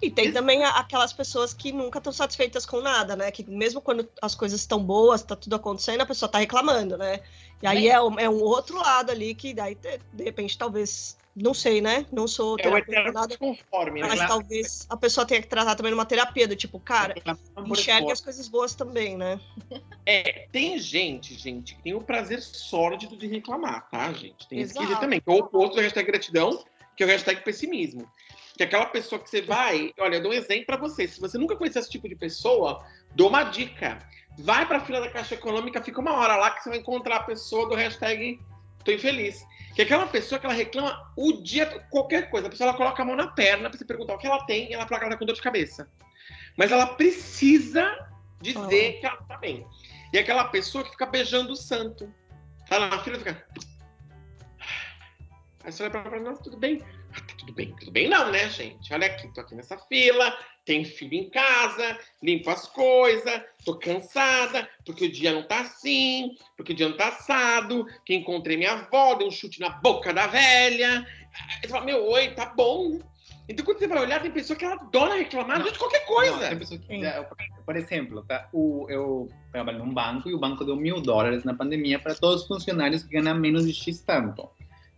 E 0.01 0.11
tem 0.11 0.31
também 0.33 0.63
aquelas 0.65 1.13
pessoas 1.13 1.55
que 1.55 1.73
nunca 1.73 1.99
estão 1.99 2.13
satisfeitas 2.13 2.67
com 2.67 2.81
nada, 2.81 3.17
né? 3.17 3.31
Que 3.31 3.49
mesmo 3.49 3.81
quando 3.81 4.09
as 4.21 4.35
coisas 4.35 4.61
estão 4.61 4.83
boas, 4.83 5.23
tá 5.23 5.35
tudo 5.35 5.57
acontecendo, 5.57 6.03
a 6.03 6.07
pessoa 6.07 6.29
tá 6.29 6.39
reclamando, 6.39 6.99
né? 6.99 7.21
E 7.63 7.67
aí 7.67 7.89
é 7.89 8.01
um, 8.01 8.19
é 8.19 8.29
um 8.29 8.43
outro 8.43 8.77
lado 8.77 9.11
ali 9.11 9.35
que 9.35 9.55
daí, 9.55 9.77
de 10.13 10.25
repente, 10.25 10.59
talvez 10.59 11.17
não 11.37 11.53
sei, 11.53 11.83
né? 11.83 12.07
Não 12.11 12.27
sou 12.27 12.57
terapeuta, 12.57 13.13
nada. 13.13 13.37
Conforme, 13.37 14.01
né? 14.01 14.09
Mas 14.09 14.21
né? 14.21 14.27
talvez 14.27 14.87
a 14.89 14.97
pessoa 14.97 15.27
tenha 15.27 15.43
que 15.43 15.49
tratar 15.49 15.75
também 15.75 15.93
numa 15.93 16.07
terapia, 16.07 16.49
do 16.49 16.57
tipo, 16.57 16.81
cara, 16.81 17.15
enxergue 17.67 18.11
as 18.11 18.23
coisas 18.23 18.49
boas 18.49 18.75
também, 18.75 19.17
né? 19.19 19.39
É, 20.07 20.47
tem 20.53 20.79
gente, 20.79 21.35
gente, 21.35 21.75
que 21.75 21.83
tem 21.83 21.95
o 21.95 22.01
prazer 22.01 22.41
sórdido 22.41 23.17
de 23.17 23.27
reclamar, 23.27 23.89
tá, 23.91 24.13
gente? 24.13 24.49
Tem 24.49 24.61
Exato. 24.61 24.91
esse 24.91 25.01
também, 25.01 25.21
que 25.21 25.29
é 25.29 25.33
o 25.33 25.39
oposto 25.39 25.77
da 25.77 25.83
hashtag 25.83 26.07
gratidão, 26.07 26.65
que 26.97 27.03
é 27.03 27.07
o 27.07 27.09
hashtag 27.09 27.43
pessimismo. 27.43 28.09
Que 28.57 28.65
aquela 28.65 28.87
pessoa 28.87 29.21
que 29.21 29.29
você 29.29 29.43
vai. 29.43 29.93
Olha, 29.99 30.17
eu 30.17 30.23
dou 30.23 30.33
um 30.33 30.35
exemplo 30.35 30.67
para 30.67 30.77
você. 30.77 31.07
Se 31.07 31.21
você 31.21 31.37
nunca 31.37 31.57
conhecer 31.57 31.81
esse 31.81 31.91
tipo 31.91 32.09
de 32.09 32.17
pessoa, 32.17 32.85
dou 33.15 33.29
uma 33.29 33.45
dica. 33.45 33.99
Vai 34.39 34.67
para 34.67 34.79
a 34.79 34.81
fila 34.81 35.01
da 35.01 35.11
Caixa 35.11 35.35
Econômica, 35.35 35.83
fica 35.83 36.01
uma 36.01 36.13
hora 36.15 36.37
lá 36.37 36.51
que 36.51 36.63
você 36.63 36.71
vai 36.71 36.79
encontrar 36.79 37.17
a 37.17 37.23
pessoa 37.23 37.69
do 37.69 37.75
hashtag 37.75 38.39
tô 38.87 38.93
infeliz. 38.93 39.45
Que 39.75 39.83
é 39.83 39.85
aquela 39.85 40.07
pessoa 40.07 40.39
que 40.39 40.47
ela 40.47 40.55
reclama 40.55 41.13
o 41.17 41.33
dia, 41.43 41.67
qualquer 41.91 42.31
coisa. 42.31 42.47
A 42.47 42.51
pessoa 42.51 42.69
ela 42.71 42.77
coloca 42.77 43.03
a 43.03 43.05
mão 43.05 43.17
na 43.17 43.27
perna 43.27 43.69
para 43.69 43.79
você 43.79 43.85
perguntar 43.85 44.15
o 44.15 44.19
que 44.19 44.27
ela 44.27 44.47
tem 44.47 44.71
e 44.71 44.75
ela 44.75 44.87
fala 44.87 45.01
que 45.01 45.05
ela 45.05 45.15
tá 45.15 45.19
com 45.19 45.27
dor 45.27 45.35
de 45.35 45.43
cabeça. 45.43 45.91
Mas 46.57 46.73
ela 46.73 46.87
precisa 46.87 48.09
dizer 48.41 48.95
oh. 48.97 49.01
que 49.01 49.07
ela 49.07 49.17
tá 49.17 49.37
bem. 49.37 49.67
E 50.13 50.17
é 50.17 50.21
aquela 50.21 50.45
pessoa 50.45 50.85
que 50.85 50.91
fica 50.93 51.05
beijando 51.05 51.53
o 51.53 51.57
santo. 51.57 52.11
Tá 52.71 52.79
na 52.79 52.99
fila 53.01 53.17
e 53.17 53.19
fica. 53.19 53.47
Aí 55.65 55.73
você 55.73 55.89
vai 55.89 56.03
pra 56.03 56.17
ela 56.17 56.31
nossa, 56.31 56.43
tudo 56.43 56.57
bem? 56.57 56.83
Ah, 57.17 57.21
tá 57.21 57.35
tudo 57.39 57.53
bem, 57.53 57.75
tudo 57.79 57.91
bem 57.91 58.09
não, 58.09 58.31
né, 58.31 58.49
gente? 58.51 58.93
Olha 58.93 59.07
aqui, 59.07 59.33
tô 59.33 59.41
aqui 59.41 59.55
nessa 59.55 59.79
fila, 59.79 60.37
tem 60.65 60.85
filho 60.85 61.15
em 61.15 61.31
casa, 61.31 61.99
limpo 62.23 62.51
as 62.51 62.67
coisas, 62.67 63.43
tô 63.65 63.79
cansada, 63.79 64.69
porque 64.85 65.07
o 65.07 65.13
dia 65.13 65.33
não 65.33 65.43
tá 65.43 65.61
assim, 65.61 66.37
porque 66.57 66.73
o 66.73 66.77
dia 66.77 66.89
não 66.89 66.97
tá 66.97 67.09
assado, 67.09 67.87
que 68.05 68.15
encontrei 68.15 68.57
minha 68.57 68.73
avó, 68.73 69.15
dei 69.15 69.27
um 69.27 69.31
chute 69.31 69.61
na 69.61 69.71
boca 69.71 70.13
da 70.13 70.27
velha. 70.27 71.07
Você 71.63 71.69
fala, 71.69 71.85
meu, 71.85 72.05
oi, 72.07 72.29
tá 72.35 72.47
bom. 72.47 72.99
Então, 73.49 73.65
quando 73.65 73.79
você 73.79 73.87
vai 73.87 74.01
olhar, 74.01 74.21
tem 74.21 74.31
pessoa 74.31 74.59
que 74.59 74.65
ela 74.65 74.75
adora 74.75 75.15
reclamar 75.15 75.61
não, 75.61 75.71
de 75.71 75.79
qualquer 75.79 76.05
coisa. 76.05 76.33
Não, 76.33 76.49
tem 76.49 76.59
pessoa 76.59 76.81
que, 76.81 77.01
por 77.65 77.77
exemplo, 77.77 78.25
tá, 78.25 78.49
o, 78.53 78.87
eu 78.91 79.29
trabalho 79.53 79.79
num 79.79 79.95
banco 79.95 80.29
e 80.29 80.35
o 80.35 80.39
banco 80.39 80.65
deu 80.65 80.75
mil 80.75 81.01
dólares 81.01 81.45
na 81.45 81.55
pandemia 81.55 81.99
para 81.99 82.15
todos 82.15 82.43
os 82.43 82.49
funcionários 82.49 83.05
que 83.05 83.11
ganham 83.11 83.39
menos 83.39 83.65
de 83.65 83.73
X 83.73 84.01
tanto. 84.01 84.51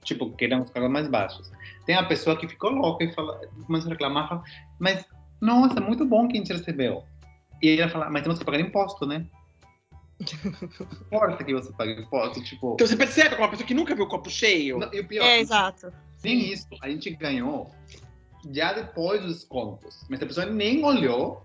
Tipo, 0.02 0.35
que 0.35 0.46
eram 0.46 0.62
os 0.62 0.70
cargos 0.70 0.90
mais 0.90 1.07
baixos. 1.09 1.50
Tem 1.88 1.96
a 1.96 2.05
pessoa 2.05 2.37
que 2.37 2.46
ficou 2.46 2.68
louca 2.68 3.03
e 3.03 3.14
fala, 3.14 3.40
começa 3.66 3.87
a 3.87 3.90
reclamar, 3.90 4.29
fala, 4.29 4.44
mas 4.79 5.07
nossa, 5.40 5.81
muito 5.81 6.05
bom 6.05 6.29
que 6.29 6.37
a 6.37 6.37
gente 6.37 6.53
recebeu. 6.53 7.03
E 7.62 7.70
aí 7.70 7.81
ela 7.81 7.90
fala, 7.90 8.11
mas 8.11 8.22
temos 8.22 8.38
que 8.38 8.44
pagar 8.44 8.61
imposto, 8.61 9.07
né? 9.07 9.24
Importa 11.07 11.42
que 11.42 11.55
você 11.55 11.72
pague 11.72 11.98
imposto, 11.98 12.44
tipo. 12.44 12.74
Então 12.74 12.87
você 12.87 12.94
percebe 12.94 13.31
como 13.31 13.44
uma 13.44 13.48
pessoa 13.48 13.66
que 13.66 13.72
nunca 13.72 13.94
viu 13.94 14.05
o 14.05 14.09
copo 14.09 14.29
cheio. 14.29 14.79
Não, 14.79 14.92
e 14.92 15.01
o 15.01 15.09
pior, 15.09 15.24
é, 15.24 15.40
exato. 15.40 15.90
Nem 16.22 16.53
isso, 16.53 16.68
a 16.83 16.90
gente 16.90 17.09
ganhou 17.09 17.74
já 18.53 18.74
depois 18.74 19.22
dos 19.22 19.42
contos. 19.44 20.05
Mas 20.11 20.20
a 20.20 20.27
pessoa 20.27 20.44
nem 20.44 20.85
olhou 20.85 21.42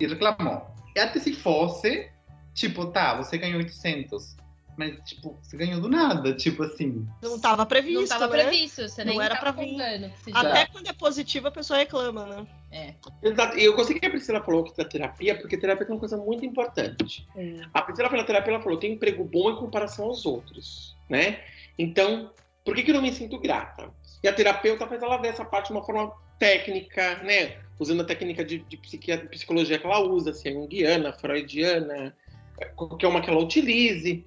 e 0.00 0.06
reclamou. 0.06 0.66
E 0.96 0.98
até 0.98 1.20
se 1.20 1.34
fosse, 1.34 2.10
tipo, 2.54 2.86
tá, 2.86 3.18
você 3.18 3.36
ganhou 3.36 3.58
800. 3.58 4.34
Mas, 4.76 4.96
tipo, 5.04 5.38
você 5.40 5.56
ganhou 5.56 5.80
do 5.80 5.88
nada, 5.88 6.34
tipo 6.34 6.62
assim. 6.64 7.06
Não 7.22 7.36
estava 7.36 7.64
previsto. 7.64 7.94
Não 7.94 8.02
estava 8.02 8.36
né? 8.36 8.42
previsto, 8.42 8.88
você 8.88 9.04
nem 9.04 9.14
não 9.14 9.22
era 9.22 9.36
para 9.36 9.52
vir. 9.52 9.76
Até 10.32 10.66
quando 10.66 10.88
é 10.88 10.92
positivo, 10.92 11.48
a 11.48 11.50
pessoa 11.50 11.78
reclama, 11.78 12.26
né? 12.26 12.46
É. 12.72 12.94
Exato. 13.22 13.56
Eu 13.56 13.76
gostei 13.76 13.98
que 13.98 14.06
a 14.06 14.10
Priscila 14.10 14.42
falou 14.42 14.64
que 14.64 14.76
da 14.76 14.84
terapia, 14.84 15.38
porque 15.38 15.56
terapia 15.56 15.86
é 15.86 15.90
uma 15.90 16.00
coisa 16.00 16.16
muito 16.16 16.44
importante. 16.44 17.26
É. 17.36 17.60
A 17.72 17.82
Priscila 17.82 18.10
pela 18.10 18.24
terapia, 18.24 18.54
ela 18.54 18.62
falou: 18.62 18.78
tem 18.78 18.92
emprego 18.94 19.24
bom 19.24 19.50
em 19.50 19.56
comparação 19.56 20.06
aos 20.06 20.26
outros, 20.26 20.96
né? 21.08 21.40
Então, 21.78 22.32
por 22.64 22.74
que, 22.74 22.82
que 22.82 22.90
eu 22.90 22.94
não 22.94 23.02
me 23.02 23.12
sinto 23.12 23.38
grata? 23.38 23.90
E 24.22 24.28
a 24.28 24.32
terapeuta 24.32 24.86
faz 24.86 25.02
ela 25.02 25.18
ver 25.18 25.28
essa 25.28 25.44
parte 25.44 25.68
de 25.68 25.74
uma 25.74 25.84
forma 25.84 26.12
técnica, 26.38 27.22
né? 27.22 27.58
Usando 27.78 28.02
a 28.02 28.04
técnica 28.04 28.44
de, 28.44 28.58
de 28.58 28.76
psicologia 29.30 29.78
que 29.78 29.86
ela 29.86 30.00
usa, 30.00 30.30
assim, 30.30 30.52
junguiana, 30.52 31.12
freudiana, 31.12 32.16
qualquer 32.76 33.06
uma 33.06 33.20
que 33.20 33.30
ela 33.30 33.40
utilize. 33.40 34.24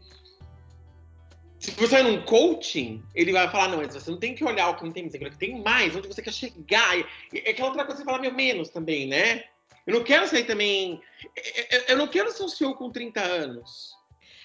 Se 1.59 1.71
você 1.71 1.87
vai 1.87 2.03
num 2.03 2.21
coaching, 2.23 3.03
ele 3.15 3.31
vai 3.31 3.49
falar, 3.49 3.69
não, 3.69 3.81
você 3.81 4.11
não 4.11 4.19
tem 4.19 4.35
que 4.35 4.43
olhar 4.43 4.69
o 4.69 4.75
que 4.75 4.83
não 4.83 4.91
tem, 4.91 5.09
você 5.09 5.17
tem 5.31 5.61
mais, 5.61 5.95
onde 5.95 6.07
você 6.07 6.21
quer 6.21 6.33
chegar. 6.33 6.97
É 7.33 7.49
aquela 7.49 7.69
outra 7.69 7.83
coisa 7.83 8.01
que 8.01 8.03
você 8.03 8.05
fala, 8.05 8.19
meu, 8.19 8.33
menos 8.33 8.69
também, 8.69 9.07
né? 9.07 9.43
Eu 9.85 9.95
não 9.95 10.03
quero 10.03 10.27
sair 10.27 10.43
também. 10.43 11.01
Eu 11.87 11.97
não 11.97 12.07
quero 12.07 12.31
ser 12.31 12.43
um 12.43 12.49
CEO 12.49 12.75
com 12.75 12.91
30 12.91 13.21
anos. 13.21 13.95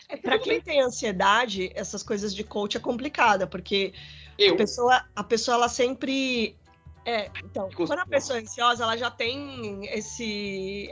É, 0.08 0.16
para 0.16 0.38
quem 0.38 0.60
tem 0.60 0.80
ansiedade, 0.80 1.70
essas 1.74 2.02
coisas 2.02 2.34
de 2.34 2.44
coach 2.44 2.76
é 2.76 2.80
complicada, 2.80 3.46
porque 3.46 3.92
eu? 4.38 4.54
a 4.54 4.56
pessoa, 4.56 5.04
a 5.16 5.24
pessoa 5.24 5.56
ela 5.56 5.68
sempre 5.68 6.56
é, 7.04 7.30
então, 7.44 7.68
quando 7.74 7.98
a 7.98 8.06
pessoa 8.06 8.38
é 8.38 8.42
ansiosa, 8.42 8.84
ela 8.84 8.96
já 8.96 9.10
tem 9.10 9.84
esse, 9.86 10.88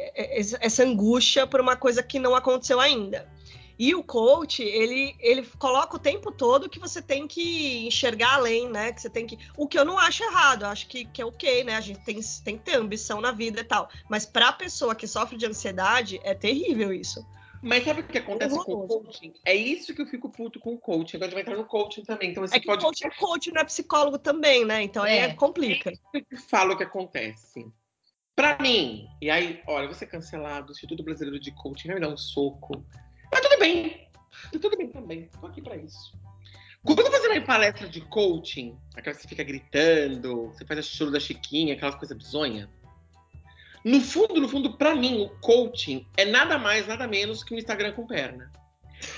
essa 0.61 0.83
angústia 0.83 1.47
por 1.47 1.61
uma 1.61 1.77
coisa 1.77 2.03
que 2.03 2.19
não 2.19 2.35
aconteceu 2.35 2.81
ainda. 2.81 3.29
E 3.81 3.95
o 3.95 4.05
coach, 4.05 4.63
ele, 4.63 5.17
ele 5.19 5.43
coloca 5.59 5.97
o 5.97 5.99
tempo 5.99 6.31
todo 6.31 6.69
que 6.69 6.79
você 6.79 7.01
tem 7.01 7.27
que 7.27 7.87
enxergar 7.87 8.35
além, 8.35 8.69
né? 8.69 8.93
Que 8.93 9.01
você 9.01 9.09
tem 9.09 9.27
que. 9.27 9.39
O 9.57 9.67
que 9.67 9.79
eu 9.79 9.87
não 9.87 9.99
acho 9.99 10.23
errado, 10.23 10.67
eu 10.67 10.69
acho 10.69 10.87
que, 10.87 11.07
que 11.07 11.23
é 11.23 11.25
ok, 11.25 11.65
né? 11.65 11.77
A 11.77 11.81
gente 11.81 11.99
tem, 12.05 12.21
tem 12.45 12.59
que 12.59 12.65
ter 12.65 12.77
ambição 12.77 13.23
na 13.23 13.33
vida 13.33 13.63
e 13.63 13.65
tal. 13.65 13.89
Mas 14.07 14.27
para 14.27 14.49
a 14.49 14.53
pessoa 14.53 14.95
que 14.95 15.07
sofre 15.07 15.39
de 15.39 15.47
ansiedade, 15.47 16.21
é 16.23 16.35
terrível 16.35 16.93
isso. 16.93 17.27
Mas 17.63 17.83
sabe 17.83 18.03
o 18.03 18.07
que 18.07 18.19
acontece 18.19 18.55
com 18.55 18.73
o 18.85 18.87
coaching? 18.87 19.33
É 19.47 19.55
isso 19.55 19.95
que 19.95 20.03
eu 20.03 20.07
fico 20.07 20.29
puto 20.29 20.61
com 20.61 20.75
o 20.75 20.79
coaching. 20.79 21.17
Agora 21.17 21.29
a 21.29 21.31
gente 21.31 21.35
vai 21.37 21.43
entrar 21.43 21.57
no 21.57 21.67
coaching 21.67 22.03
também. 22.03 22.33
Então, 22.33 22.45
é 22.45 22.61
que 22.61 22.67
pode... 22.67 22.85
coach 22.85 23.07
é 23.07 23.11
coach, 23.11 23.51
não 23.51 23.63
é 23.63 23.65
psicólogo 23.65 24.19
também, 24.19 24.63
né? 24.63 24.83
Então 24.83 25.07
é, 25.07 25.21
é 25.21 25.33
complica. 25.33 25.89
É 25.89 25.95
isso 25.95 26.27
que 26.29 26.37
falo 26.37 26.77
que 26.77 26.85
acontece. 26.85 27.67
Para 28.37 28.59
mim, 28.59 29.09
e 29.23 29.31
aí, 29.31 29.63
olha, 29.67 29.89
você 29.89 30.05
cancelado, 30.05 30.69
o 30.69 30.73
Instituto 30.73 31.03
Brasileiro 31.03 31.41
de 31.41 31.51
Coaching 31.51 31.89
vai 31.89 31.95
me 31.97 32.03
dar 32.03 32.13
um 32.13 32.17
soco. 32.19 32.85
Mas 33.31 33.41
tudo 33.41 33.59
bem. 33.59 34.09
Tudo 34.53 34.77
bem 34.77 34.89
também. 34.89 35.29
Tô 35.41 35.47
aqui 35.47 35.63
para 35.63 35.77
isso. 35.77 36.13
Quando 36.85 37.03
você 37.03 37.29
vai 37.29 37.39
em 37.39 37.45
palestra 37.45 37.89
de 37.89 38.01
coaching, 38.01 38.77
aquela 38.97 39.15
que 39.15 39.23
você 39.23 39.29
fica 39.29 39.45
gritando, 39.45 40.47
você 40.47 40.65
faz 40.65 40.81
a 40.81 40.83
choro 40.83 41.11
da 41.11 41.21
Chiquinha, 41.21 41.75
aquelas 41.75 41.95
coisas 41.95 42.17
bizonhas. 42.17 42.69
No 43.85 44.01
fundo, 44.01 44.41
no 44.41 44.49
fundo, 44.49 44.77
para 44.77 44.95
mim, 44.95 45.23
o 45.23 45.29
coaching 45.41 46.07
é 46.17 46.25
nada 46.25 46.59
mais, 46.59 46.87
nada 46.87 47.07
menos 47.07 47.45
que 47.45 47.55
um 47.55 47.59
Instagram 47.59 47.93
com 47.93 48.07
perna. 48.07 48.51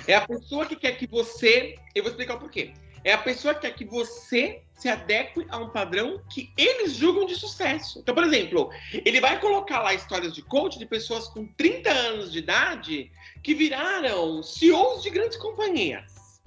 É 0.06 0.14
a 0.14 0.26
pessoa 0.26 0.66
que 0.66 0.76
quer 0.76 0.92
que 0.92 1.06
você. 1.06 1.76
Eu 1.94 2.02
vou 2.02 2.10
explicar 2.10 2.34
o 2.34 2.38
porquê. 2.38 2.72
É 3.04 3.12
a 3.12 3.18
pessoa 3.18 3.54
que 3.54 3.62
quer 3.62 3.74
que 3.74 3.84
você 3.84 4.62
se 4.74 4.88
adeque 4.88 5.46
a 5.48 5.58
um 5.58 5.70
padrão 5.70 6.20
que 6.28 6.52
eles 6.56 6.94
julgam 6.94 7.26
de 7.26 7.36
sucesso. 7.36 8.00
Então, 8.00 8.14
por 8.14 8.24
exemplo, 8.24 8.70
ele 9.04 9.20
vai 9.20 9.38
colocar 9.40 9.80
lá 9.80 9.94
histórias 9.94 10.32
de 10.34 10.42
coach 10.42 10.78
de 10.78 10.86
pessoas 10.86 11.28
com 11.28 11.46
30 11.46 11.90
anos 11.90 12.32
de 12.32 12.38
idade 12.38 13.10
que 13.42 13.54
viraram 13.54 14.42
CEOs 14.42 15.02
de 15.02 15.10
grandes 15.10 15.36
companhias 15.36 16.40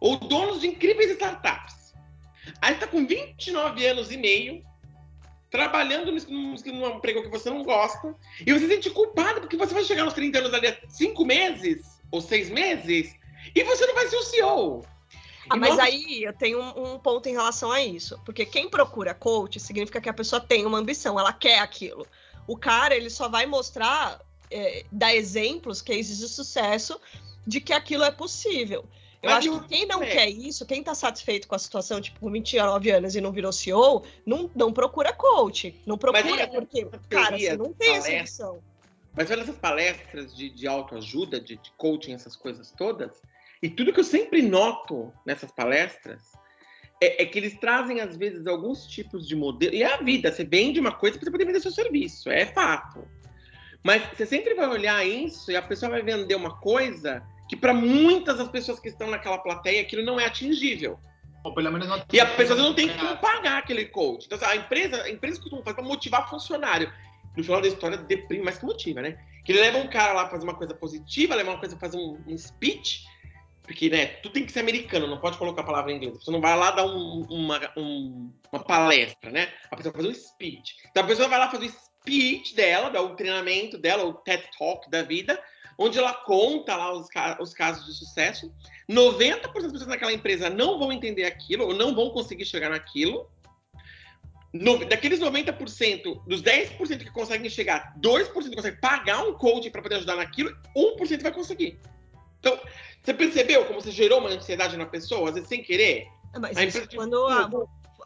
ou 0.00 0.16
donos 0.16 0.60
de 0.60 0.68
incríveis 0.68 1.10
startups. 1.10 1.94
Aí 2.60 2.74
está 2.74 2.86
com 2.86 3.06
29 3.06 3.86
anos 3.86 4.10
e 4.10 4.16
meio, 4.16 4.64
trabalhando 5.50 6.10
num, 6.12 6.54
num 6.54 6.96
emprego 6.96 7.22
que 7.22 7.28
você 7.28 7.50
não 7.50 7.62
gosta, 7.62 8.14
e 8.44 8.52
você 8.52 8.60
se 8.60 8.68
sente 8.68 8.90
culpado 8.90 9.40
porque 9.40 9.56
você 9.56 9.74
vai 9.74 9.84
chegar 9.84 10.04
nos 10.04 10.14
30 10.14 10.38
anos 10.38 10.54
ali 10.54 10.68
a 10.68 10.76
5 10.88 11.24
meses 11.24 12.00
ou 12.10 12.20
6 12.20 12.50
meses 12.50 13.14
e 13.54 13.62
você 13.62 13.86
não 13.86 13.94
vai 13.94 14.06
ser 14.06 14.16
o 14.16 14.22
CEO. 14.22 14.86
Ah, 15.50 15.56
mas 15.56 15.70
nós... 15.70 15.80
aí 15.80 16.22
eu 16.22 16.32
tenho 16.32 16.60
um, 16.60 16.94
um, 16.94 16.98
ponto 16.98 17.28
em 17.28 17.32
relação 17.32 17.72
a 17.72 17.82
isso. 17.82 18.18
Porque 18.24 18.46
quem 18.46 18.70
procura 18.70 19.12
coach 19.12 19.58
significa 19.58 20.00
que 20.00 20.08
a 20.08 20.14
pessoa 20.14 20.40
tem 20.40 20.64
uma 20.64 20.78
ambição, 20.78 21.18
ela 21.18 21.32
quer 21.32 21.58
aquilo. 21.58 22.06
O 22.46 22.56
cara, 22.56 22.94
ele 22.94 23.10
só 23.10 23.28
vai 23.28 23.46
mostrar 23.46 24.20
é, 24.50 24.84
dar 24.92 25.14
exemplos, 25.14 25.82
cases 25.82 26.18
de 26.18 26.28
sucesso, 26.28 27.00
de 27.44 27.60
que 27.60 27.72
aquilo 27.72 28.04
é 28.04 28.12
possível. 28.12 28.84
Eu 29.22 29.30
Mas 29.30 29.38
acho 29.38 29.60
que 29.60 29.68
quem 29.68 29.86
não 29.86 30.02
é. 30.02 30.06
quer 30.06 30.30
isso, 30.30 30.64
quem 30.64 30.82
tá 30.82 30.94
satisfeito 30.94 31.46
com 31.46 31.54
a 31.54 31.58
situação, 31.58 32.00
tipo, 32.00 32.20
com 32.20 32.30
29 32.30 32.90
anos 32.90 33.14
e 33.14 33.20
não 33.20 33.32
virou 33.32 33.52
CEO, 33.52 34.04
não, 34.24 34.50
não 34.54 34.72
procura 34.72 35.12
coach. 35.12 35.78
Não 35.84 35.98
procura, 35.98 36.48
porque, 36.48 36.86
cara, 37.08 37.36
você 37.36 37.56
não 37.56 37.72
tem 37.72 37.96
essa 37.96 38.20
opção. 38.20 38.62
Mas 39.14 39.30
olha 39.30 39.42
essas 39.42 39.58
palestras 39.58 40.34
de, 40.34 40.48
de 40.48 40.66
autoajuda, 40.66 41.40
de, 41.40 41.56
de 41.56 41.72
coaching, 41.76 42.12
essas 42.14 42.36
coisas 42.36 42.70
todas, 42.70 43.20
e 43.62 43.68
tudo 43.68 43.92
que 43.92 44.00
eu 44.00 44.04
sempre 44.04 44.42
noto 44.42 45.12
nessas 45.26 45.52
palestras 45.52 46.32
é, 47.00 47.22
é, 47.22 47.26
que 47.26 47.38
eles 47.38 47.58
trazem, 47.58 48.00
às 48.00 48.16
vezes, 48.16 48.46
alguns 48.46 48.86
tipos 48.86 49.26
de 49.26 49.34
modelo. 49.34 49.74
E 49.74 49.82
é 49.82 49.94
a 49.94 49.98
vida, 49.98 50.30
você 50.30 50.44
vende 50.44 50.78
uma 50.78 50.92
coisa 50.92 51.16
para 51.16 51.24
você 51.24 51.30
poder 51.30 51.46
vender 51.46 51.60
seu 51.60 51.72
serviço, 51.72 52.30
é 52.30 52.46
fato. 52.46 53.06
Mas 53.82 54.02
você 54.14 54.26
sempre 54.26 54.54
vai 54.54 54.68
olhar 54.68 55.06
isso 55.06 55.50
e 55.50 55.56
a 55.56 55.62
pessoa 55.62 55.90
vai 55.90 56.02
vender 56.02 56.34
uma 56.34 56.58
coisa 56.58 57.22
que, 57.48 57.56
para 57.56 57.72
muitas 57.72 58.36
das 58.36 58.48
pessoas 58.48 58.78
que 58.78 58.88
estão 58.88 59.10
naquela 59.10 59.38
plateia, 59.38 59.80
aquilo 59.80 60.04
não 60.04 60.20
é 60.20 60.26
atingível. 60.26 60.98
Ou 61.42 61.54
pelo 61.54 61.72
menos 61.72 61.88
não 61.88 62.02
E 62.12 62.20
a 62.20 62.26
pessoa 62.26 62.58
não 62.58 62.74
tem 62.74 62.88
como 62.94 63.16
pagar 63.16 63.58
aquele 63.58 63.86
coach. 63.86 64.26
Então, 64.26 64.38
a 64.46 64.56
empresa, 64.56 65.02
a 65.02 65.10
empresa 65.10 65.40
costuma 65.40 65.62
fazer 65.62 65.76
para 65.76 65.84
motivar 65.84 66.28
funcionário. 66.28 66.92
No 67.34 67.42
final 67.42 67.62
da 67.62 67.68
história, 67.68 67.96
deprime 67.96 68.44
mais 68.44 68.58
que 68.58 68.66
motiva, 68.66 69.00
né? 69.00 69.18
Que 69.44 69.52
ele 69.52 69.60
leva 69.60 69.78
um 69.78 69.88
cara 69.88 70.12
lá 70.12 70.22
para 70.24 70.32
fazer 70.32 70.44
uma 70.44 70.54
coisa 70.54 70.74
positiva, 70.74 71.34
leva 71.34 71.50
uma 71.50 71.58
coisa 71.58 71.74
para 71.76 71.88
fazer 71.88 71.96
um, 71.96 72.22
um 72.26 72.36
speech, 72.36 73.06
porque, 73.70 73.88
né, 73.88 74.06
tudo 74.20 74.32
tem 74.32 74.44
que 74.44 74.50
ser 74.50 74.58
americano, 74.58 75.06
não 75.06 75.20
pode 75.20 75.38
colocar 75.38 75.62
a 75.62 75.64
palavra 75.64 75.92
em 75.92 75.96
inglês. 75.96 76.24
Você 76.24 76.32
não 76.32 76.40
vai 76.40 76.58
lá 76.58 76.72
dar 76.72 76.84
um, 76.84 77.24
uma, 77.30 77.72
um, 77.76 78.32
uma 78.50 78.64
palestra, 78.64 79.30
né? 79.30 79.48
A 79.70 79.76
pessoa 79.76 79.92
vai 79.92 80.02
fazer 80.02 80.12
um 80.12 80.20
speech. 80.20 80.74
Então 80.90 81.04
a 81.04 81.06
pessoa 81.06 81.28
vai 81.28 81.38
lá 81.38 81.48
fazer 81.48 81.66
o 81.66 81.70
speech 81.70 82.56
dela, 82.56 83.00
o 83.00 83.14
treinamento 83.14 83.78
dela, 83.78 84.04
o 84.04 84.14
TED 84.14 84.42
Talk 84.58 84.90
da 84.90 85.02
vida, 85.02 85.40
onde 85.78 86.00
ela 86.00 86.12
conta 86.12 86.74
lá 86.74 86.92
os, 86.92 87.06
os 87.38 87.54
casos 87.54 87.86
de 87.86 87.96
sucesso. 87.96 88.52
90% 88.90 89.40
das 89.52 89.70
pessoas 89.70 89.86
naquela 89.86 90.12
empresa 90.12 90.50
não 90.50 90.76
vão 90.76 90.90
entender 90.90 91.22
aquilo, 91.22 91.68
ou 91.68 91.72
não 91.72 91.94
vão 91.94 92.10
conseguir 92.10 92.46
chegar 92.46 92.70
naquilo. 92.70 93.30
No, 94.52 94.84
daqueles 94.84 95.20
90%, 95.20 96.24
dos 96.26 96.42
10% 96.42 96.98
que 97.04 97.12
conseguem 97.12 97.48
chegar, 97.48 97.94
2% 98.00 98.32
conseguem 98.32 98.80
pagar 98.80 99.24
um 99.24 99.34
coach 99.34 99.70
para 99.70 99.80
poder 99.80 99.94
ajudar 99.94 100.16
naquilo, 100.16 100.50
1% 100.76 101.22
vai 101.22 101.30
conseguir. 101.30 101.78
Então, 102.40 102.58
você 103.02 103.14
percebeu 103.14 103.64
como 103.66 103.80
você 103.80 103.90
gerou 103.90 104.18
uma 104.18 104.30
ansiedade 104.30 104.76
na 104.76 104.86
pessoa, 104.86 105.28
às 105.28 105.34
vezes 105.34 105.48
sem 105.48 105.62
querer? 105.62 106.08
É, 106.34 106.38
mas 106.38 106.56
a 106.56 106.64
isso 106.64 106.88
quando 106.94 107.26
a, 107.26 107.50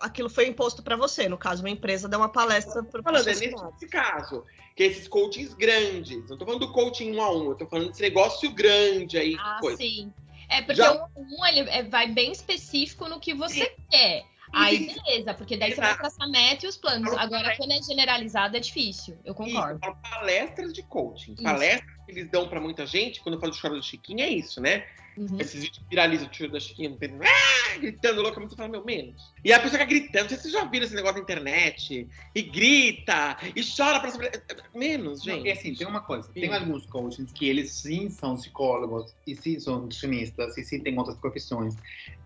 aquilo 0.01 0.29
foi 0.29 0.47
imposto 0.47 0.83
para 0.83 0.97
você, 0.97 1.29
no 1.29 1.39
caso, 1.39 1.63
uma 1.63 1.71
empresa 1.71 2.09
deu 2.09 2.19
uma 2.19 2.29
palestra 2.29 2.83
para 2.83 3.03
falando, 3.03 3.29
é 3.29 3.35
nesse 3.35 3.89
caso, 3.89 4.45
que 4.77 4.83
é 4.83 4.87
esses 4.87 5.09
coachings 5.09 5.55
grandes. 5.55 6.29
Não 6.29 6.37
tô 6.37 6.45
falando 6.45 6.67
do 6.67 6.73
coaching 6.73 7.17
um 7.17 7.23
a 7.23 7.31
um, 7.31 7.51
eu 7.51 7.55
tô 7.55 7.67
falando 7.67 7.89
desse 7.89 8.03
negócio 8.03 8.51
grande 8.53 9.19
aí. 9.19 9.37
Ah, 9.39 9.59
coisa. 9.61 9.79
sim. 9.79 10.13
É 10.49 10.61
porque 10.61 10.77
Já... 10.77 10.93
um, 10.93 11.39
um 11.39 11.47
ele 11.47 11.69
é, 11.71 11.83
vai 11.83 12.09
bem 12.09 12.31
específico 12.31 13.09
no 13.09 13.19
que 13.19 13.35
você 13.35 13.65
sim. 13.65 13.83
quer. 13.91 14.25
Aí, 14.55 14.95
beleza, 14.95 15.35
porque 15.35 15.57
daí 15.57 15.73
Exato. 15.73 15.89
você 15.89 15.95
vai 15.95 15.99
traçar 15.99 16.31
meta 16.31 16.67
e 16.67 16.69
os 16.69 16.77
planos. 16.77 17.13
Agora, 17.15 17.57
quando 17.57 17.73
é 17.73 17.83
generalizado, 17.83 18.57
é 18.57 18.61
difícil. 18.61 19.19
Eu 19.25 19.35
concordo. 19.35 19.81
Isso, 19.83 19.97
palestras 20.03 20.73
de 20.73 20.83
coaching. 20.83 21.35
Isso. 21.35 21.43
Palestras 21.43 21.95
que 22.05 22.13
eles 22.13 22.31
dão 22.31 22.49
para 22.49 22.61
muita 22.61 22.87
gente, 22.87 23.21
quando 23.21 23.35
eu 23.35 23.41
falo 23.41 23.53
do 23.53 23.59
choro 23.59 23.77
do 23.77 23.83
Chiquinho, 23.83 24.21
é 24.21 24.29
isso, 24.29 24.61
né? 24.61 24.85
Uhum. 25.17 25.39
Esses 25.39 25.63
vídeos 25.63 25.85
viralizam 25.89 26.29
o 26.29 26.35
choro 26.35 26.53
da 26.53 26.61
Chiquinha, 26.61 26.91
não 26.91 26.97
tem... 26.97 27.11
ah! 27.23 27.79
gritando 27.79 28.23
loucamente, 28.23 28.51
você 28.51 28.57
fala, 28.57 28.69
meu, 28.69 28.85
menos. 28.85 29.33
E 29.45 29.53
a 29.53 29.59
pessoa 29.59 29.73
fica 29.73 29.85
gritando, 29.85 30.23
não 30.23 30.29
sei 30.29 30.37
se 30.37 30.43
vocês 30.45 30.55
já 30.55 30.65
viram 30.65 30.87
esse 30.87 30.95
negócio 30.95 31.17
na 31.17 31.23
internet, 31.23 32.09
e 32.35 32.43
grita, 32.43 33.37
e 33.55 33.63
chora 33.65 34.01
pra 34.01 34.11
saber. 34.11 34.43
Menos, 34.75 35.23
gente. 35.23 35.41
Não, 35.41 35.47
e 35.47 35.51
assim, 35.51 35.75
tem 35.75 35.87
uma 35.87 36.01
coisa, 36.01 36.27
sim. 36.29 36.41
tem 36.41 36.53
alguns 36.53 36.87
coaches 36.87 37.33
que 37.33 37.49
eles 37.49 37.73
sim 37.73 38.09
são 38.11 38.37
psicólogos, 38.37 39.15
e 39.27 39.35
sim 39.35 39.59
são 39.59 39.81
nutricionistas, 39.81 40.57
e 40.57 40.65
sim 40.65 40.81
têm 40.81 40.99
outras 40.99 41.17
profissões. 41.19 41.75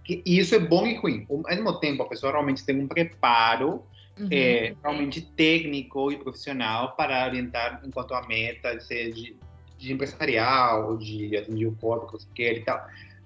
Que, 0.09 0.23
e 0.25 0.39
isso 0.39 0.55
é 0.55 0.59
bom 0.59 0.87
e 0.87 0.97
ruim. 0.97 1.27
Ao 1.29 1.39
mesmo 1.39 1.79
tempo, 1.79 2.03
a 2.03 2.09
pessoa 2.09 2.33
realmente 2.33 2.65
tem 2.65 2.81
um 2.81 2.89
preparo 2.89 3.85
uhum. 4.19 4.29
é, 4.31 4.75
realmente 4.83 5.21
técnico 5.21 6.11
e 6.11 6.17
profissional 6.17 6.97
para 6.97 7.27
orientar 7.27 7.83
enquanto 7.85 8.15
a 8.15 8.27
meta, 8.27 8.81
seja 8.81 9.15
de 9.15 9.37
de 9.79 9.93
empresarial, 9.93 10.97
de 10.97 11.37
atender 11.37 11.67
o 11.67 11.77
corpo 11.77 12.07
que 12.07 12.13
você 12.13 12.29
quer 12.35 12.57
e 12.57 12.65
tal. 12.65 12.85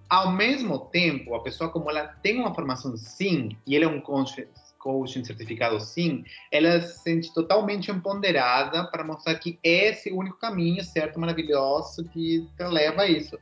Ao 0.08 0.30
mesmo 0.30 0.78
tempo, 0.78 1.34
a 1.34 1.42
pessoa, 1.42 1.70
como 1.70 1.90
ela 1.90 2.06
tem 2.22 2.38
uma 2.38 2.54
formação 2.54 2.94
sim, 2.96 3.56
e 3.66 3.74
ele 3.74 3.86
é 3.86 3.88
um 3.88 4.00
coaching 4.00 5.24
certificado 5.24 5.80
sim, 5.80 6.22
ela 6.50 6.82
se 6.82 7.02
sente 7.02 7.32
totalmente 7.32 7.90
empoderada 7.90 8.84
para 8.84 9.02
mostrar 9.02 9.36
que 9.36 9.58
esse 9.62 10.10
é 10.10 10.12
o 10.12 10.18
único 10.18 10.38
caminho 10.38 10.84
certo, 10.84 11.18
maravilhoso, 11.18 12.04
que 12.12 12.46
te 12.56 12.64
leva 12.64 13.02
a 13.02 13.08
isso. 13.08 13.38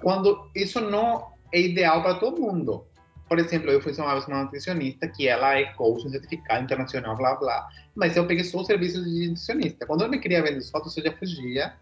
Quando 0.00 0.48
isso 0.54 0.80
não 0.80 1.31
é 1.52 1.60
ideal 1.60 2.02
para 2.02 2.14
todo 2.14 2.40
mundo. 2.40 2.86
Por 3.28 3.38
exemplo, 3.38 3.70
eu 3.70 3.80
fui 3.80 3.92
uma 3.94 4.14
uma 4.14 4.44
nutricionista 4.44 5.08
que 5.08 5.26
ela 5.26 5.58
é 5.58 5.64
coaching 5.72 6.10
certificado 6.10 6.64
internacional, 6.64 7.16
blá 7.16 7.34
blá, 7.36 7.68
mas 7.94 8.16
eu 8.16 8.26
peguei 8.26 8.44
só 8.44 8.60
o 8.60 8.64
serviço 8.64 9.02
de 9.02 9.28
nutricionista. 9.28 9.86
Quando 9.86 10.02
eu 10.02 10.08
me 10.08 10.18
queria 10.18 10.42
vender 10.42 10.62
fotos, 10.70 10.96
eu 10.96 11.04
já 11.04 11.12
fugia 11.12 11.72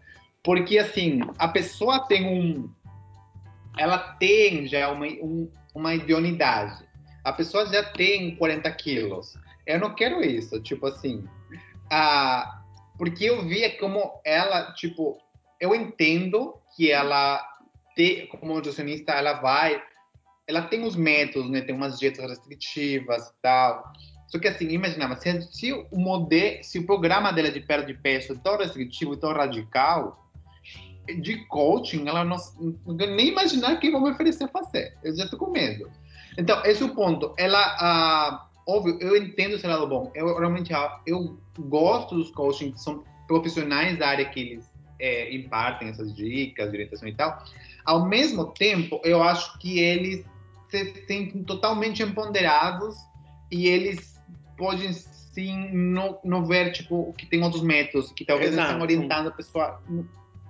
porque, 0.43 0.79
assim, 0.79 1.21
a 1.37 1.47
pessoa 1.47 1.99
tem 2.07 2.27
um. 2.27 2.69
Ela 3.77 3.97
tem 3.97 4.67
já 4.67 4.89
uma, 4.91 5.05
um, 5.05 5.49
uma 5.73 5.93
idoneidade. 5.93 6.83
A 7.23 7.31
pessoa 7.31 7.65
já 7.67 7.83
tem 7.83 8.35
40 8.35 8.69
quilos. 8.71 9.37
Eu 9.67 9.79
não 9.79 9.93
quero 9.93 10.21
isso. 10.21 10.59
Tipo 10.61 10.87
assim. 10.87 11.23
Ah, 11.91 12.61
porque 12.97 13.25
eu 13.25 13.45
via 13.45 13.77
como 13.77 14.19
ela, 14.25 14.73
tipo. 14.73 15.17
Eu 15.59 15.75
entendo 15.75 16.55
que 16.75 16.91
ela, 16.91 17.39
te, 17.95 18.27
como 18.27 18.53
nutricionista, 18.53 19.13
ela 19.13 19.33
vai. 19.33 19.81
Ela 20.47 20.63
tem 20.63 20.83
os 20.83 20.95
métodos, 20.95 21.49
né? 21.49 21.61
Tem 21.61 21.75
umas 21.75 21.99
dietas 21.99 22.29
restritivas 22.29 23.27
e 23.27 23.41
tal. 23.41 23.83
Só 24.27 24.39
que 24.39 24.47
assim, 24.47 24.69
imaginava, 24.69 25.15
se, 25.17 25.41
se 25.51 25.73
o 25.73 25.97
modelo, 25.97 26.63
se 26.63 26.79
o 26.79 26.85
programa 26.85 27.33
dela 27.33 27.51
de 27.51 27.59
perda 27.59 27.85
de 27.85 27.93
peso 27.93 28.33
é 28.33 28.35
tão 28.37 28.57
restritivo 28.57 29.17
tão 29.17 29.33
radical, 29.33 30.21
de 31.19 31.45
coaching, 31.47 32.07
ela 32.07 32.23
não, 32.23 32.37
não 32.85 32.95
nem 32.95 33.27
imaginar 33.27 33.77
quem 33.77 33.91
vão 33.91 34.01
me 34.01 34.11
oferecer 34.11 34.47
fazer. 34.49 34.95
Eu 35.03 35.15
já 35.15 35.27
tô 35.27 35.37
com 35.37 35.51
medo. 35.51 35.89
Então, 36.37 36.63
esse 36.63 36.81
é 36.81 36.85
o 36.85 36.95
ponto. 36.95 37.33
Ela, 37.37 37.59
ah, 37.79 38.47
óbvio, 38.67 38.97
eu 39.01 39.17
entendo 39.17 39.55
esse 39.55 39.67
lado 39.67 39.87
bom. 39.87 40.11
Eu 40.15 40.37
realmente 40.37 40.71
eu 41.05 41.37
gosto 41.59 42.15
dos 42.15 42.31
coaching 42.31 42.71
que 42.71 42.79
são 42.79 43.03
profissionais 43.27 43.97
da 43.97 44.07
área 44.07 44.25
que 44.25 44.39
eles 44.39 44.71
é, 44.99 45.33
impartem 45.33 45.89
essas 45.89 46.15
dicas, 46.15 46.69
orientação 46.69 47.07
e 47.07 47.15
tal. 47.15 47.43
Ao 47.85 48.05
mesmo 48.05 48.45
tempo, 48.45 49.01
eu 49.03 49.21
acho 49.21 49.57
que 49.59 49.79
eles 49.79 50.25
se 50.69 50.93
sentem 51.05 51.43
totalmente 51.43 52.01
empoderados 52.01 52.95
e 53.51 53.67
eles 53.67 54.19
podem 54.57 54.93
sim 54.93 55.69
não, 55.73 56.19
não 56.23 56.45
ver 56.45 56.71
tipo 56.71 57.13
que 57.13 57.25
tem 57.25 57.43
outros 57.43 57.63
métodos 57.63 58.11
que 58.11 58.25
talvez 58.25 58.51
Exato. 58.51 58.67
estão 58.67 58.81
orientando 58.81 59.27
a 59.27 59.31
pessoa 59.31 59.81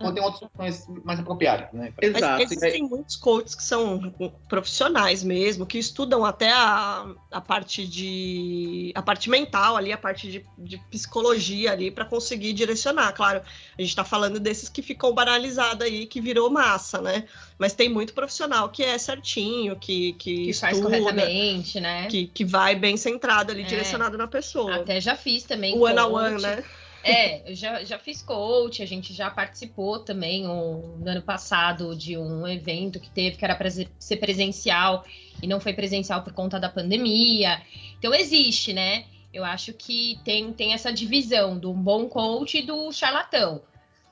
ou 0.07 0.13
tem 0.13 0.23
outras 0.23 0.41
opções 0.41 0.85
mais 1.03 1.19
apropriadas, 1.19 1.71
né? 1.71 1.93
Exato. 2.01 2.43
Mas 2.43 2.51
existem 2.51 2.83
muitos 2.83 3.15
coaches 3.15 3.55
que 3.55 3.63
são 3.63 4.13
profissionais 4.49 5.23
mesmo, 5.23 5.65
que 5.65 5.77
estudam 5.77 6.25
até 6.25 6.51
a, 6.51 7.05
a 7.31 7.41
parte 7.41 7.87
de 7.87 8.91
a 8.95 9.01
parte 9.01 9.29
mental 9.29 9.77
ali, 9.77 9.91
a 9.91 9.97
parte 9.97 10.31
de, 10.31 10.45
de 10.57 10.77
psicologia 10.89 11.71
ali 11.71 11.91
para 11.91 12.05
conseguir 12.05 12.53
direcionar. 12.53 13.13
Claro, 13.13 13.39
a 13.39 13.81
gente 13.81 13.89
está 13.89 14.03
falando 14.03 14.39
desses 14.39 14.67
que 14.67 14.81
ficam 14.81 15.13
banalizados 15.13 15.85
aí, 15.85 16.05
que 16.05 16.19
virou 16.19 16.49
massa, 16.49 16.99
né? 16.99 17.25
Mas 17.57 17.73
tem 17.73 17.87
muito 17.87 18.13
profissional 18.13 18.69
que 18.69 18.83
é 18.83 18.97
certinho, 18.97 19.75
que 19.75 19.91
que, 19.91 20.13
que 20.13 20.49
estuda, 20.49 20.71
faz 20.71 20.81
corretamente, 20.81 21.79
né? 21.79 22.07
Que, 22.07 22.27
que 22.27 22.45
vai 22.45 22.75
bem 22.75 22.97
centrado 22.97 23.51
ali, 23.51 23.61
é. 23.61 23.65
direcionado 23.65 24.17
na 24.17 24.27
pessoa. 24.27 24.75
Até 24.77 24.99
já 24.99 25.15
fiz 25.15 25.43
também. 25.43 25.75
O 25.75 25.81
one 25.81 25.99
on 25.99 26.13
one, 26.13 26.41
né? 26.41 26.63
É, 27.03 27.49
eu 27.49 27.55
já, 27.55 27.83
já 27.83 27.97
fiz 27.97 28.21
coach, 28.21 28.83
a 28.83 28.85
gente 28.85 29.13
já 29.13 29.29
participou 29.29 29.99
também 29.99 30.47
um, 30.47 30.97
no 30.97 31.09
ano 31.09 31.21
passado 31.21 31.95
de 31.95 32.17
um 32.17 32.47
evento 32.47 32.99
que 32.99 33.09
teve, 33.09 33.37
que 33.37 33.45
era 33.45 33.55
para 33.55 33.69
ser 33.69 34.17
presencial 34.17 35.03
e 35.41 35.47
não 35.47 35.59
foi 35.59 35.73
presencial 35.73 36.23
por 36.23 36.33
conta 36.33 36.59
da 36.59 36.69
pandemia. 36.69 37.61
Então 37.97 38.13
existe, 38.13 38.71
né? 38.71 39.05
Eu 39.33 39.43
acho 39.43 39.73
que 39.73 40.19
tem, 40.23 40.53
tem 40.53 40.73
essa 40.73 40.91
divisão 40.91 41.57
do 41.57 41.73
bom 41.73 42.07
coach 42.07 42.59
e 42.59 42.61
do 42.61 42.91
charlatão. 42.91 43.63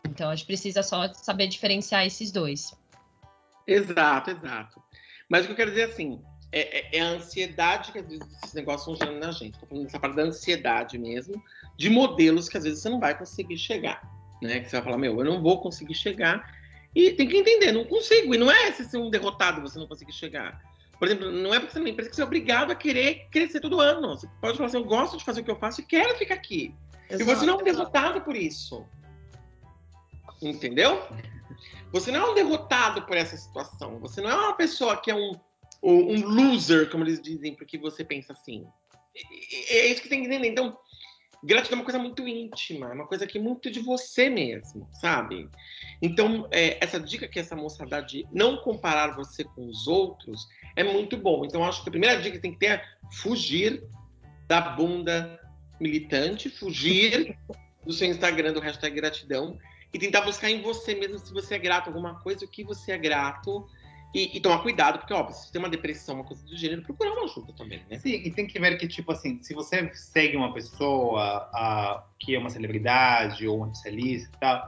Então 0.08 0.30
a 0.30 0.36
gente 0.36 0.48
precisa 0.48 0.82
só 0.82 1.14
saber 1.14 1.48
diferenciar 1.48 2.06
esses 2.06 2.32
dois. 2.32 2.74
Exato, 3.68 4.32
exato. 4.32 4.82
Mas 5.30 5.44
o 5.44 5.48
que 5.48 5.52
eu 5.52 5.56
quero 5.58 5.72
dizer 5.72 5.84
assim, 5.84 6.20
é, 6.52 6.80
é, 6.80 6.98
é 6.98 7.02
a 7.02 7.10
ansiedade 7.10 7.92
que 7.92 8.00
esses 8.00 8.54
negócios 8.54 8.82
estão 8.82 8.96
gerando 8.96 9.24
na 9.24 9.32
gente. 9.32 9.54
Estou 9.54 9.70
falando 9.70 9.86
dessa 9.86 10.00
parte 10.00 10.16
da 10.16 10.24
ansiedade 10.24 10.98
mesmo, 10.98 11.44
de 11.80 11.90
modelos 11.90 12.50
que 12.50 12.58
às 12.58 12.66
vezes 12.66 12.82
você 12.82 12.90
não 12.90 13.00
vai 13.00 13.18
conseguir 13.18 13.58
chegar. 13.58 14.02
Né? 14.42 14.60
Que 14.60 14.70
você 14.70 14.76
vai 14.76 14.84
falar, 14.84 14.98
meu, 14.98 15.18
eu 15.18 15.24
não 15.24 15.42
vou 15.42 15.62
conseguir 15.62 15.96
chegar. 15.96 16.54
E 16.94 17.14
tem 17.14 17.26
que 17.26 17.38
entender, 17.38 17.72
não 17.72 17.86
consigo. 17.86 18.36
E 18.36 18.38
não 18.38 18.52
é 18.52 18.70
se 18.74 18.84
ser 18.84 18.98
um 18.98 19.10
derrotado 19.10 19.62
você 19.62 19.80
não 19.80 19.88
conseguir 19.88 20.12
chegar. 20.12 20.62
Por 21.00 21.08
exemplo, 21.08 21.32
não 21.32 21.54
é 21.54 21.60
porque 21.60 21.72
você 21.72 21.80
é 21.80 21.82
uma 21.82 21.90
empresa 21.90 22.10
que 22.10 22.16
você 22.18 22.22
é 22.22 22.26
obrigado 22.26 22.72
a 22.72 22.76
querer 22.76 23.30
crescer 23.32 23.62
todo 23.62 23.80
ano. 23.80 24.10
Você 24.10 24.28
pode 24.42 24.58
falar 24.58 24.68
assim, 24.68 24.76
eu 24.76 24.84
gosto 24.84 25.16
de 25.18 25.24
fazer 25.24 25.40
o 25.40 25.44
que 25.46 25.52
eu 25.52 25.56
faço 25.56 25.80
e 25.80 25.86
quero 25.86 26.18
ficar 26.18 26.36
aqui. 26.36 26.76
Exato, 27.10 27.22
e 27.22 27.24
você 27.24 27.46
não 27.46 27.54
é 27.54 27.62
um 27.62 27.64
derrotado 27.64 28.20
por 28.20 28.36
isso. 28.36 28.86
Entendeu? 30.42 31.02
Você 31.94 32.12
não 32.12 32.28
é 32.28 32.32
um 32.32 32.36
derrotado 32.36 33.04
por 33.04 33.16
essa 33.16 33.38
situação. 33.38 34.00
Você 34.00 34.20
não 34.20 34.30
é 34.30 34.36
uma 34.36 34.54
pessoa 34.54 34.98
que 34.98 35.10
é 35.10 35.16
um 35.16 35.40
um 35.82 36.26
loser, 36.28 36.90
como 36.90 37.06
eles 37.06 37.22
dizem, 37.22 37.56
porque 37.56 37.78
você 37.78 38.04
pensa 38.04 38.34
assim. 38.34 38.68
É 39.70 39.88
isso 39.88 40.02
que 40.02 40.10
tem 40.10 40.22
que 40.22 40.28
entender. 40.28 40.50
Então, 40.50 40.78
gratidão 41.44 41.78
é 41.78 41.82
uma 41.82 41.86
coisa 41.86 42.00
muito 42.00 42.28
íntima, 42.28 42.90
é 42.90 42.94
uma 42.94 43.08
coisa 43.08 43.26
que 43.26 43.38
é 43.38 43.42
muito 43.42 43.72
de 43.72 43.80
você 43.80 44.30
mesmo, 44.30 44.88
sabe? 44.94 45.50
Então, 46.02 46.48
é, 46.52 46.84
essa 46.84 47.00
dica 47.00 47.28
que 47.28 47.40
essa 47.40 47.56
moça 47.56 47.86
dá 47.86 48.02
de 48.02 48.28
não 48.32 48.58
comparar 48.58 49.16
você 49.16 49.44
com 49.44 49.68
os 49.68 49.88
outros 49.88 50.48
é 50.76 50.84
muito 50.84 51.18
bom. 51.18 51.46
Então, 51.46 51.64
acho 51.64 51.84
que 51.84 51.90
a 51.90 51.92
primeira 51.92 52.22
dica 52.22 52.36
que 52.36 52.42
tem 52.42 52.54
que 52.54 52.60
ter 52.60 52.72
é 52.72 52.86
fugir 53.12 53.84
da 54.48 54.62
bunda 54.62 55.40
militante, 55.80 56.50
fugir 56.50 57.38
do 57.86 57.94
seu 57.94 58.08
Instagram 58.08 58.54
do 58.54 58.60
hashtag 58.60 58.96
gratidão 58.96 59.58
e 59.94 59.98
tentar 59.98 60.22
buscar 60.22 60.50
em 60.50 60.62
você 60.62 60.94
mesmo 60.94 61.18
se 61.18 61.34
você 61.34 61.56
é 61.56 61.60
grato 61.60 61.88
a 61.88 61.90
alguma 61.90 62.20
coisa, 62.20 62.46
o 62.46 62.48
que 62.48 62.64
você 62.64 62.92
é 62.92 62.98
grato. 62.98 63.68
E, 64.14 64.38
e, 64.38 64.40
tomar 64.40 64.64
cuidado, 64.64 64.98
porque, 64.98 65.14
óbvio, 65.14 65.36
se 65.36 65.46
você 65.46 65.52
tem 65.52 65.62
uma 65.62 65.70
depressão, 65.70 66.16
uma 66.16 66.24
coisa 66.24 66.44
do 66.44 66.58
gênero, 66.58 66.82
procurar 66.82 67.12
uma 67.12 67.26
ajuda 67.26 67.54
também, 67.54 67.84
né? 67.90 68.00
Sim, 68.00 68.14
e 68.26 68.32
tem 68.32 68.48
que 68.48 68.60
ver 68.60 68.76
que, 68.78 68.88
tipo 68.88 69.12
assim, 69.12 69.40
se 69.44 69.54
você 69.54 69.88
segue 69.94 70.36
uma 70.36 70.52
pessoa 70.52 71.48
a, 71.54 72.04
que 72.20 72.34
é 72.34 72.40
uma 72.40 72.50
celebridade 72.50 73.48
ou 73.48 73.64
um 73.64 73.72
especialista 73.72 74.36
e 74.36 74.40
tal, 74.40 74.68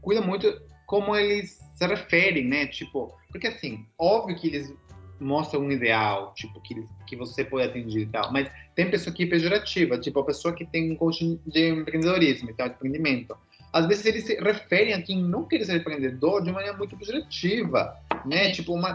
cuida 0.00 0.20
muito 0.20 0.60
como 0.84 1.14
eles 1.14 1.60
se 1.74 1.86
referem, 1.86 2.44
né? 2.44 2.66
Tipo, 2.66 3.14
porque 3.30 3.46
assim, 3.46 3.86
óbvio 3.98 4.36
que 4.36 4.48
eles 4.48 4.74
mostram 5.20 5.62
um 5.62 5.70
ideal, 5.70 6.34
tipo, 6.34 6.60
que, 6.60 6.86
que 7.06 7.16
você 7.16 7.44
pode 7.44 7.68
atingir 7.68 8.00
e 8.00 8.06
tal, 8.06 8.32
mas 8.32 8.50
tem 8.74 8.90
pessoa 8.90 9.14
que 9.14 9.24
é 9.24 9.26
pejorativa, 9.26 9.98
tipo, 9.98 10.18
a 10.18 10.24
pessoa 10.24 10.54
que 10.54 10.64
tem 10.66 10.92
um 10.92 10.96
coaching 10.96 11.40
de 11.46 11.70
empreendedorismo 11.70 12.50
e 12.50 12.54
tal, 12.54 12.68
de 12.68 12.74
empreendimento 12.74 13.36
às 13.72 13.86
vezes 13.86 14.06
eles 14.06 14.24
se 14.24 14.34
referem 14.36 14.94
a 14.94 15.02
quem 15.02 15.22
não 15.22 15.44
quer 15.44 15.64
ser 15.64 15.76
empreendedor 15.76 16.42
de 16.42 16.52
maneira 16.52 16.76
muito 16.76 16.96
pejorativa, 16.96 17.96
né? 18.24 18.50
Tipo, 18.52 18.74
uma. 18.74 18.94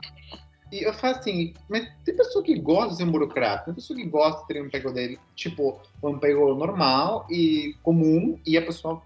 E 0.71 0.83
eu 0.83 0.93
falo 0.93 1.17
assim, 1.17 1.53
mas 1.69 1.87
tem 2.05 2.15
pessoa 2.15 2.43
que 2.43 2.57
gosta 2.57 2.91
de 2.91 2.97
ser 2.97 3.03
um 3.03 3.11
burocrata, 3.11 3.65
tem 3.65 3.73
pessoa 3.73 3.97
que 3.99 4.05
gosta 4.05 4.41
de 4.41 4.47
ter 4.47 4.61
um 4.61 4.65
emprego 4.65 4.91
dele, 4.91 5.19
tipo, 5.35 5.79
um 6.01 6.11
emprego 6.11 6.55
normal 6.55 7.27
e 7.29 7.75
comum, 7.83 8.39
e 8.45 8.57
a 8.57 8.61
pessoa 8.61 9.01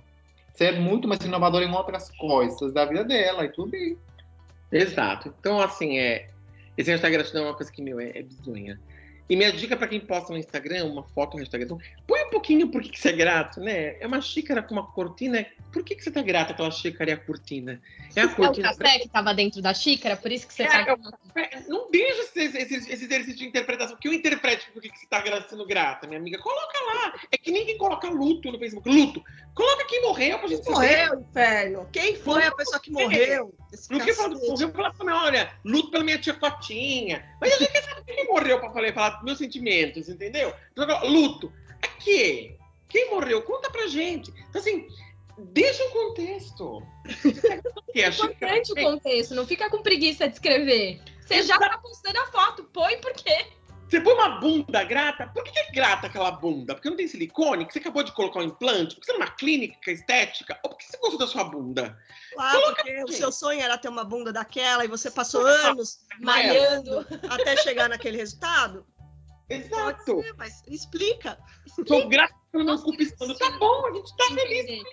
ser 0.54 0.80
muito 0.80 1.08
mais 1.08 1.20
inovadora 1.22 1.66
em 1.66 1.74
outras 1.74 2.10
coisas 2.12 2.72
da 2.72 2.86
vida 2.86 3.04
dela, 3.04 3.46
e 3.46 3.50
tudo 3.50 3.72
bem. 3.72 3.98
Exato. 4.72 5.34
Então, 5.40 5.60
assim, 5.60 5.98
é. 5.98 6.30
Esse 6.78 6.92
hashtag 6.92 7.16
gratidão 7.16 7.44
é 7.44 7.48
uma 7.48 7.56
coisa 7.56 7.72
que, 7.72 7.82
meu, 7.82 8.00
é, 8.00 8.10
é 8.10 8.22
bizonha. 8.22 8.80
E 9.30 9.36
minha 9.36 9.52
dica 9.52 9.76
para 9.76 9.88
quem 9.88 10.00
posta 10.00 10.32
no 10.32 10.38
Instagram, 10.38 10.86
uma 10.86 11.04
foto, 11.04 11.36
um 11.36 11.40
hashtag, 11.40 11.66
põe 12.06 12.22
um 12.26 12.30
pouquinho 12.30 12.68
por 12.70 12.82
que, 12.82 12.90
que 12.90 13.00
você 13.00 13.10
é 13.10 13.14
grato, 13.14 13.60
né? 13.60 13.98
É 14.00 14.08
uma 14.08 14.22
xícara 14.22 14.62
com 14.62 14.74
uma 14.74 14.86
cortina. 14.92 15.46
Por 15.72 15.84
que, 15.84 15.96
que 15.96 16.04
você 16.04 16.12
tá 16.12 16.22
grato 16.22 16.52
aquela 16.52 16.72
xícara 16.72 17.10
e 17.10 17.14
a 17.14 17.18
cortina? 17.18 17.82
É 18.16 18.22
a 18.22 18.28
cortina. 18.28 18.68
É 18.68 18.72
o 18.72 18.78
café 18.78 19.00
que 19.00 19.10
tava 19.10 19.34
dentro 19.34 19.62
da 19.62 19.74
xícara, 19.74 20.16
por 20.16 20.32
isso 20.32 20.48
que 20.48 20.54
você 20.54 20.64
é, 20.64 20.68
tá. 20.68 20.98
É, 21.36 21.60
não 21.68 21.90
deixa 21.92 22.22
esse, 22.22 22.58
esse, 22.58 22.76
esse, 22.76 23.06
exercício 23.06 23.36
de 23.36 23.46
interpretação. 23.46 23.98
Que 23.98 24.08
eu 24.08 24.14
interprete 24.14 24.70
por 24.72 24.82
que, 24.82 24.90
que 24.90 25.00
você 25.00 25.08
tá 25.08 25.22
sendo 25.50 25.66
grata, 25.66 26.08
minha 26.08 26.20
amiga. 26.20 26.38
Coloca 26.38 26.80
lá. 26.86 27.14
É 27.32 27.38
que 27.38 27.52
ninguém 27.52 27.78
coloca 27.78 28.10
luto 28.10 28.52
no 28.52 28.60
Facebook. 28.60 28.90
Luto. 28.90 29.24
Coloca 29.54 29.86
quem 29.86 30.02
morreu 30.02 30.40
pra 30.40 30.48
gente 30.48 30.64
quem 30.64 30.74
Morreu, 30.74 31.20
inferno. 31.20 31.90
Quem 31.92 32.16
foi 32.16 32.46
a 32.46 32.52
pessoa 32.52 32.80
que 32.80 32.92
morreu? 32.92 33.54
Não 33.90 34.00
quer 34.00 34.14
falar 34.14 34.30
do 34.30 34.40
morreu, 34.40 34.72
fala 34.72 34.94
pra 34.94 35.06
mim, 35.06 35.12
olha, 35.12 35.52
luto 35.64 35.92
pela 35.92 36.04
minha 36.04 36.18
tia 36.18 36.34
Cotinha. 36.34 37.26
Mas 37.40 37.54
a 37.54 37.58
gente 37.58 37.72
quer 37.72 37.84
saber 37.84 38.04
quem 38.04 38.28
morreu 38.28 38.60
pra 38.60 38.72
falar, 38.72 38.94
falar 38.94 39.10
dos 39.12 39.24
meus 39.24 39.38
sentimentos, 39.38 40.10
entendeu? 40.10 40.54
Então, 40.72 40.86
luto. 41.86 41.96
Aqui. 41.98 42.58
Quem 42.90 43.10
morreu? 43.12 43.42
Conta 43.42 43.70
pra 43.70 43.88
gente. 43.88 44.32
Então, 44.50 44.62
assim, 44.62 44.88
deixa 45.38 45.84
o 45.86 45.92
contexto. 45.92 46.82
é 47.94 48.08
importante 48.10 48.72
o 48.72 48.76
contexto, 48.76 49.36
não 49.36 49.46
fica 49.46 49.70
com 49.70 49.82
preguiça 49.82 50.28
de 50.28 50.36
escrever. 50.36 51.02
Você 51.22 51.44
já 51.44 51.58
tá 51.58 51.78
postando 51.78 52.20
a 52.20 52.26
foto, 52.28 52.64
põe 52.66 52.98
por 53.00 53.14
quê? 53.14 53.48
Você 53.90 54.02
põe 54.02 54.14
uma 54.14 54.40
bunda 54.40 54.84
grata, 54.84 55.28
por 55.28 55.44
que 55.44 55.58
é 55.60 55.72
grata 55.72 56.08
aquela 56.08 56.32
bunda? 56.32 56.74
Porque 56.74 56.90
não 56.90 56.98
tem 56.98 57.08
silicone, 57.08 57.66
que 57.66 57.74
você 57.74 57.80
acabou 57.80 58.04
de 58.04 58.12
colocar 58.12 58.40
um 58.40 58.44
implante, 58.44 58.96
porque 58.96 59.06
você 59.06 59.12
é 59.12 59.20
numa 59.20 59.30
clínica 59.30 59.92
estética, 59.92 60.60
ou 60.64 60.72
porque 60.72 60.86
você 60.86 60.98
gostou 60.98 61.20
da 61.20 61.28
sua 61.28 61.44
bunda? 61.44 61.98
Claro, 62.34 62.60
Coloca 62.62 62.84
porque 62.84 63.04
o 63.04 63.08
seu 63.12 63.32
sonho 63.32 63.62
era 63.62 63.78
ter 63.78 63.90
uma 63.90 64.04
bunda 64.04 64.34
daquela 64.34 64.84
e 64.84 64.88
você 64.88 65.12
passou 65.12 65.46
anos 65.46 66.00
malhando 66.20 67.06
até 67.30 67.56
chegar 67.58 67.88
naquele 67.88 68.18
resultado? 68.18 68.86
Exato. 69.50 70.22
Ser, 70.22 70.34
mas 70.38 70.64
explica. 70.68 71.38
Sou 71.88 72.08
grata 72.08 72.34
pelo 72.52 72.66
meu 72.66 72.80
corpo 72.80 73.38
Tá 73.38 73.52
bom, 73.58 73.88
a 73.88 73.94
gente 73.94 74.16
tá 74.16 74.26
feliz. 74.34 74.84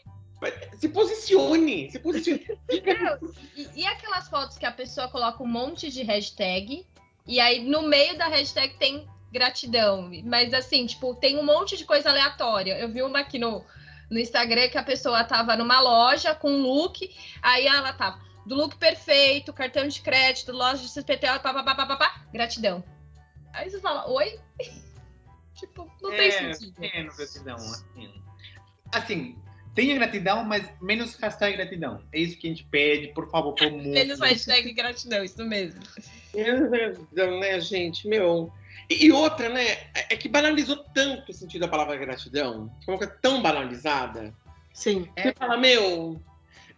Se 0.78 0.88
posicione, 0.88 1.90
se 1.90 1.98
posicione. 2.00 2.44
e, 3.56 3.80
e 3.80 3.86
aquelas 3.86 4.28
fotos 4.28 4.58
que 4.58 4.66
a 4.66 4.72
pessoa 4.72 5.08
coloca 5.08 5.42
um 5.42 5.46
monte 5.46 5.90
de 5.90 6.02
hashtag 6.02 6.84
e 7.26 7.38
aí, 7.38 7.62
no 7.64 7.82
meio 7.82 8.18
da 8.18 8.26
hashtag 8.28 8.74
tem 8.74 9.06
gratidão. 9.32 10.10
Mas 10.24 10.52
assim, 10.52 10.86
tipo, 10.86 11.14
tem 11.14 11.38
um 11.38 11.44
monte 11.44 11.76
de 11.76 11.84
coisa 11.84 12.10
aleatória. 12.10 12.78
Eu 12.78 12.88
vi 12.88 13.02
uma 13.02 13.20
aqui 13.20 13.38
no, 13.38 13.64
no 14.10 14.18
Instagram 14.18 14.68
que 14.68 14.78
a 14.78 14.82
pessoa 14.82 15.24
tava 15.24 15.56
numa 15.56 15.80
loja 15.80 16.34
com 16.34 16.50
um 16.50 16.62
look, 16.62 17.08
aí 17.40 17.66
ela 17.66 17.92
tava 17.92 18.20
do 18.44 18.56
look 18.56 18.76
perfeito, 18.76 19.52
cartão 19.52 19.86
de 19.86 20.00
crédito, 20.00 20.52
loja 20.52 20.82
de 20.82 20.88
CPTO, 20.88 21.40
papapá, 21.40 22.24
gratidão. 22.32 22.82
Aí 23.52 23.70
você 23.70 23.80
fala, 23.80 24.10
oi? 24.10 24.38
tipo, 25.54 25.90
não 26.02 26.12
é, 26.12 26.16
tem 26.16 26.54
sentido. 26.54 26.80
Menos 26.80 27.16
gratidão, 27.16 27.56
assim. 27.56 28.22
Assim, 28.92 29.36
tenha 29.74 29.94
gratidão, 29.94 30.44
mas 30.44 30.70
menos 30.80 31.16
hashtag 31.16 31.56
gratidão. 31.56 32.02
É 32.12 32.18
isso 32.18 32.38
que 32.38 32.46
a 32.46 32.50
gente 32.50 32.64
pede, 32.64 33.08
por 33.08 33.30
favor, 33.30 33.54
por 33.54 33.70
mundo. 33.72 33.88
menos 33.88 34.20
hashtag 34.20 34.72
gratidão, 34.72 35.24
isso 35.24 35.44
mesmo. 35.44 35.80
Gratidão, 36.34 37.40
né, 37.40 37.60
gente? 37.60 38.06
Meu. 38.06 38.52
E, 38.90 39.06
e, 39.06 39.12
outra, 39.12 39.48
né? 39.48 39.78
É 39.94 40.16
que 40.16 40.28
banalizou 40.28 40.76
tanto 40.94 41.30
o 41.30 41.34
sentido 41.34 41.62
da 41.62 41.68
palavra 41.68 41.96
gratidão. 41.96 42.70
Como 42.84 42.98
que 42.98 43.04
é 43.04 43.06
tão 43.06 43.42
banalizada. 43.42 44.34
Sim. 44.72 45.08
Você 45.16 45.28
é. 45.28 45.34
fala, 45.34 45.56
meu. 45.56 46.20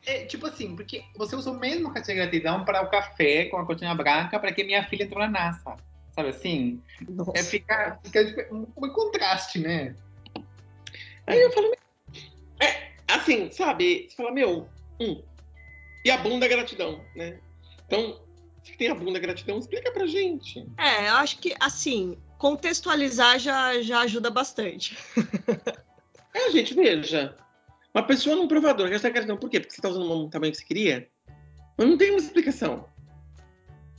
É, 0.07 0.27
tipo 0.27 0.47
assim, 0.47 0.77
porque 0.77 1.03
você 1.17 1.35
usa 1.35 1.51
o 1.51 1.59
mesmo 1.59 1.89
hashtag 1.89 2.21
gratidão 2.21 2.65
para 2.65 2.83
o 2.83 2.91
café 2.91 3.47
com 3.47 3.57
a 3.57 3.65
cortina 3.65 3.95
branca 3.95 4.39
para 4.39 4.53
que 4.53 4.63
minha 4.63 4.85
filha 4.87 5.05
entrou 5.05 5.21
na 5.21 5.31
NASA. 5.31 5.77
Sabe 6.15 6.29
assim? 6.29 6.83
Nossa. 7.09 7.33
É 7.35 7.43
ficar, 7.43 8.01
fica 8.05 8.49
um, 8.53 8.67
um 8.77 8.89
contraste, 8.91 9.59
né? 9.59 9.97
Aí 11.27 11.41
eu 11.41 11.51
falo, 11.51 11.73
é, 12.61 12.93
assim, 13.09 13.51
sabe? 13.51 14.07
Você 14.09 14.15
fala, 14.15 14.31
meu, 14.31 14.69
hum, 15.01 15.23
e 16.05 16.11
a 16.11 16.19
bunda 16.19 16.47
é 16.47 16.49
gratidão, 16.49 17.05
né? 17.17 17.39
Então, 17.87 18.21
se 18.63 18.77
tem 18.77 18.91
a 18.91 18.95
bunda 18.95 19.19
é 19.19 19.23
gratidão, 19.23 19.59
explica 19.59 19.91
pra 19.91 20.07
gente. 20.07 20.65
É, 20.79 21.09
eu 21.09 21.15
acho 21.15 21.39
que, 21.39 21.55
assim, 21.59 22.17
contextualizar 22.39 23.39
já, 23.39 23.83
já 23.83 24.01
ajuda 24.01 24.31
bastante. 24.31 24.97
é, 26.33 26.51
gente, 26.51 26.75
veja. 26.75 27.37
Uma 27.93 28.05
pessoa 28.05 28.37
num 28.37 28.47
provador, 28.47 28.93
essa 28.93 29.11
gratidão, 29.11 29.37
por 29.37 29.51
quê? 29.51 29.59
Porque 29.59 29.75
você 29.75 29.83
tá 29.83 29.89
usando 29.89 30.13
um 30.13 30.29
tamanho 30.29 30.53
que 30.53 30.59
você 30.59 30.65
queria? 30.65 31.09
Mas 31.77 31.89
não 31.89 31.97
tem 31.97 32.11
uma 32.11 32.19
explicação. 32.19 32.89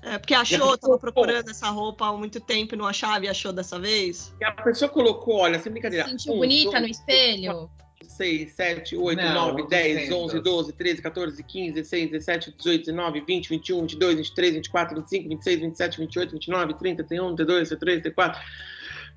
É, 0.06 0.20
porque 0.20 0.36
achou, 0.36 0.76
estava 0.76 1.00
procurando 1.00 1.50
essa 1.50 1.68
roupa 1.70 2.06
há 2.06 2.14
muito 2.14 2.40
tempo 2.40 2.76
e 2.76 2.78
não 2.78 2.86
achava 2.86 3.26
e 3.26 3.28
achou 3.28 3.52
dessa 3.52 3.80
vez. 3.80 4.32
E 4.40 4.46
a 4.46 4.52
pessoa 4.52 4.88
colocou, 4.88 5.38
olha, 5.38 5.60
sem 5.60 5.72
brincadeira. 5.72 6.06
Se 6.06 6.12
sentiu 6.12 6.34
um, 6.34 6.38
bonita 6.38 6.70
dois, 6.70 6.84
no 6.84 6.88
espelho? 6.88 7.70
6, 8.04 8.52
7, 8.52 8.96
8, 8.96 9.18
não, 9.18 9.34
9, 9.34 9.68
10, 9.68 10.12
11, 10.12 10.40
12, 10.42 10.74
13, 10.74 11.02
14, 11.02 11.44
15, 11.44 11.74
16, 11.74 12.12
17, 12.12 12.56
18, 12.56 12.80
19, 12.86 13.22
20, 13.22 13.50
21, 13.50 13.82
22, 13.82 14.16
23, 14.18 14.54
24, 14.54 14.96
25, 15.02 15.30
26, 15.30 15.60
27, 15.60 15.98
28, 15.98 16.32
29, 16.34 16.74
30, 16.76 17.04
31, 17.04 17.36
32, 17.36 17.70
33, 17.70 18.02
34, 18.04 18.42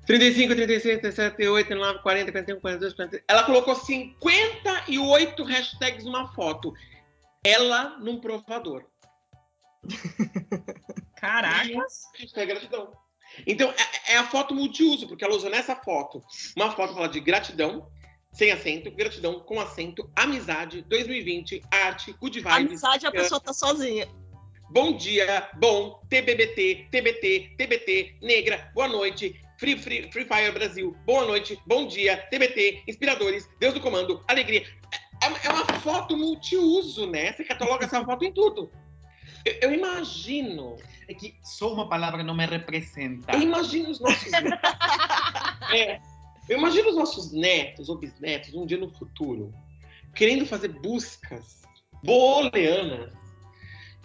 35, 0.07 0.55
36, 0.55 0.99
37, 1.01 1.35
38, 1.35 1.67
39, 1.67 1.99
40, 1.99 2.31
41, 2.31 2.59
42, 2.59 2.93
43. 2.93 3.23
Ela 3.27 3.43
colocou 3.43 3.75
58 3.75 5.43
hashtags 5.43 6.03
numa 6.03 6.27
foto. 6.33 6.73
Ela 7.43 7.99
num 7.99 8.19
provador. 8.19 8.88
Caracas. 11.15 12.03
Hashtag 12.17 12.47
gratidão. 12.47 12.91
Então, 13.45 13.71
é, 13.71 14.13
é, 14.13 14.17
a 14.17 14.25
foto 14.25 14.53
multiuso, 14.53 15.07
porque 15.07 15.23
ela 15.23 15.35
usa 15.35 15.49
nessa 15.49 15.75
foto 15.75 16.23
uma 16.55 16.71
foto 16.71 16.93
fala 16.93 17.07
de 17.07 17.19
gratidão, 17.19 17.89
sem 18.31 18.51
acento, 18.51 18.91
gratidão 18.91 19.39
com 19.39 19.59
acento, 19.59 20.09
amizade, 20.15 20.81
2020, 20.83 21.61
arte, 21.71 22.13
good 22.13 22.39
vibes. 22.39 22.55
Amizade, 22.55 23.07
a 23.07 23.11
pessoa 23.11 23.39
tá 23.39 23.53
sozinha. 23.53 24.07
Bom 24.71 24.95
dia, 24.95 25.49
bom, 25.55 25.99
TBBT, 26.09 26.87
TBT, 26.91 27.55
TBT, 27.57 28.17
negra, 28.21 28.71
boa 28.75 28.87
noite, 28.87 29.41
Free, 29.57 29.77
Free, 29.77 30.11
Free 30.11 30.25
Fire 30.25 30.51
Brasil, 30.51 30.95
boa 31.05 31.25
noite, 31.25 31.59
bom 31.65 31.87
dia, 31.87 32.17
TBT, 32.29 32.83
inspiradores, 32.87 33.49
Deus 33.59 33.73
do 33.73 33.81
comando, 33.81 34.23
alegria. 34.27 34.63
É, 35.23 35.47
é 35.47 35.49
uma 35.49 35.65
foto 35.79 36.15
multiuso, 36.15 37.09
né? 37.09 37.33
Você 37.33 37.43
cataloga 37.43 37.85
essa 37.85 38.05
foto 38.05 38.23
em 38.23 38.31
tudo. 38.31 38.71
Eu, 39.45 39.73
imagino. 39.73 40.75
É 41.07 41.13
que 41.13 41.35
só 41.43 41.73
uma 41.73 41.89
palavra 41.89 42.23
não 42.23 42.35
me 42.35 42.45
representa. 42.45 43.31
Eu 43.33 43.41
imagino 43.41 43.89
os 43.89 43.99
nossos. 43.99 44.31
é, 45.73 45.99
eu 46.47 46.57
imagino 46.57 46.89
os 46.89 46.95
nossos 46.95 47.31
netos 47.31 47.89
ou 47.89 47.97
bisnetos, 47.97 48.53
um 48.53 48.65
dia 48.65 48.77
no 48.77 48.89
futuro, 48.89 49.53
querendo 50.13 50.45
fazer 50.45 50.69
buscas 50.69 51.63
booleanas 52.03 53.13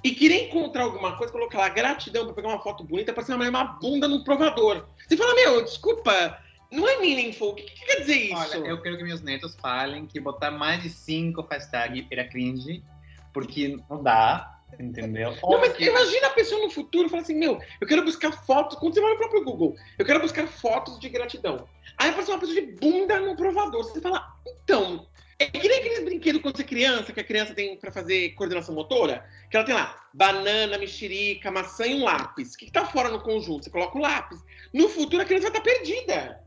e 0.02 0.14
querer 0.14 0.48
encontrar 0.48 0.82
alguma 0.82 1.16
coisa, 1.16 1.32
colocar 1.32 1.58
lá 1.58 1.68
gratidão 1.70 2.26
para 2.26 2.34
pegar 2.34 2.48
uma 2.48 2.62
foto 2.62 2.84
bonita, 2.84 3.12
para 3.12 3.24
ser 3.24 3.34
uma 3.34 3.64
bunda 3.64 4.06
no 4.06 4.22
provador. 4.22 4.86
Você 5.08 5.16
fala, 5.16 5.34
meu, 5.34 5.64
desculpa, 5.64 6.38
não 6.70 6.86
é 6.86 7.00
meaningful. 7.00 7.50
O 7.50 7.54
que, 7.54 7.62
que 7.62 7.86
quer 7.86 8.00
dizer 8.00 8.16
isso? 8.16 8.36
Olha, 8.36 8.56
eu 8.66 8.82
quero 8.82 8.98
que 8.98 9.04
meus 9.04 9.22
netos 9.22 9.56
falem 9.56 10.06
que 10.06 10.20
botar 10.20 10.50
mais 10.50 10.82
de 10.82 10.90
cinco 10.90 11.40
hashtags 11.42 12.06
era 12.10 12.28
cringe, 12.28 12.84
porque 13.32 13.78
não 13.88 14.02
dá, 14.02 14.53
entendeu? 14.78 15.36
Não, 15.42 15.60
mas 15.60 15.78
imagina 15.78 16.26
a 16.26 16.30
pessoa 16.30 16.60
no 16.62 16.70
futuro 16.70 17.08
falar 17.08 17.22
assim, 17.22 17.34
meu, 17.34 17.60
eu 17.80 17.86
quero 17.86 18.04
buscar 18.04 18.32
fotos, 18.32 18.78
quando 18.78 18.94
você 18.94 19.00
vai 19.00 19.10
no 19.10 19.18
próprio 19.18 19.44
Google, 19.44 19.76
eu 19.98 20.04
quero 20.04 20.20
buscar 20.20 20.46
fotos 20.46 20.98
de 20.98 21.08
gratidão. 21.08 21.68
Aí 21.98 22.10
aparece 22.10 22.30
uma 22.30 22.40
pessoa 22.40 22.60
de 22.60 22.66
bunda 22.72 23.20
no 23.20 23.36
provador. 23.36 23.84
Você 23.84 24.00
fala, 24.00 24.26
então, 24.46 25.06
é 25.38 25.46
que 25.46 25.68
nem 25.68 25.78
aqueles 25.78 26.04
brinquedos 26.04 26.40
quando 26.40 26.56
você 26.56 26.62
é 26.62 26.66
criança, 26.66 27.12
que 27.12 27.20
a 27.20 27.24
criança 27.24 27.54
tem 27.54 27.76
pra 27.76 27.90
fazer 27.90 28.30
coordenação 28.30 28.74
motora, 28.74 29.24
que 29.50 29.56
ela 29.56 29.66
tem 29.66 29.74
lá 29.74 30.00
banana, 30.12 30.78
mexerica, 30.78 31.50
maçã 31.50 31.86
e 31.86 31.94
um 31.94 32.04
lápis. 32.04 32.54
O 32.54 32.58
que, 32.58 32.66
que 32.66 32.72
tá 32.72 32.84
fora 32.86 33.08
no 33.08 33.20
conjunto? 33.20 33.64
Você 33.64 33.70
coloca 33.70 33.98
o 33.98 34.00
lápis. 34.00 34.38
No 34.72 34.88
futuro 34.88 35.22
a 35.22 35.24
criança 35.24 35.50
vai 35.50 35.58
estar 35.58 35.70
perdida. 35.70 36.40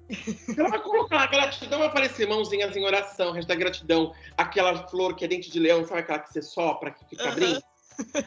Ela 0.57 0.69
vai 0.69 0.81
colocar 0.81 1.17
lá, 1.17 1.27
gratidão, 1.27 1.79
vai 1.79 1.89
aparecer 1.89 2.27
mãozinhas 2.27 2.75
em 2.75 2.85
oração, 2.85 3.33
hashtag 3.33 3.59
gratidão, 3.59 4.13
aquela 4.37 4.87
flor 4.87 5.15
que 5.15 5.25
é 5.25 5.27
dente 5.27 5.51
de 5.51 5.59
leão, 5.59 5.85
sabe 5.85 6.01
aquela 6.01 6.19
que 6.19 6.31
você 6.31 6.41
sopra, 6.41 6.91
que 6.91 7.05
fica 7.09 7.29
abrindo? 7.29 7.61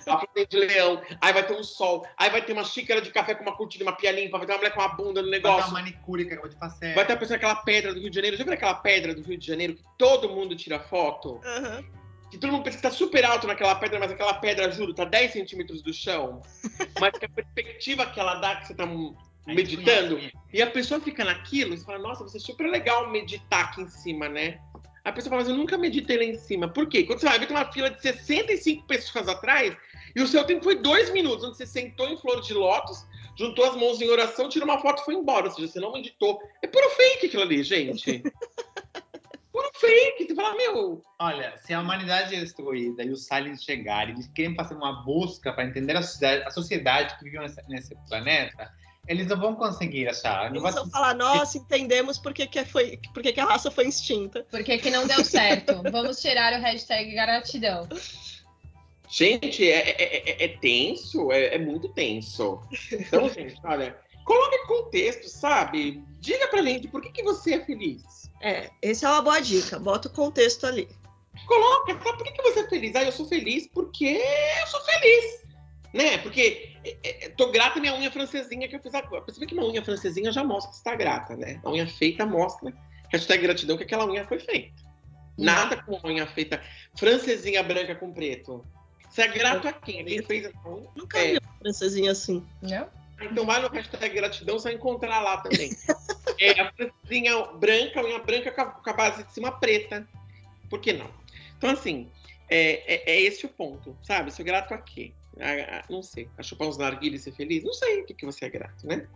A 0.06 0.18
flor 0.18 0.28
dente 0.34 0.50
de 0.50 0.56
leão, 0.58 1.00
aí 1.20 1.32
vai 1.32 1.46
ter 1.46 1.54
um 1.54 1.62
sol, 1.62 2.06
aí 2.16 2.30
vai 2.30 2.42
ter 2.42 2.52
uma 2.52 2.64
xícara 2.64 3.00
de 3.00 3.10
café 3.10 3.34
com 3.34 3.42
uma 3.42 3.56
cortina, 3.56 3.84
uma 3.84 3.96
pia 3.96 4.10
limpa, 4.12 4.38
vai 4.38 4.46
ter 4.46 4.52
uma 4.52 4.58
mulher 4.58 4.74
com 4.74 4.80
uma 4.80 4.88
bunda 4.88 5.22
no 5.22 5.30
Vai 5.30 5.40
ter 5.40 5.46
uma 5.46 5.54
negócio. 5.56 5.72
manicure 5.72 6.24
que 6.24 6.32
acabou 6.32 6.50
de 6.50 6.56
fazer. 6.58 6.94
Vai 6.94 7.06
ter 7.06 7.12
a 7.12 7.16
pessoa 7.16 7.36
aquela 7.36 7.56
pedra 7.56 7.94
do 7.94 8.00
Rio 8.00 8.10
de 8.10 8.16
Janeiro. 8.16 8.36
Já 8.36 8.44
viu 8.44 8.52
aquela 8.52 8.74
pedra 8.74 9.14
do 9.14 9.22
Rio 9.22 9.38
de 9.38 9.46
Janeiro 9.46 9.74
que 9.74 9.82
todo 9.96 10.28
mundo 10.28 10.56
tira 10.56 10.80
foto? 10.80 11.40
Aham. 11.44 11.84
Que 12.30 12.38
todo 12.38 12.52
mundo 12.52 12.62
pensa 12.62 12.76
que 12.76 12.82
tá 12.84 12.90
super 12.92 13.24
alto 13.24 13.46
naquela 13.48 13.74
pedra, 13.74 13.98
mas 13.98 14.12
aquela 14.12 14.34
pedra, 14.34 14.70
juro, 14.70 14.94
tá 14.94 15.04
10 15.04 15.32
centímetros 15.32 15.82
do 15.82 15.92
chão. 15.92 16.40
Mas 17.00 17.18
que 17.18 17.24
a 17.24 17.28
perspectiva 17.28 18.06
que 18.06 18.20
ela 18.20 18.36
dá, 18.36 18.54
que 18.54 18.68
você 18.68 18.74
tá 18.74 18.86
meditando, 19.48 20.14
conhece. 20.16 20.32
e 20.52 20.62
a 20.62 20.66
pessoa 20.70 21.00
fica 21.00 21.24
naquilo, 21.24 21.74
e 21.74 21.78
você 21.78 21.84
fala, 21.84 21.98
nossa, 21.98 22.20
vai 22.20 22.28
ser 22.28 22.38
super 22.38 22.68
legal 22.70 23.10
meditar 23.10 23.64
aqui 23.64 23.82
em 23.82 23.88
cima, 23.88 24.28
né? 24.28 24.60
A 25.04 25.12
pessoa 25.12 25.30
fala, 25.30 25.42
mas 25.42 25.50
eu 25.50 25.56
nunca 25.56 25.78
meditei 25.78 26.16
lá 26.16 26.24
em 26.24 26.34
cima. 26.36 26.68
Por 26.68 26.88
quê? 26.88 27.04
Quando 27.04 27.20
você 27.20 27.26
vai 27.26 27.38
ver, 27.38 27.46
tem 27.46 27.56
uma 27.56 27.72
fila 27.72 27.90
de 27.90 28.00
65 28.00 28.86
pessoas 28.86 29.28
atrás, 29.28 29.76
e 30.14 30.22
o 30.22 30.26
seu 30.26 30.44
tempo 30.44 30.64
foi 30.64 30.76
dois 30.76 31.10
minutos, 31.10 31.44
onde 31.44 31.56
você 31.56 31.66
sentou 31.66 32.08
em 32.08 32.16
flor 32.16 32.40
de 32.40 32.52
lótus, 32.52 33.06
juntou 33.38 33.64
as 33.64 33.76
mãos 33.76 34.00
em 34.00 34.08
oração, 34.08 34.48
tirou 34.48 34.68
uma 34.68 34.80
foto 34.80 35.02
e 35.02 35.04
foi 35.04 35.14
embora. 35.14 35.46
Ou 35.46 35.52
seja, 35.52 35.68
você 35.68 35.80
não 35.80 35.92
meditou. 35.92 36.40
É 36.62 36.66
puro 36.66 36.90
fake 36.90 37.26
aquilo 37.26 37.42
ali, 37.42 37.62
gente. 37.62 38.22
puro 39.52 39.70
fake. 39.76 40.26
Você 40.26 40.34
fala, 40.34 40.56
meu, 40.56 41.02
Olha, 41.22 41.54
se 41.58 41.74
a 41.74 41.80
humanidade 41.80 42.34
é 42.34 42.40
destruída 42.40 43.04
e 43.04 43.10
os 43.10 43.30
aliens 43.30 43.62
chegarem, 43.62 44.14
eles 44.14 44.26
querem 44.28 44.54
fazer 44.54 44.74
uma 44.74 45.04
busca 45.04 45.52
para 45.52 45.66
entender 45.66 45.94
a 45.94 46.02
sociedade, 46.02 46.44
a 46.46 46.50
sociedade 46.50 47.18
que 47.18 47.24
vive 47.24 47.38
nesse, 47.38 47.62
nesse 47.68 47.94
planeta, 48.08 48.72
eles 49.10 49.26
não 49.26 49.36
vão 49.40 49.56
conseguir 49.56 50.08
achar. 50.08 50.48
Eles 50.48 50.62
vão 50.62 50.88
falar, 50.88 51.16
nossa, 51.16 51.58
entendemos 51.58 52.16
por 52.16 52.32
que, 52.32 52.46
que, 52.46 52.64
foi, 52.64 52.96
por 53.12 53.20
que, 53.20 53.32
que 53.32 53.40
a 53.40 53.44
raça 53.44 53.68
foi 53.68 53.88
extinta. 53.88 54.46
Por 54.48 54.62
que, 54.62 54.88
não 54.88 55.04
deu 55.04 55.24
certo? 55.24 55.82
Vamos 55.90 56.20
tirar 56.20 56.52
o 56.52 56.62
hashtag 56.62 57.10
gratidão. 57.10 57.88
Gente, 59.08 59.68
é, 59.68 59.90
é- 59.90 60.30
é- 60.30 60.44
é 60.44 60.48
tenso, 60.58 61.32
é, 61.32 61.56
é 61.56 61.58
muito 61.58 61.88
tenso. 61.88 62.62
Então, 62.92 63.28
gente, 63.34 63.56
olha, 63.64 63.98
coloque 64.24 64.58
contexto, 64.68 65.28
sabe? 65.28 66.04
Diga 66.20 66.46
pra 66.46 66.62
gente 66.62 66.86
por 66.86 67.02
que, 67.02 67.10
que 67.10 67.24
você 67.24 67.54
é 67.54 67.64
feliz. 67.64 68.30
É, 68.40 68.70
essa 68.80 69.08
é 69.08 69.10
uma 69.10 69.22
boa 69.22 69.40
dica. 69.40 69.80
Bota 69.80 70.06
o 70.06 70.12
contexto 70.12 70.66
ali. 70.66 70.88
Coloca, 71.48 71.96
tá? 71.96 72.12
Por 72.12 72.22
que, 72.22 72.30
que 72.30 72.42
você 72.42 72.60
é 72.60 72.68
feliz? 72.68 72.94
Ah, 72.94 73.02
eu 73.02 73.10
sou 73.10 73.26
feliz 73.26 73.66
porque 73.74 74.22
eu 74.60 74.66
sou 74.68 74.80
feliz. 74.84 75.40
Né? 75.92 76.18
Porque 76.18 76.69
é, 76.84 77.26
é, 77.26 77.28
tô 77.30 77.50
grata 77.50 77.78
à 77.78 77.80
minha 77.80 77.94
unha 77.94 78.10
francesinha 78.10 78.68
que 78.68 78.76
eu 78.76 78.80
fiz 78.80 78.94
agora. 78.94 79.22
Você 79.26 79.40
vê 79.40 79.46
que 79.46 79.54
uma 79.54 79.66
unha 79.66 79.84
francesinha 79.84 80.32
já 80.32 80.42
mostra 80.42 80.70
que 80.70 80.76
está 80.78 80.94
grata, 80.94 81.36
né? 81.36 81.60
A 81.64 81.70
unha 81.70 81.86
feita 81.86 82.24
mostra 82.26 82.72
hashtag 83.12 83.42
gratidão 83.42 83.76
que 83.76 83.82
aquela 83.82 84.06
unha 84.06 84.26
foi 84.26 84.38
feita. 84.38 84.82
Nada 85.36 85.82
com 85.82 85.98
unha 86.04 86.26
feita 86.26 86.62
francesinha 86.96 87.62
branca 87.62 87.94
com 87.94 88.12
preto. 88.12 88.64
Você 89.08 89.22
é 89.22 89.28
grato 89.28 89.66
a 89.66 89.72
quem? 89.72 90.04
Quem 90.04 90.22
fez 90.22 90.44
essa 90.46 90.68
unha? 90.68 90.88
Nunca 90.94 91.18
É. 91.18 91.32
vi 91.32 91.38
uma 91.38 91.58
francesinha 91.58 92.12
assim. 92.12 92.46
Não? 92.62 92.88
Então 93.20 93.44
vai 93.44 93.60
no 93.60 93.68
hashtag 93.68 94.14
gratidão, 94.14 94.58
você 94.58 94.68
vai 94.68 94.74
encontrar 94.74 95.20
lá 95.20 95.38
também. 95.38 95.70
é 96.40 96.60
a 96.60 96.72
francesinha 96.72 97.44
branca, 97.58 98.02
unha 98.02 98.18
branca 98.20 98.50
com 98.50 98.60
a, 98.60 98.66
com 98.66 98.90
a 98.90 98.92
base 98.92 99.24
de 99.24 99.32
cima 99.32 99.52
preta. 99.52 100.08
Por 100.70 100.80
que 100.80 100.92
não? 100.92 101.10
Então, 101.58 101.70
assim, 101.70 102.10
é, 102.48 102.94
é- 102.94 103.10
é 103.12 103.20
esse 103.20 103.44
o 103.44 103.48
ponto, 103.48 103.96
sabe? 104.02 104.30
Sou 104.30 104.44
grato 104.44 104.72
a 104.72 104.78
quê? 104.78 105.12
A- 105.38 105.78
a- 105.78 105.84
não 105.88 106.02
sei. 106.02 106.28
A 106.36 106.42
chupar 106.42 106.68
uns 106.68 106.76
narguilhos 106.78 107.20
e 107.20 107.24
ser 107.24 107.32
feliz? 107.32 107.62
Não 107.62 107.72
sei 107.72 108.00
o 108.02 108.06
que, 108.06 108.14
que 108.14 108.26
você 108.26 108.46
é 108.46 108.48
grato, 108.48 108.86
né? 108.86 109.06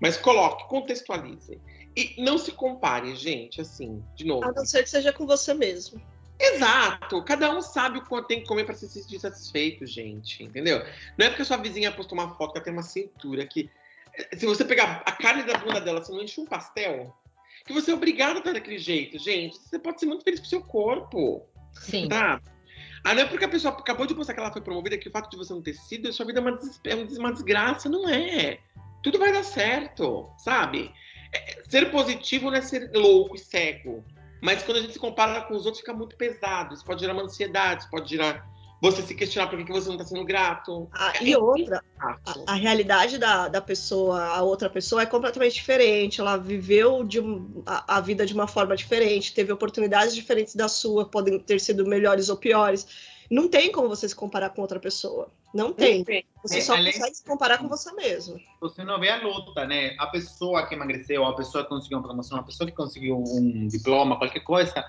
Mas 0.00 0.16
coloque, 0.16 0.68
contextualize. 0.68 1.60
E 1.96 2.14
não 2.18 2.38
se 2.38 2.52
compare, 2.52 3.14
gente, 3.14 3.60
assim, 3.60 4.02
de 4.14 4.24
novo. 4.24 4.44
A 4.44 4.52
não 4.52 4.64
ser 4.64 4.82
que 4.82 4.90
seja 4.90 5.12
com 5.12 5.26
você 5.26 5.52
mesmo. 5.52 6.00
Exato. 6.40 7.22
Cada 7.24 7.54
um 7.54 7.60
sabe 7.60 7.98
o 7.98 8.04
quanto 8.04 8.26
tem 8.26 8.40
que 8.40 8.46
comer 8.48 8.64
para 8.64 8.74
se 8.74 8.88
sentir 8.88 9.20
satisfeito, 9.20 9.86
gente. 9.86 10.42
Entendeu? 10.42 10.84
Não 11.18 11.26
é 11.26 11.28
porque 11.28 11.42
a 11.42 11.44
sua 11.44 11.58
vizinha 11.58 11.92
postou 11.92 12.18
uma 12.18 12.34
foto 12.34 12.52
que 12.52 12.58
ela 12.58 12.64
tem 12.64 12.72
uma 12.72 12.82
cintura 12.82 13.46
que. 13.46 13.70
Se 14.36 14.44
você 14.44 14.64
pegar 14.64 15.02
a 15.06 15.12
carne 15.12 15.42
da 15.44 15.56
bunda 15.58 15.80
dela, 15.80 16.02
você 16.02 16.12
não 16.12 16.22
enche 16.22 16.40
um 16.40 16.44
pastel, 16.46 17.14
que 17.64 17.72
você 17.72 17.90
é 17.92 17.94
obrigado 17.94 18.36
a 18.36 18.38
estar 18.40 18.52
daquele 18.52 18.78
jeito, 18.78 19.18
gente. 19.18 19.56
Você 19.56 19.78
pode 19.78 20.00
ser 20.00 20.06
muito 20.06 20.24
feliz 20.24 20.40
com 20.40 20.46
o 20.46 20.48
seu 20.48 20.62
corpo, 20.62 21.46
Sim. 21.72 22.08
tá? 22.08 22.40
Ah, 23.04 23.14
não 23.14 23.22
é 23.22 23.24
porque 23.26 23.44
a 23.44 23.48
pessoa 23.48 23.74
acabou 23.76 24.06
de 24.06 24.14
postar 24.14 24.32
que 24.34 24.40
ela 24.40 24.52
foi 24.52 24.62
promovida 24.62 24.96
que 24.96 25.08
o 25.08 25.12
fato 25.12 25.28
de 25.30 25.36
você 25.36 25.52
não 25.52 25.60
ter 25.62 25.74
sido, 25.74 26.08
a 26.08 26.12
sua 26.12 26.24
vida 26.26 26.38
é 26.38 26.42
uma, 26.42 26.56
des- 26.56 26.80
é 26.84 26.94
uma 27.18 27.32
desgraça. 27.32 27.88
Não 27.88 28.08
é. 28.08 28.58
Tudo 29.02 29.18
vai 29.18 29.32
dar 29.32 29.42
certo, 29.42 30.30
sabe? 30.38 30.92
É- 31.32 31.62
Ser 31.68 31.90
positivo 31.90 32.50
não 32.50 32.56
é 32.58 32.60
ser 32.62 32.90
louco 32.94 33.34
e 33.34 33.38
cego. 33.38 34.04
Mas 34.40 34.62
quando 34.62 34.78
a 34.78 34.80
gente 34.80 34.92
se 34.92 34.98
compara 34.98 35.42
com 35.42 35.54
os 35.54 35.64
outros, 35.66 35.80
fica 35.80 35.92
muito 35.92 36.16
pesado. 36.16 36.74
Isso 36.74 36.84
pode 36.84 37.00
gerar 37.00 37.12
uma 37.14 37.22
ansiedade, 37.22 37.82
isso 37.82 37.90
pode 37.90 38.08
gerar 38.10 38.46
você 38.82 39.00
se 39.00 39.14
questionar 39.14 39.48
por 39.48 39.56
que 39.56 39.64
que 39.64 39.72
você 39.72 39.86
não 39.88 39.94
está 39.94 40.04
sendo 40.04 40.24
grato. 40.24 40.88
Ah, 40.92 41.12
É 41.20 41.24
e 41.24 41.36
outra, 41.36 41.82
a, 42.00 42.18
a 42.48 42.54
realidade 42.54 43.16
da, 43.16 43.46
da 43.46 43.60
pessoa, 43.60 44.20
a 44.24 44.42
outra 44.42 44.68
pessoa 44.68 45.02
é 45.02 45.06
completamente 45.06 45.54
diferente. 45.54 46.20
Ela 46.20 46.36
viveu 46.36 47.04
de 47.04 47.20
um- 47.20 47.62
a, 47.64 47.96
a 47.98 48.00
vida 48.00 48.26
de 48.26 48.34
uma 48.34 48.48
forma 48.48 48.74
diferente, 48.76 49.32
teve 49.32 49.52
oportunidades 49.52 50.14
diferentes 50.14 50.56
da 50.56 50.66
sua, 50.68 51.04
podem 51.08 51.38
ter 51.38 51.60
sido 51.60 51.86
melhores 51.86 52.28
ou 52.28 52.36
piores. 52.36 52.86
Não 53.30 53.48
tem 53.48 53.70
como 53.72 53.88
você 53.88 54.06
se 54.08 54.14
comparar 54.16 54.50
com 54.50 54.60
outra 54.60 54.80
pessoa. 54.80 55.30
Não 55.54 55.72
tem. 55.72 56.04
Você 56.42 56.58
É, 56.58 56.60
só 56.60 56.74
além- 56.74 56.92
consegue 56.92 57.14
se 57.14 57.24
comparar 57.24 57.58
com 57.58 57.68
você 57.68 57.92
mesmo. 57.92 58.38
Você 58.60 58.82
não 58.84 58.98
vê 58.98 59.10
a 59.10 59.22
luta, 59.22 59.64
né? 59.64 59.94
A 59.98 60.06
pessoa 60.08 60.66
que 60.66 60.74
emagreceu, 60.74 61.24
a 61.24 61.34
pessoa 61.36 61.62
que 61.62 61.70
conseguiu 61.70 61.98
uma 61.98 62.04
promoção, 62.04 62.38
a 62.38 62.42
pessoa 62.42 62.68
que 62.68 62.76
conseguiu 62.76 63.16
um 63.16 63.68
diploma, 63.68 64.18
qualquer 64.18 64.40
coisa. 64.40 64.84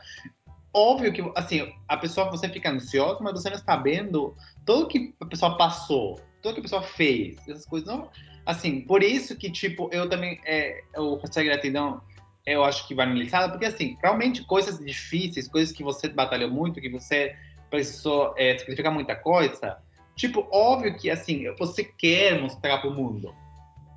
Óbvio 0.73 1.13
que, 1.13 1.21
assim, 1.35 1.71
a 1.87 1.95
pessoa, 1.97 2.31
você 2.31 2.49
fica 2.49 2.71
ansiosa, 2.71 3.19
mas 3.21 3.33
você 3.33 3.49
não 3.49 3.57
está 3.57 3.75
vendo 3.75 4.35
tudo 4.65 4.87
que 4.87 5.13
a 5.21 5.25
pessoa 5.25 5.55
passou, 5.55 6.19
tudo 6.41 6.55
que 6.55 6.59
a 6.61 6.63
pessoa 6.63 6.81
fez, 6.81 7.37
essas 7.47 7.65
coisas. 7.65 7.87
Não, 7.87 8.09
assim, 8.43 8.81
por 8.81 9.03
isso 9.03 9.35
que, 9.37 9.51
tipo, 9.51 9.87
eu 9.91 10.09
também, 10.09 10.41
é, 10.45 10.81
o 10.97 11.15
hashtag 11.17 11.47
gratidão, 11.47 12.01
eu 12.43 12.63
acho 12.63 12.87
que 12.87 12.99
analisar, 12.99 13.49
porque, 13.49 13.65
assim, 13.65 13.97
realmente 14.01 14.43
coisas 14.45 14.83
difíceis, 14.83 15.47
coisas 15.47 15.71
que 15.71 15.83
você 15.83 16.09
batalhou 16.09 16.49
muito, 16.49 16.81
que 16.81 16.89
você 16.89 17.35
precisou 17.69 18.33
é, 18.35 18.57
sacrificar 18.57 18.91
muita 18.91 19.15
coisa, 19.15 19.77
tipo, 20.15 20.47
óbvio 20.51 20.97
que, 20.97 21.07
assim, 21.09 21.45
você 21.57 21.83
quer 21.83 22.41
mostrar 22.41 22.79
para 22.79 22.89
o 22.89 22.93
mundo. 22.93 23.33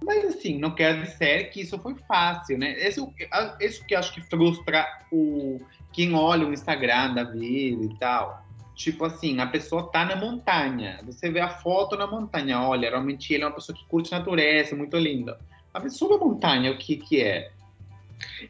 Mas 0.05 0.25
assim, 0.27 0.59
não 0.59 0.75
quer 0.75 1.03
dizer 1.03 1.51
que 1.51 1.63
isso 1.63 1.79
foi 1.79 1.95
fácil, 2.07 2.59
né? 2.59 2.73
Esse, 2.79 3.01
isso 3.61 3.85
que 3.87 3.95
eu 3.95 3.99
acho 3.99 4.13
que 4.13 4.21
frustra 4.21 4.87
o 5.11 5.59
quem 5.97 6.15
olha 6.15 6.47
o 6.47 6.53
Instagram 6.53 7.15
da 7.15 7.25
vida 7.25 7.83
e 7.83 7.99
tal. 7.99 8.45
Tipo 8.75 9.07
assim, 9.07 9.41
a 9.41 9.47
pessoa 9.47 9.91
tá 9.91 10.05
na 10.05 10.15
montanha. 10.15 11.01
Você 11.07 11.31
vê 11.31 11.41
a 11.41 11.49
foto 11.49 11.97
na 11.97 12.07
montanha. 12.07 12.61
Olha, 12.61 12.91
realmente 12.91 13.33
ele 13.33 13.43
é 13.43 13.47
uma 13.47 13.55
pessoa 13.55 13.75
que 13.75 13.83
curte 13.87 14.13
natureza, 14.13 14.77
muito 14.77 14.95
linda. 14.99 15.41
A 15.73 15.81
pessoa 15.81 16.19
na 16.19 16.23
montanha, 16.23 16.71
o 16.71 16.77
que 16.77 16.97
que 16.97 17.23
é? 17.23 17.51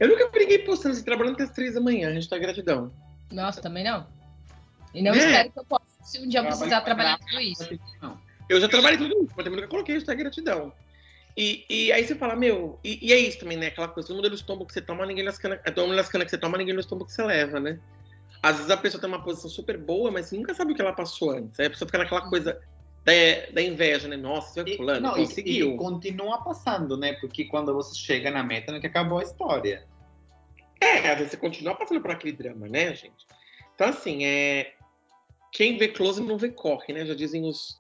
Eu 0.01 0.09
nunca 0.09 0.29
briguei 0.29 0.59
postando 0.59 0.97
assim, 0.97 1.05
trabalhando 1.05 1.35
até 1.35 1.45
as 1.45 1.51
três 1.51 1.75
da 1.75 1.81
manhã, 1.81 2.09
a 2.09 2.13
gente 2.13 2.29
tá 2.29 2.37
gratidão. 2.37 2.91
Nossa, 3.31 3.63
também 3.63 3.85
não. 3.85 4.05
E 4.93 5.01
não 5.01 5.15
É. 5.15 5.19
espero 5.19 5.53
que 5.53 5.59
eu 5.61 5.65
possa, 5.65 5.85
se 6.03 6.19
um 6.19 6.29
dia 6.29 6.41
eu 6.41 6.43
Trabalho 6.43 6.59
precisar 6.59 6.81
trabalhar 6.81 7.19
tudo 7.19 7.41
isso. 7.41 7.79
Não. 8.03 8.19
Eu 8.49 8.61
já 8.61 8.69
trabalhei 8.69 8.99
tudo 8.99 9.15
isso, 9.23 9.33
mas 9.37 9.45
também 9.45 9.61
nunca 9.61 9.69
coloquei 9.69 9.95
hashtag 9.95 10.21
gratidão. 10.21 10.73
E, 11.37 11.67
e 11.69 11.93
aí 11.93 12.03
você 12.07 12.15
fala, 12.15 12.35
meu, 12.35 12.81
e, 12.83 12.99
e 13.09 13.13
é 13.13 13.19
isso 13.19 13.39
também, 13.39 13.59
né? 13.59 13.67
Aquela 13.67 13.89
coisa, 13.89 14.07
todo 14.09 14.17
mundo 14.17 14.29
no 14.31 14.35
estômago 14.35 14.67
que 14.67 14.73
você 14.73 14.81
toma, 14.81 15.05
ninguém 15.05 15.25
nas 15.25 15.37
canas. 15.37 15.61
É 15.65 15.71
todo 15.71 15.87
mundo 15.87 15.97
nas 15.97 16.09
canas 16.09 16.25
que 16.27 16.31
você 16.31 16.39
toma, 16.39 16.57
ninguém 16.57 16.73
no 16.75 16.81
estômago 16.81 17.07
que 17.07 17.13
você 17.13 17.23
leva, 17.23 17.61
né? 17.61 17.79
Às 18.43 18.57
vezes 18.57 18.71
a 18.71 18.77
pessoa 18.77 19.01
tem 19.01 19.09
uma 19.09 19.23
posição 19.23 19.51
super 19.51 19.77
boa, 19.77 20.11
mas 20.11 20.33
nunca 20.33 20.55
sabe 20.55 20.73
o 20.73 20.75
que 20.75 20.81
ela 20.81 20.93
passou 20.95 21.31
antes. 21.33 21.59
Aí 21.61 21.67
a 21.67 21.71
pessoa 21.71 21.87
fica 21.87 21.99
naquela 21.99 22.23
coisa 22.29 22.59
da, 23.05 23.13
da 23.53 23.63
inveja, 23.63 24.09
né? 24.09 24.17
Nossa, 24.17 24.53
você 24.55 24.61
é 24.61 24.73
E, 24.75 24.77
fulano, 24.77 25.01
não, 25.01 25.17
e- 25.19 25.27
conseguiu. 25.27 25.75
e 25.75 25.77
continua 25.77 26.39
passando, 26.39 26.97
né? 26.97 27.13
Porque 27.15 27.45
quando 27.45 27.75
você 27.75 27.95
chega 27.95 28.31
na 28.31 28.43
meta, 28.43 28.73
não 28.73 28.79
é 28.79 28.81
que 28.81 28.87
acabou 28.87 29.19
a 29.19 29.23
história. 29.23 29.85
É, 30.81 31.11
às 31.11 31.19
vezes 31.19 31.31
você 31.33 31.37
continua 31.37 31.75
passando 31.75 32.01
por 32.01 32.11
aquele 32.11 32.33
drama, 32.33 32.67
né, 32.69 32.95
gente? 32.95 33.27
Então, 33.75 33.89
assim, 33.89 34.25
é. 34.25 34.75
Quem 35.53 35.77
vê 35.79 35.89
close 35.89 36.23
não 36.23 36.37
vê 36.39 36.51
corre, 36.51 36.93
né? 36.93 37.05
Já 37.07 37.15
dizem 37.15 37.45
os, 37.45 37.79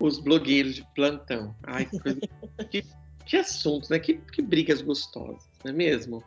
os 0.00 0.18
blogueiros 0.18 0.74
de 0.74 0.86
plantão. 0.94 1.54
Ai, 1.62 1.86
que 1.86 1.98
coisa. 1.98 2.20
que, 2.70 2.84
que 3.24 3.36
assunto, 3.36 3.90
né? 3.90 3.98
Que, 3.98 4.14
que 4.14 4.42
brigas 4.42 4.82
gostosas. 4.82 5.48
não 5.64 5.70
é 5.70 5.74
mesmo? 5.74 6.22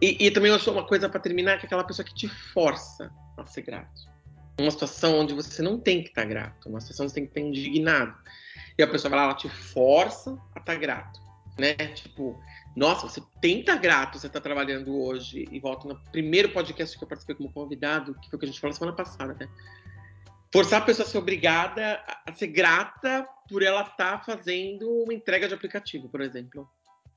E, 0.00 0.26
e 0.26 0.30
também 0.30 0.50
eu 0.50 0.56
acho 0.56 0.70
uma 0.70 0.86
coisa 0.86 1.08
para 1.08 1.20
terminar, 1.20 1.58
que 1.58 1.64
é 1.64 1.66
aquela 1.66 1.84
pessoa 1.84 2.04
que 2.04 2.14
te 2.14 2.28
força 2.28 3.12
a 3.36 3.46
ser 3.46 3.62
grato. 3.62 4.10
Uma 4.58 4.70
situação 4.70 5.20
onde 5.20 5.32
você 5.32 5.62
não 5.62 5.78
tem 5.78 6.02
que 6.02 6.08
estar 6.08 6.24
grato, 6.24 6.68
uma 6.68 6.80
situação 6.80 7.04
onde 7.04 7.12
você 7.12 7.20
tem 7.20 7.24
que 7.26 7.30
estar 7.30 7.48
indignado. 7.48 8.14
E 8.76 8.82
a 8.82 8.86
pessoa 8.86 9.10
vai 9.10 9.20
lá, 9.20 9.24
ela 9.26 9.34
te 9.34 9.48
força 9.48 10.36
a 10.54 10.58
estar 10.58 10.74
grato, 10.76 11.20
né? 11.58 11.74
Tipo, 11.74 12.38
nossa, 12.74 13.08
você 13.08 13.22
tenta 13.40 13.76
grato, 13.76 14.18
você 14.18 14.26
está 14.26 14.40
trabalhando 14.40 14.98
hoje 14.98 15.46
e 15.50 15.60
volta 15.60 15.86
no 15.86 15.98
primeiro 16.10 16.48
podcast 16.50 16.96
que 16.96 17.04
eu 17.04 17.08
participei 17.08 17.36
como 17.36 17.52
convidado, 17.52 18.14
que 18.14 18.28
foi 18.28 18.36
o 18.36 18.40
que 18.40 18.46
a 18.46 18.48
gente 18.48 18.60
falou 18.60 18.74
semana 18.74 18.96
passada, 18.96 19.36
né? 19.38 19.48
Forçar 20.52 20.82
a 20.82 20.84
pessoa 20.84 21.06
a 21.06 21.10
ser 21.10 21.18
obrigada 21.18 22.02
a 22.26 22.32
ser 22.34 22.48
grata 22.48 23.26
por 23.48 23.62
ela 23.62 23.82
estar 23.82 24.18
tá 24.18 24.18
fazendo 24.18 24.88
uma 25.02 25.14
entrega 25.14 25.48
de 25.48 25.54
aplicativo, 25.54 26.08
por 26.08 26.20
exemplo. 26.20 26.68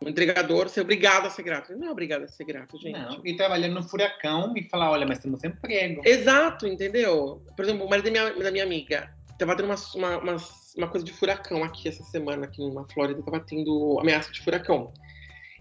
Um 0.01 0.09
entregador 0.09 0.69
ser 0.69 0.81
obrigado 0.81 1.25
a 1.25 1.29
ser 1.29 1.43
grato. 1.43 1.75
Não 1.75 1.87
é 1.87 1.91
obrigado 1.91 2.23
a 2.23 2.27
ser 2.27 2.45
grato, 2.45 2.77
gente. 2.77 2.97
Não, 2.97 3.25
e 3.25 3.35
trabalhando 3.35 3.75
no 3.75 3.83
furacão 3.83 4.53
e 4.55 4.63
falar, 4.69 4.91
olha, 4.91 5.05
mas 5.05 5.19
temos 5.19 5.43
emprego. 5.43 6.01
Exato, 6.05 6.67
entendeu? 6.67 7.41
Por 7.55 7.65
exemplo, 7.65 7.85
o 7.85 7.89
marido 7.89 8.05
da 8.05 8.11
minha, 8.11 8.43
da 8.43 8.51
minha 8.51 8.63
amiga 8.63 9.13
estava 9.31 9.55
tendo 9.55 9.65
uma, 9.65 9.75
uma, 9.95 10.17
uma, 10.17 10.37
uma 10.77 10.87
coisa 10.87 11.05
de 11.05 11.13
furacão 11.13 11.63
aqui 11.63 11.87
essa 11.87 12.03
semana, 12.03 12.45
aqui 12.45 12.65
na 12.73 12.85
Flórida, 12.85 13.19
estava 13.19 13.39
tendo 13.39 13.99
ameaça 13.99 14.31
de 14.31 14.41
furacão. 14.41 14.93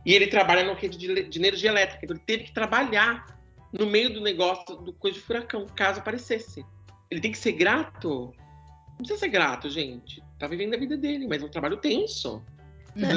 E 0.07 0.15
ele 0.15 0.27
trabalha 0.27 0.65
no 0.65 0.75
rede 0.75 0.99
de, 0.99 1.25
de 1.25 1.39
energia 1.39 1.71
elétrica, 1.71 2.05
então 2.05 2.17
ele 2.17 2.25
teve 2.27 2.45
que 2.45 2.53
trabalhar 2.53 3.39
no 3.73 3.87
meio 3.87 4.13
do 4.13 4.21
negócio 4.21 4.77
do 4.77 4.93
coisa 4.93 5.19
de 5.19 5.25
furacão, 5.25 5.67
caso 5.75 6.01
aparecesse. 6.01 6.65
Ele 7.15 7.21
tem 7.21 7.31
que 7.31 7.39
ser 7.39 7.53
grato. 7.53 8.35
Não 8.89 8.97
precisa 8.97 9.21
ser 9.21 9.29
grato, 9.29 9.71
gente. 9.71 10.21
Tá 10.37 10.49
vivendo 10.49 10.75
a 10.75 10.77
vida 10.77 10.97
dele, 10.97 11.29
mas 11.29 11.41
é 11.41 11.47
um 11.47 11.49
trabalho 11.49 11.77
tenso. 11.77 12.43
É. 12.97 13.13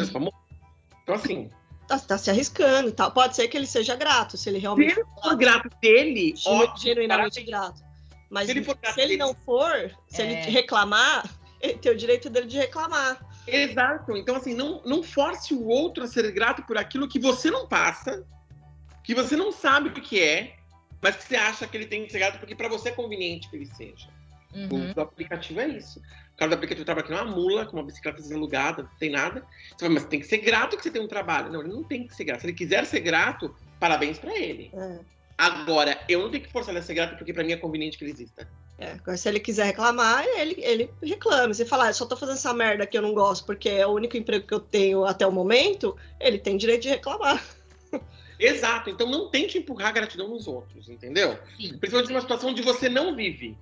Então, 1.01 1.15
assim. 1.15 1.49
Tá, 1.87 1.97
tá, 1.97 2.15
se 2.15 2.29
arriscando 2.29 2.89
e 2.89 2.91
tal. 2.91 3.11
Pode 3.11 3.35
ser 3.35 3.47
que 3.47 3.57
ele 3.57 3.65
seja 3.65 3.95
grato, 3.95 4.37
se 4.37 4.49
ele 4.49 4.59
realmente. 4.59 4.93
Se 4.93 4.99
ele 4.99 5.09
for 5.09 5.35
grato 5.35 5.69
dele, 5.81 6.35
ótimo, 6.45 6.77
genuinamente 6.77 7.41
grato. 7.41 7.81
Mas 8.29 8.45
se 8.45 8.51
ele, 8.51 8.63
for 8.63 8.77
se 8.93 9.01
ele 9.01 9.17
não 9.17 9.33
for, 9.33 9.91
se 10.07 10.21
é... 10.21 10.43
ele 10.43 10.51
reclamar, 10.51 11.27
ele 11.59 11.79
tem 11.79 11.91
o 11.91 11.97
direito 11.97 12.29
dele 12.29 12.45
de 12.45 12.57
reclamar. 12.57 13.25
Exato. 13.47 14.15
Então, 14.15 14.35
assim, 14.35 14.53
não, 14.53 14.79
não 14.85 15.01
force 15.01 15.55
o 15.55 15.65
outro 15.65 16.03
a 16.03 16.07
ser 16.07 16.31
grato 16.31 16.61
por 16.67 16.77
aquilo 16.77 17.07
que 17.07 17.19
você 17.19 17.49
não 17.49 17.67
passa, 17.67 18.23
que 19.03 19.15
você 19.15 19.35
não 19.35 19.51
sabe 19.51 19.89
o 19.89 19.93
que 19.93 20.21
é, 20.21 20.56
mas 21.01 21.15
que 21.15 21.23
você 21.23 21.35
acha 21.35 21.67
que 21.67 21.77
ele 21.77 21.85
tem 21.85 22.05
que 22.05 22.11
ser 22.11 22.19
grato 22.19 22.39
porque 22.39 22.55
para 22.55 22.67
você 22.67 22.89
é 22.89 22.91
conveniente 22.91 23.49
que 23.49 23.55
ele 23.55 23.65
seja. 23.65 24.07
Uhum. 24.53 24.93
O 24.95 25.01
aplicativo 25.01 25.59
é 25.59 25.67
isso. 25.67 25.99
O 25.99 26.37
cara 26.37 26.49
do 26.49 26.55
aplicativo 26.55 26.85
trabalha 26.85 27.05
aqui 27.05 27.13
numa 27.13 27.25
mula, 27.25 27.65
com 27.65 27.77
uma 27.77 27.83
bicicleta 27.83 28.21
desalugada, 28.21 28.83
não 28.83 28.89
tem 28.99 29.09
nada. 29.09 29.43
Você 29.69 29.85
fala, 29.85 29.93
mas 29.93 30.05
tem 30.05 30.19
que 30.19 30.27
ser 30.27 30.37
grato 30.37 30.77
que 30.77 30.83
você 30.83 30.91
tem 30.91 31.01
um 31.01 31.07
trabalho. 31.07 31.51
Não, 31.51 31.61
ele 31.61 31.73
não 31.73 31.83
tem 31.83 32.07
que 32.07 32.15
ser 32.15 32.23
grato. 32.23 32.41
Se 32.41 32.47
ele 32.47 32.53
quiser 32.53 32.85
ser 32.85 32.99
grato, 33.01 33.55
parabéns 33.79 34.17
para 34.17 34.37
ele. 34.37 34.71
É. 34.73 34.99
Agora, 35.37 35.99
eu 36.09 36.21
não 36.21 36.31
tenho 36.31 36.43
que 36.43 36.51
forçar 36.51 36.73
ele 36.73 36.79
a 36.79 36.83
ser 36.83 36.95
grato 36.95 37.17
porque 37.17 37.33
para 37.33 37.43
mim 37.43 37.51
é 37.51 37.57
conveniente 37.57 37.97
que 37.97 38.03
ele 38.03 38.11
exista. 38.11 38.47
É, 38.79 38.91
agora, 38.91 39.17
se 39.17 39.27
ele 39.27 39.39
quiser 39.39 39.65
reclamar, 39.65 40.23
ele, 40.25 40.55
ele 40.59 40.89
reclama. 41.01 41.53
Se 41.53 41.65
falar, 41.65 41.89
ah, 41.89 41.93
só 41.93 42.05
tô 42.05 42.15
fazendo 42.15 42.35
essa 42.35 42.53
merda 42.53 42.85
que 42.85 42.97
eu 42.97 43.01
não 43.01 43.13
gosto 43.13 43.45
porque 43.45 43.69
é 43.69 43.85
o 43.85 43.91
único 43.91 44.17
emprego 44.17 44.45
que 44.45 44.53
eu 44.53 44.59
tenho 44.59 45.05
até 45.05 45.25
o 45.25 45.31
momento, 45.31 45.95
ele 46.19 46.37
tem 46.37 46.57
direito 46.57 46.83
de 46.83 46.89
reclamar. 46.89 47.43
Exato. 48.39 48.89
Então 48.89 49.07
não 49.07 49.29
tente 49.29 49.57
empurrar 49.57 49.93
gratidão 49.93 50.27
nos 50.27 50.47
outros, 50.47 50.89
entendeu? 50.89 51.39
Sim. 51.57 51.77
Principalmente 51.77 52.09
numa 52.09 52.21
situação 52.21 52.49
onde 52.49 52.61
você 52.61 52.89
não 52.89 53.15
vive. 53.15 53.57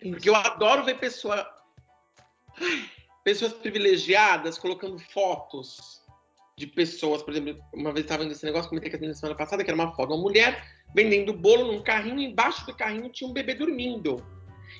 Porque 0.00 0.28
eu 0.28 0.36
adoro 0.36 0.84
ver 0.84 0.98
pessoa... 0.98 1.48
pessoas 3.24 3.54
privilegiadas 3.54 4.58
colocando 4.58 4.98
fotos 4.98 6.02
de 6.56 6.66
pessoas. 6.66 7.22
Por 7.22 7.32
exemplo, 7.32 7.62
uma 7.72 7.92
vez 7.92 8.04
estava 8.04 8.22
vendo 8.22 8.32
esse 8.32 8.44
negócio, 8.44 8.68
comentei 8.68 8.90
com 8.90 9.04
a 9.04 9.08
na 9.08 9.14
semana 9.14 9.36
passada, 9.36 9.64
que 9.64 9.70
era 9.70 9.74
uma 9.74 9.94
foto 9.94 10.08
de 10.08 10.14
uma 10.14 10.22
mulher 10.22 10.62
vendendo 10.94 11.32
bolo 11.32 11.72
num 11.72 11.82
carrinho, 11.82 12.20
e 12.20 12.26
embaixo 12.26 12.64
do 12.66 12.74
carrinho 12.74 13.08
tinha 13.08 13.28
um 13.28 13.32
bebê 13.32 13.54
dormindo. 13.54 14.24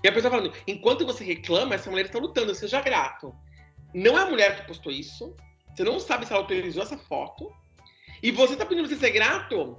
E 0.02 0.08
a 0.08 0.12
pessoa 0.12 0.30
falando, 0.30 0.52
enquanto 0.66 1.04
você 1.04 1.24
reclama, 1.24 1.74
essa 1.74 1.90
mulher 1.90 2.06
está 2.06 2.18
lutando, 2.18 2.54
seja 2.54 2.80
grato. 2.80 3.34
Não 3.92 4.16
é 4.18 4.22
a 4.22 4.26
mulher 4.26 4.60
que 4.60 4.66
postou 4.68 4.92
isso, 4.92 5.34
você 5.74 5.82
não 5.82 5.98
sabe 5.98 6.26
se 6.26 6.32
ela 6.32 6.42
autorizou 6.42 6.82
essa 6.82 6.96
foto, 6.96 7.52
e 8.22 8.30
você 8.30 8.54
está 8.54 8.64
pedindo 8.64 8.88
você 8.88 8.96
ser 8.96 9.10
grato 9.10 9.78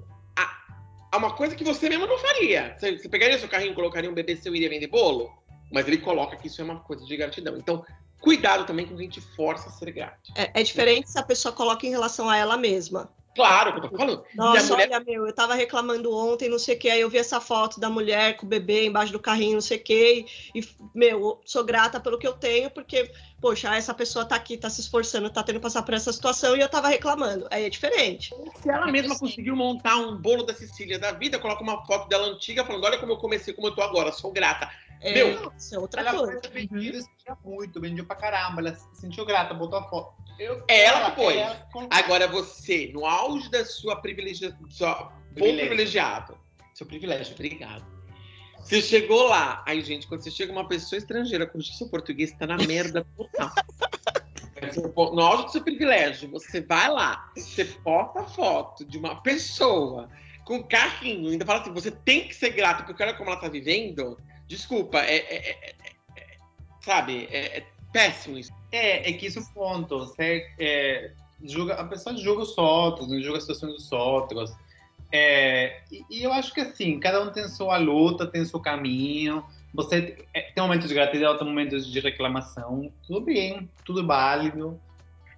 a 1.16 1.18
uma 1.18 1.34
coisa 1.34 1.56
que 1.56 1.64
você 1.64 1.90
mesmo 1.90 2.06
não 2.06 2.18
faria. 2.18 2.76
Você, 2.78 2.98
você 2.98 3.10
pegaria 3.10 3.40
seu 3.40 3.48
carrinho, 3.48 3.74
colocaria 3.74 4.10
um 4.10 4.14
bebê 4.14 4.36
seu 4.36 4.54
e 4.54 4.58
iria 4.58 4.70
vender 4.70 4.88
bolo? 4.88 5.32
Mas 5.72 5.88
ele 5.88 5.98
coloca 5.98 6.36
que 6.36 6.48
isso 6.48 6.62
é 6.62 6.64
uma 6.64 6.80
coisa 6.82 7.06
de 7.06 7.18
gratidão. 7.18 7.58
Então, 7.58 7.86
cuidado 8.20 8.66
também 8.66 8.86
com 8.86 8.96
quem 8.98 9.10
te 9.10 9.22
força 9.22 9.70
a 9.70 9.72
ser 9.72 9.92
grato. 9.92 10.32
É, 10.36 10.60
é 10.60 10.64
diferente 10.64 11.10
se 11.10 11.18
a 11.18 11.24
pessoa 11.24 11.54
coloca 11.54 11.86
em 11.88 11.90
relação 11.90 12.30
a 12.30 12.38
ela 12.38 12.58
mesma. 12.58 13.10
Claro, 13.36 13.74
que 13.74 13.80
eu 13.80 13.90
tô 13.90 13.98
falando. 13.98 14.24
Nossa, 14.34 14.74
mulher... 14.74 14.90
olha, 14.90 15.00
meu, 15.02 15.28
eu 15.28 15.34
tava 15.34 15.56
reclamando 15.56 16.16
ontem, 16.16 16.48
não 16.48 16.58
sei 16.58 16.76
o 16.76 16.80
que, 16.80 16.90
aí 16.90 17.02
eu 17.02 17.10
vi 17.10 17.18
essa 17.18 17.42
foto 17.42 17.82
da 17.82 17.90
mulher 17.90 18.38
com 18.38 18.46
o 18.46 18.50
bebê 18.50 18.86
embaixo 18.86 19.12
do 19.12 19.20
carrinho, 19.20 19.56
não 19.56 19.62
sei 19.62 19.78
o 19.78 19.84
que, 19.84 20.26
e, 20.56 20.66
meu, 20.94 21.42
sou 21.44 21.64
grata 21.66 22.00
pelo 22.00 22.18
que 22.18 22.26
eu 22.26 22.32
tenho, 22.32 22.72
porque, 22.72 23.12
poxa, 23.42 23.76
essa 23.76 23.94
pessoa 23.94 24.24
tá 24.24 24.38
aqui, 24.38 24.58
tá 24.58 24.70
se 24.70 24.80
esforçando, 24.80 25.30
tá 25.30 25.44
tendo 25.44 25.58
que 25.58 25.64
passar 25.64 25.84
por 25.84 25.94
essa 25.94 26.14
situação, 26.14 26.56
e 26.56 26.62
eu 26.62 26.70
tava 26.70 26.88
reclamando. 26.88 27.46
Aí 27.52 27.66
é 27.66 27.70
diferente. 27.70 28.34
Se 28.62 28.70
ela 28.70 28.88
mesma 28.88 29.20
conseguiu 29.20 29.56
montar 29.56 29.98
um 29.98 30.16
bolo 30.16 30.44
da 30.44 30.54
Sicília 30.54 30.98
da 30.98 31.12
vida, 31.12 31.38
coloca 31.38 31.62
uma 31.62 31.86
foto 31.86 32.08
dela 32.08 32.28
antiga, 32.28 32.64
falando, 32.64 32.86
olha 32.86 32.98
como 32.98 33.12
eu 33.12 33.18
comecei, 33.18 33.54
como 33.54 33.68
eu 33.68 33.76
tô 33.76 33.82
agora, 33.82 34.14
sou 34.14 34.32
grata. 34.32 34.72
É, 35.06 35.14
meu, 35.14 35.54
isso 35.56 35.76
é 35.76 35.80
outra 35.80 36.02
ela 36.02 36.12
coisa. 36.12 36.32
Ela 36.32 36.52
vendida, 36.52 37.00
sentia 37.00 37.38
muito, 37.44 37.80
vendia 37.80 38.04
pra 38.04 38.16
caramba, 38.16 38.60
ela 38.60 38.76
se 38.76 39.02
sentiu 39.02 39.24
grata, 39.24 39.54
botou 39.54 39.78
a 39.78 39.84
foto. 39.84 40.16
Eu, 40.40 40.64
ela 40.68 41.12
que 41.12 41.16
pôs. 41.16 41.88
Agora 41.92 42.28
você, 42.28 42.90
no 42.92 43.06
auge 43.06 43.50
da 43.52 43.64
sua 43.64 43.98
privilegiação, 43.98 44.58
bom 45.32 45.56
privilegiado, 45.56 46.36
seu 46.74 46.88
privilégio, 46.88 47.36
obrigado. 47.36 47.86
Você 48.60 48.82
chegou 48.82 49.28
lá, 49.28 49.64
aí, 49.68 49.80
gente, 49.82 50.08
quando 50.08 50.22
você 50.22 50.32
chega 50.32 50.52
uma 50.52 50.68
pessoa 50.68 50.98
estrangeira 50.98 51.46
com 51.46 51.62
seu 51.62 51.88
português, 51.88 52.32
tá 52.32 52.48
na 52.48 52.58
merda 52.58 53.06
total. 53.16 53.52
no 55.14 55.22
auge 55.22 55.46
do 55.46 55.52
seu 55.52 55.62
privilégio, 55.62 56.32
você 56.32 56.62
vai 56.62 56.90
lá, 56.90 57.32
você 57.38 57.64
posta 57.64 58.24
foto 58.24 58.84
de 58.84 58.98
uma 58.98 59.22
pessoa 59.22 60.10
com 60.44 60.64
carrinho, 60.64 61.30
ainda 61.30 61.46
fala 61.46 61.62
assim, 61.62 61.74
você 61.74 61.92
tem 61.92 62.28
que 62.28 62.36
ser 62.36 62.50
grato 62.52 62.86
porque 62.86 63.04
olha 63.04 63.14
como 63.14 63.30
ela 63.30 63.40
tá 63.40 63.48
vivendo. 63.48 64.18
Desculpa, 64.48 65.00
é, 65.00 65.18
é, 65.18 65.50
é, 65.50 65.70
é 65.70 66.38
sabe, 66.82 67.28
é, 67.32 67.64
péssimo 67.92 68.38
isso. 68.38 68.52
É, 68.72 69.10
é 69.10 69.14
que 69.14 69.28
isso 69.28 69.40
é 69.40 69.42
o 69.42 69.46
ponto. 69.54 70.00
Você, 70.00 70.48
é, 70.60 71.12
julga, 71.44 71.76
a 71.76 71.84
pessoa 71.86 72.16
julga 72.18 72.42
os 72.42 72.58
outros, 72.58 73.08
não 73.08 73.22
julga 73.22 73.38
as 73.38 73.44
situações 73.44 73.74
dos 73.74 73.92
outros. 73.92 74.54
É, 75.12 75.82
e, 75.92 76.04
e, 76.10 76.24
eu 76.24 76.34
acho 76.34 76.54
que 76.54 76.62
assim, 76.62 77.00
cada 77.00 77.22
um 77.22 77.32
tem 77.32 77.48
sua 77.48 77.78
luta, 77.78 78.28
tem 78.28 78.44
seu 78.44 78.60
caminho. 78.60 79.46
Você 79.74 80.18
é, 80.34 80.42
tem 80.42 80.64
momentos 80.64 80.88
de 80.88 80.94
gratidão, 80.94 81.38
tem 81.38 81.48
momentos 81.48 81.90
de 81.90 82.00
reclamação. 82.00 82.92
Tudo 83.08 83.22
bem, 83.22 83.70
tudo 83.84 84.06
válido. 84.06 84.80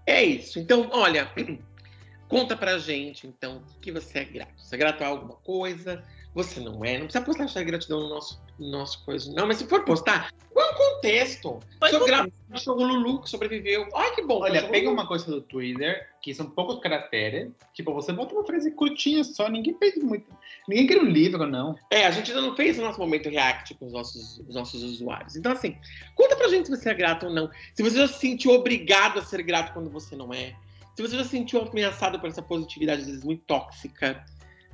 É 0.05 0.23
isso. 0.23 0.59
Então, 0.59 0.89
olha, 0.91 1.31
conta 2.27 2.55
pra 2.55 2.79
gente, 2.79 3.27
então, 3.27 3.61
que 3.81 3.91
você 3.91 4.19
é 4.19 4.25
grato. 4.25 4.53
Você 4.57 4.75
é 4.75 4.77
grato 4.77 5.03
a 5.03 5.07
alguma 5.07 5.35
coisa? 5.35 6.03
Você 6.33 6.59
não 6.59 6.83
é? 6.83 6.97
Não 6.97 7.05
precisa 7.05 7.23
postar 7.23 7.63
gratidão 7.63 7.99
no 7.99 8.09
nosso, 8.09 8.41
no 8.59 8.71
nosso 8.71 9.03
coisa. 9.05 9.31
Não, 9.33 9.47
mas 9.47 9.57
se 9.57 9.67
for 9.67 9.83
postar, 9.83 10.31
qual 10.51 10.67
é 10.67 10.71
o 10.71 10.75
contexto? 10.75 11.59
Foi 11.79 11.89
Sou 11.89 12.05
grato 12.05 12.31
ao 12.51 12.57
jogo 12.59 12.83
Lulu 12.83 13.21
que 13.21 13.29
sobreviveu. 13.29 13.87
Ai, 13.95 14.15
que 14.15 14.23
bom. 14.23 14.41
Olha, 14.41 14.67
pega 14.67 14.89
uma 14.89 15.05
coisa 15.05 15.25
do 15.25 15.41
Twitter, 15.41 16.07
que 16.21 16.33
são 16.33 16.49
poucos 16.49 16.79
caracteres. 16.79 17.51
Tipo, 17.73 17.93
você 17.93 18.11
bota 18.11 18.33
uma 18.33 18.45
frase 18.45 18.71
curtinha 18.71 19.23
só, 19.23 19.47
ninguém 19.49 19.75
fez 19.77 19.95
muito. 19.97 20.25
Ninguém 20.67 20.87
quer 20.87 20.97
um 20.97 21.05
livro, 21.05 21.45
não. 21.45 21.75
É, 21.91 22.05
a 22.05 22.11
gente 22.11 22.31
ainda 22.31 22.41
não 22.41 22.55
fez 22.55 22.79
o 22.79 22.81
nosso 22.81 22.99
momento 22.99 23.29
react 23.29 23.75
com 23.75 23.85
os 23.85 23.93
nossos, 23.93 24.39
os 24.47 24.55
nossos 24.55 24.83
usuários. 24.83 25.35
Então, 25.35 25.51
assim, 25.51 25.77
conta 26.15 26.35
pra 26.35 26.47
gente 26.47 26.65
se 26.65 26.75
você 26.75 26.89
é 26.89 26.93
grato 26.93 27.27
ou 27.27 27.33
não. 27.33 27.49
Se 27.73 27.83
você 27.83 27.97
já 27.97 28.07
se 28.07 28.19
sentiu 28.19 28.51
obrigado 28.51 29.19
a 29.19 29.21
ser 29.23 29.43
grato 29.43 29.73
quando 29.73 29.89
você 29.89 30.15
não 30.15 30.33
é. 30.33 30.55
Se 30.95 31.03
você 31.03 31.15
já 31.15 31.23
se 31.23 31.29
sentiu 31.29 31.61
ameaçado 31.61 32.19
por 32.19 32.27
essa 32.27 32.41
positividade, 32.41 33.01
às 33.01 33.07
vezes, 33.07 33.23
muito 33.23 33.43
tóxica 33.45 34.25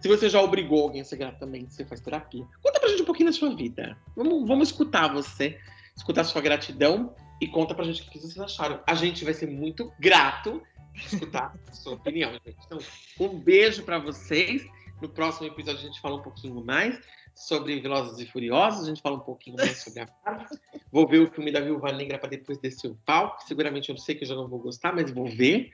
se 0.03 0.09
você 0.09 0.29
já 0.29 0.41
obrigou 0.41 0.83
alguém 0.83 0.99
a 0.99 1.05
ser 1.05 1.15
grato 1.15 1.39
também, 1.39 1.65
você 1.65 1.85
faz 1.85 2.01
terapia. 2.01 2.45
Conta 2.61 2.77
pra 2.77 2.89
gente 2.89 3.03
um 3.03 3.05
pouquinho 3.05 3.29
da 3.29 3.33
sua 3.33 3.55
vida. 3.55 3.97
Vamos, 4.17 4.45
vamos 4.45 4.67
escutar 4.67 5.07
você, 5.07 5.57
escutar 5.95 6.25
sua 6.25 6.41
gratidão 6.41 7.15
e 7.39 7.47
conta 7.47 7.73
pra 7.73 7.85
gente 7.85 8.01
o 8.01 8.11
que 8.11 8.19
vocês 8.19 8.37
acharam. 8.37 8.81
A 8.85 8.95
gente 8.95 9.23
vai 9.23 9.33
ser 9.33 9.47
muito 9.47 9.93
grato 9.97 10.61
de 10.93 11.05
escutar 11.05 11.55
a 11.71 11.71
sua 11.71 11.93
opinião, 11.93 12.33
gente. 12.33 12.57
Então, 12.65 12.79
um 13.17 13.39
beijo 13.39 13.83
para 13.83 13.97
vocês. 13.97 14.67
No 15.01 15.07
próximo 15.07 15.47
episódio 15.47 15.79
a 15.79 15.85
gente 15.85 16.01
fala 16.01 16.17
um 16.17 16.21
pouquinho 16.21 16.61
mais 16.65 16.99
sobre 17.33 17.79
Velozes 17.79 18.19
e 18.19 18.29
Furiosos, 18.29 18.83
a 18.83 18.89
gente 18.89 19.01
fala 19.01 19.15
um 19.15 19.21
pouquinho 19.21 19.55
mais 19.55 19.81
sobre 19.81 20.01
a 20.01 20.05
parte. 20.05 20.53
Vou 20.91 21.07
ver 21.07 21.19
o 21.19 21.31
filme 21.31 21.49
da 21.49 21.61
Viúva 21.61 21.93
Negra 21.93 22.17
para 22.17 22.29
depois 22.29 22.57
descer 22.57 22.91
o 22.91 22.99
palco. 23.05 23.41
Seguramente 23.47 23.89
eu 23.89 23.97
sei 23.97 24.15
que 24.15 24.25
eu 24.25 24.27
já 24.27 24.35
não 24.35 24.49
vou 24.49 24.59
gostar, 24.59 24.93
mas 24.93 25.09
vou 25.11 25.27
ver. 25.27 25.71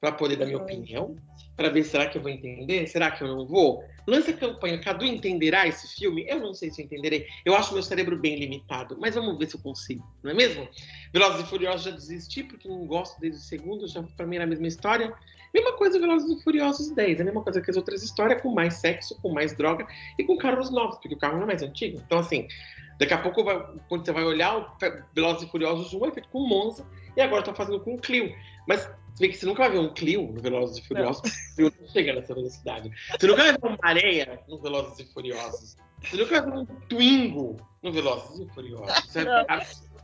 Para 0.00 0.12
poder 0.12 0.36
dar 0.36 0.44
minha 0.44 0.58
opinião, 0.58 1.16
para 1.56 1.70
ver 1.70 1.84
será 1.84 2.06
que 2.06 2.18
eu 2.18 2.22
vou 2.22 2.30
entender, 2.30 2.86
será 2.86 3.10
que 3.10 3.22
eu 3.22 3.28
não 3.28 3.46
vou. 3.46 3.82
Lance 4.06 4.30
a 4.30 4.36
campanha, 4.36 4.78
Cadu 4.78 5.04
entenderá 5.04 5.66
esse 5.66 5.96
filme? 5.96 6.26
Eu 6.28 6.40
não 6.40 6.52
sei 6.52 6.70
se 6.70 6.82
eu 6.82 6.86
entenderei. 6.86 7.26
Eu 7.44 7.56
acho 7.56 7.72
meu 7.72 7.82
cérebro 7.82 8.18
bem 8.18 8.38
limitado, 8.38 8.98
mas 9.00 9.14
vamos 9.14 9.38
ver 9.38 9.48
se 9.48 9.56
eu 9.56 9.60
consigo, 9.60 10.06
não 10.22 10.30
é 10.30 10.34
mesmo? 10.34 10.68
Velozes 11.12 11.40
e 11.40 11.48
Furiosos 11.48 11.84
já 11.84 11.90
desisti, 11.90 12.42
porque 12.42 12.68
não 12.68 12.86
gosto 12.86 13.18
desde 13.20 13.38
o 13.38 13.42
segundo, 13.42 13.88
já 13.88 14.02
para 14.02 14.26
mim 14.26 14.36
era 14.36 14.44
a 14.44 14.48
mesma 14.48 14.66
história. 14.66 15.14
Mesma 15.54 15.72
coisa 15.74 16.00
Velozes 16.00 16.38
e 16.38 16.42
Furiosos 16.42 16.90
10, 16.90 17.20
a 17.20 17.24
mesma 17.24 17.42
coisa 17.42 17.60
que 17.60 17.70
as 17.70 17.76
outras 17.76 18.02
histórias, 18.02 18.42
com 18.42 18.50
mais 18.52 18.74
sexo, 18.74 19.16
com 19.22 19.32
mais 19.32 19.56
droga 19.56 19.86
e 20.18 20.24
com 20.24 20.36
carros 20.36 20.70
novos, 20.70 20.96
porque 20.96 21.14
o 21.14 21.18
carro 21.18 21.36
não 21.36 21.44
é 21.44 21.46
mais 21.46 21.62
antigo. 21.62 22.02
Então, 22.04 22.18
assim, 22.18 22.48
daqui 22.98 23.14
a 23.14 23.18
pouco, 23.18 23.44
vai, 23.44 23.64
quando 23.88 24.04
você 24.04 24.12
vai 24.12 24.24
olhar, 24.24 24.58
o 24.58 24.66
Velozes 25.14 25.44
e 25.44 25.50
Furiosos 25.50 25.94
1 25.94 26.06
é 26.06 26.10
feito 26.10 26.28
com 26.28 26.40
Monza 26.40 26.84
e 27.16 27.20
agora 27.20 27.42
tá 27.42 27.54
fazendo 27.54 27.78
com 27.80 27.96
Clio. 27.96 28.34
Mas 28.66 28.90
você 29.14 29.26
vê 29.26 29.28
que 29.28 29.38
você 29.38 29.46
nunca 29.46 29.62
vai 29.62 29.70
ver 29.70 29.78
um 29.78 29.94
Clio 29.94 30.32
no 30.32 30.40
Velozes 30.40 30.78
e 30.78 30.88
Furiosos, 30.88 31.22
o 31.52 31.54
Clio 31.54 31.72
não 31.80 31.88
chega 31.88 32.14
nessa 32.14 32.34
velocidade. 32.34 32.90
Você 33.18 33.26
nunca 33.28 33.42
vai 33.44 33.52
ver 33.52 33.58
uma 33.62 33.78
areia 33.80 34.40
no 34.48 34.58
Velozes 34.58 34.98
e 34.98 35.12
Furiosos. 35.12 35.76
Você 36.02 36.16
nunca 36.16 36.42
vai 36.42 36.50
ver 36.50 36.58
um 36.58 36.66
Twingo 36.88 37.56
no 37.80 37.92
Velozes 37.92 38.40
e 38.40 38.52
Furiosos. 38.52 39.04
Você 39.06 39.24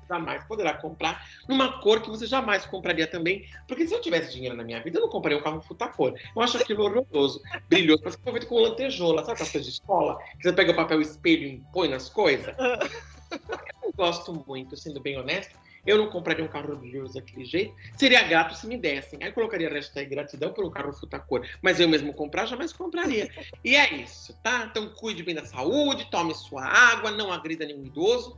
jamais 0.08 0.44
poderá 0.44 0.74
comprar 0.74 1.24
numa 1.48 1.80
cor 1.80 2.00
que 2.00 2.08
você 2.08 2.24
jamais 2.24 2.64
compraria 2.66 3.06
também. 3.06 3.44
Porque 3.66 3.86
se 3.86 3.92
eu 3.92 4.00
tivesse 4.00 4.32
dinheiro 4.32 4.56
na 4.56 4.62
minha 4.62 4.80
vida, 4.80 4.98
eu 4.98 5.02
não 5.02 5.08
compraria 5.08 5.38
um 5.38 5.42
carro 5.42 5.64
cor. 5.96 6.14
Eu 6.36 6.42
acho 6.42 6.56
aquilo 6.56 6.84
horroroso, 6.84 7.42
brilhoso, 7.68 8.02
parece 8.02 8.18
que 8.18 8.24
foi 8.24 8.32
feito 8.32 8.46
com 8.46 8.60
lantejola, 8.60 9.24
sabe 9.24 9.42
aquelas 9.42 9.66
de 9.66 9.72
escola? 9.72 10.18
Que 10.38 10.44
você 10.44 10.52
pega 10.52 10.70
o 10.70 10.76
papel 10.76 11.00
espelho 11.00 11.48
e 11.48 11.62
põe 11.72 11.88
nas 11.88 12.08
coisas. 12.08 12.54
Eu 12.58 13.38
não 13.82 13.92
gosto 13.96 14.44
muito, 14.46 14.76
sendo 14.76 15.00
bem 15.00 15.18
honesto. 15.18 15.56
Eu 15.86 15.98
não 15.98 16.08
compraria 16.08 16.44
um 16.44 16.48
carro 16.48 16.76
brilhoso 16.76 17.14
daquele 17.14 17.44
jeito. 17.44 17.74
Seria 17.96 18.22
grato 18.22 18.54
se 18.54 18.66
me 18.66 18.76
dessem. 18.76 19.18
Aí 19.22 19.32
colocaria 19.32 19.68
a 19.68 19.72
hashtag 19.72 20.10
gratidão 20.10 20.52
pelo 20.52 20.70
carro 20.70 20.92
cor. 21.26 21.46
Mas 21.62 21.80
eu 21.80 21.88
mesmo 21.88 22.12
comprar, 22.12 22.46
jamais 22.46 22.72
compraria. 22.72 23.30
E 23.64 23.76
é 23.76 23.94
isso, 23.94 24.34
tá? 24.42 24.66
Então 24.70 24.88
cuide 24.88 25.22
bem 25.22 25.34
da 25.34 25.44
saúde, 25.44 26.10
tome 26.10 26.34
sua 26.34 26.64
água, 26.64 27.10
não 27.10 27.32
agrida 27.32 27.66
nenhum 27.66 27.84
idoso 27.84 28.36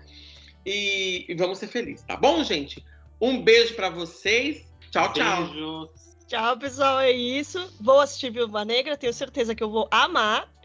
e, 0.65 1.25
e 1.29 1.35
vamos 1.35 1.59
ser 1.59 1.69
felizes, 1.69 2.05
tá 2.05 2.17
bom, 2.17 2.43
gente? 2.45 2.85
Um 3.21 3.43
beijo 3.43 3.75
para 3.75 3.91
vocês. 3.91 4.65
Tchau, 4.91 5.13
tchau. 5.13 5.47
Beijos. 5.47 5.91
Tchau, 6.27 6.59
pessoal. 6.59 7.01
É 7.01 7.11
isso. 7.11 7.73
Vou 7.81 8.01
assistir 8.01 8.31
Viúva 8.31 8.65
Negra. 8.65 8.97
Tenho 8.97 9.13
certeza 9.13 9.55
que 9.55 9.63
eu 9.63 9.71
vou 9.71 9.89
amar. 9.91 10.49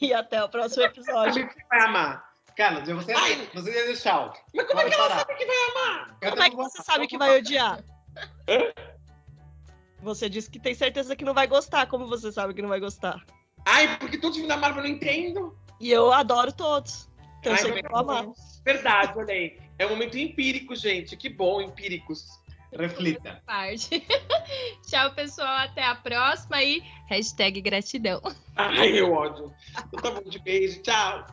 E 0.00 0.12
até 0.12 0.42
o 0.42 0.48
próximo 0.48 0.84
episódio. 0.84 1.46
Você 1.46 1.64
vai 1.70 1.80
amar. 1.80 2.33
Cara, 2.56 2.84
você, 2.84 3.12
Ai. 3.12 3.48
você 3.52 3.86
diz 3.88 4.02
tchau. 4.02 4.32
Mas 4.54 4.66
como 4.66 4.80
Pode 4.80 4.86
é 4.86 4.90
que 4.90 5.00
ela 5.00 5.08
parar. 5.08 5.20
sabe 5.20 5.34
que 5.34 5.46
vai 5.46 5.56
amar? 5.70 6.18
Como 6.20 6.42
é 6.42 6.50
que 6.50 6.56
você 6.56 6.82
sabe 6.82 7.06
que 7.08 7.18
vai 7.18 7.38
odiar? 7.38 7.84
Você 10.02 10.28
disse 10.28 10.50
que 10.50 10.60
tem 10.60 10.74
certeza 10.74 11.16
que 11.16 11.24
não 11.24 11.34
vai 11.34 11.46
gostar. 11.46 11.86
Como 11.86 12.06
você 12.06 12.30
sabe 12.30 12.54
que 12.54 12.62
não 12.62 12.68
vai 12.68 12.78
gostar? 12.78 13.24
Ai, 13.66 13.98
porque 13.98 14.18
todos 14.18 14.36
os 14.36 14.42
filmes 14.42 14.54
da 14.54 14.60
Marvel 14.60 14.84
eu 14.84 14.88
não 14.88 14.96
entendo. 14.96 15.58
E 15.80 15.90
eu 15.90 16.12
adoro 16.12 16.52
todos. 16.52 17.08
Então 17.40 17.52
Ai, 17.52 17.58
eu 17.58 17.62
sei 17.62 17.82
que 17.82 17.86
eu 17.92 17.96
amar. 17.96 18.26
Verdade, 18.64 19.12
olha 19.18 19.32
aí. 19.34 19.58
É 19.78 19.86
um 19.86 19.90
momento 19.90 20.16
empírico, 20.16 20.76
gente. 20.76 21.16
Que 21.16 21.28
bom, 21.28 21.60
empíricos. 21.60 22.26
Reflita. 22.72 23.42
Parte. 23.46 24.06
Tchau, 24.88 25.12
pessoal. 25.14 25.58
Até 25.58 25.82
a 25.82 25.94
próxima 25.94 26.62
e 26.62 26.80
hashtag 27.08 27.60
gratidão. 27.60 28.20
Ai, 28.56 29.00
eu 29.00 29.12
ódio. 29.12 29.52
Então 29.88 30.00
tá 30.00 30.20
bom 30.20 30.28
de 30.28 30.38
beijo. 30.38 30.82
Tchau. 30.82 31.26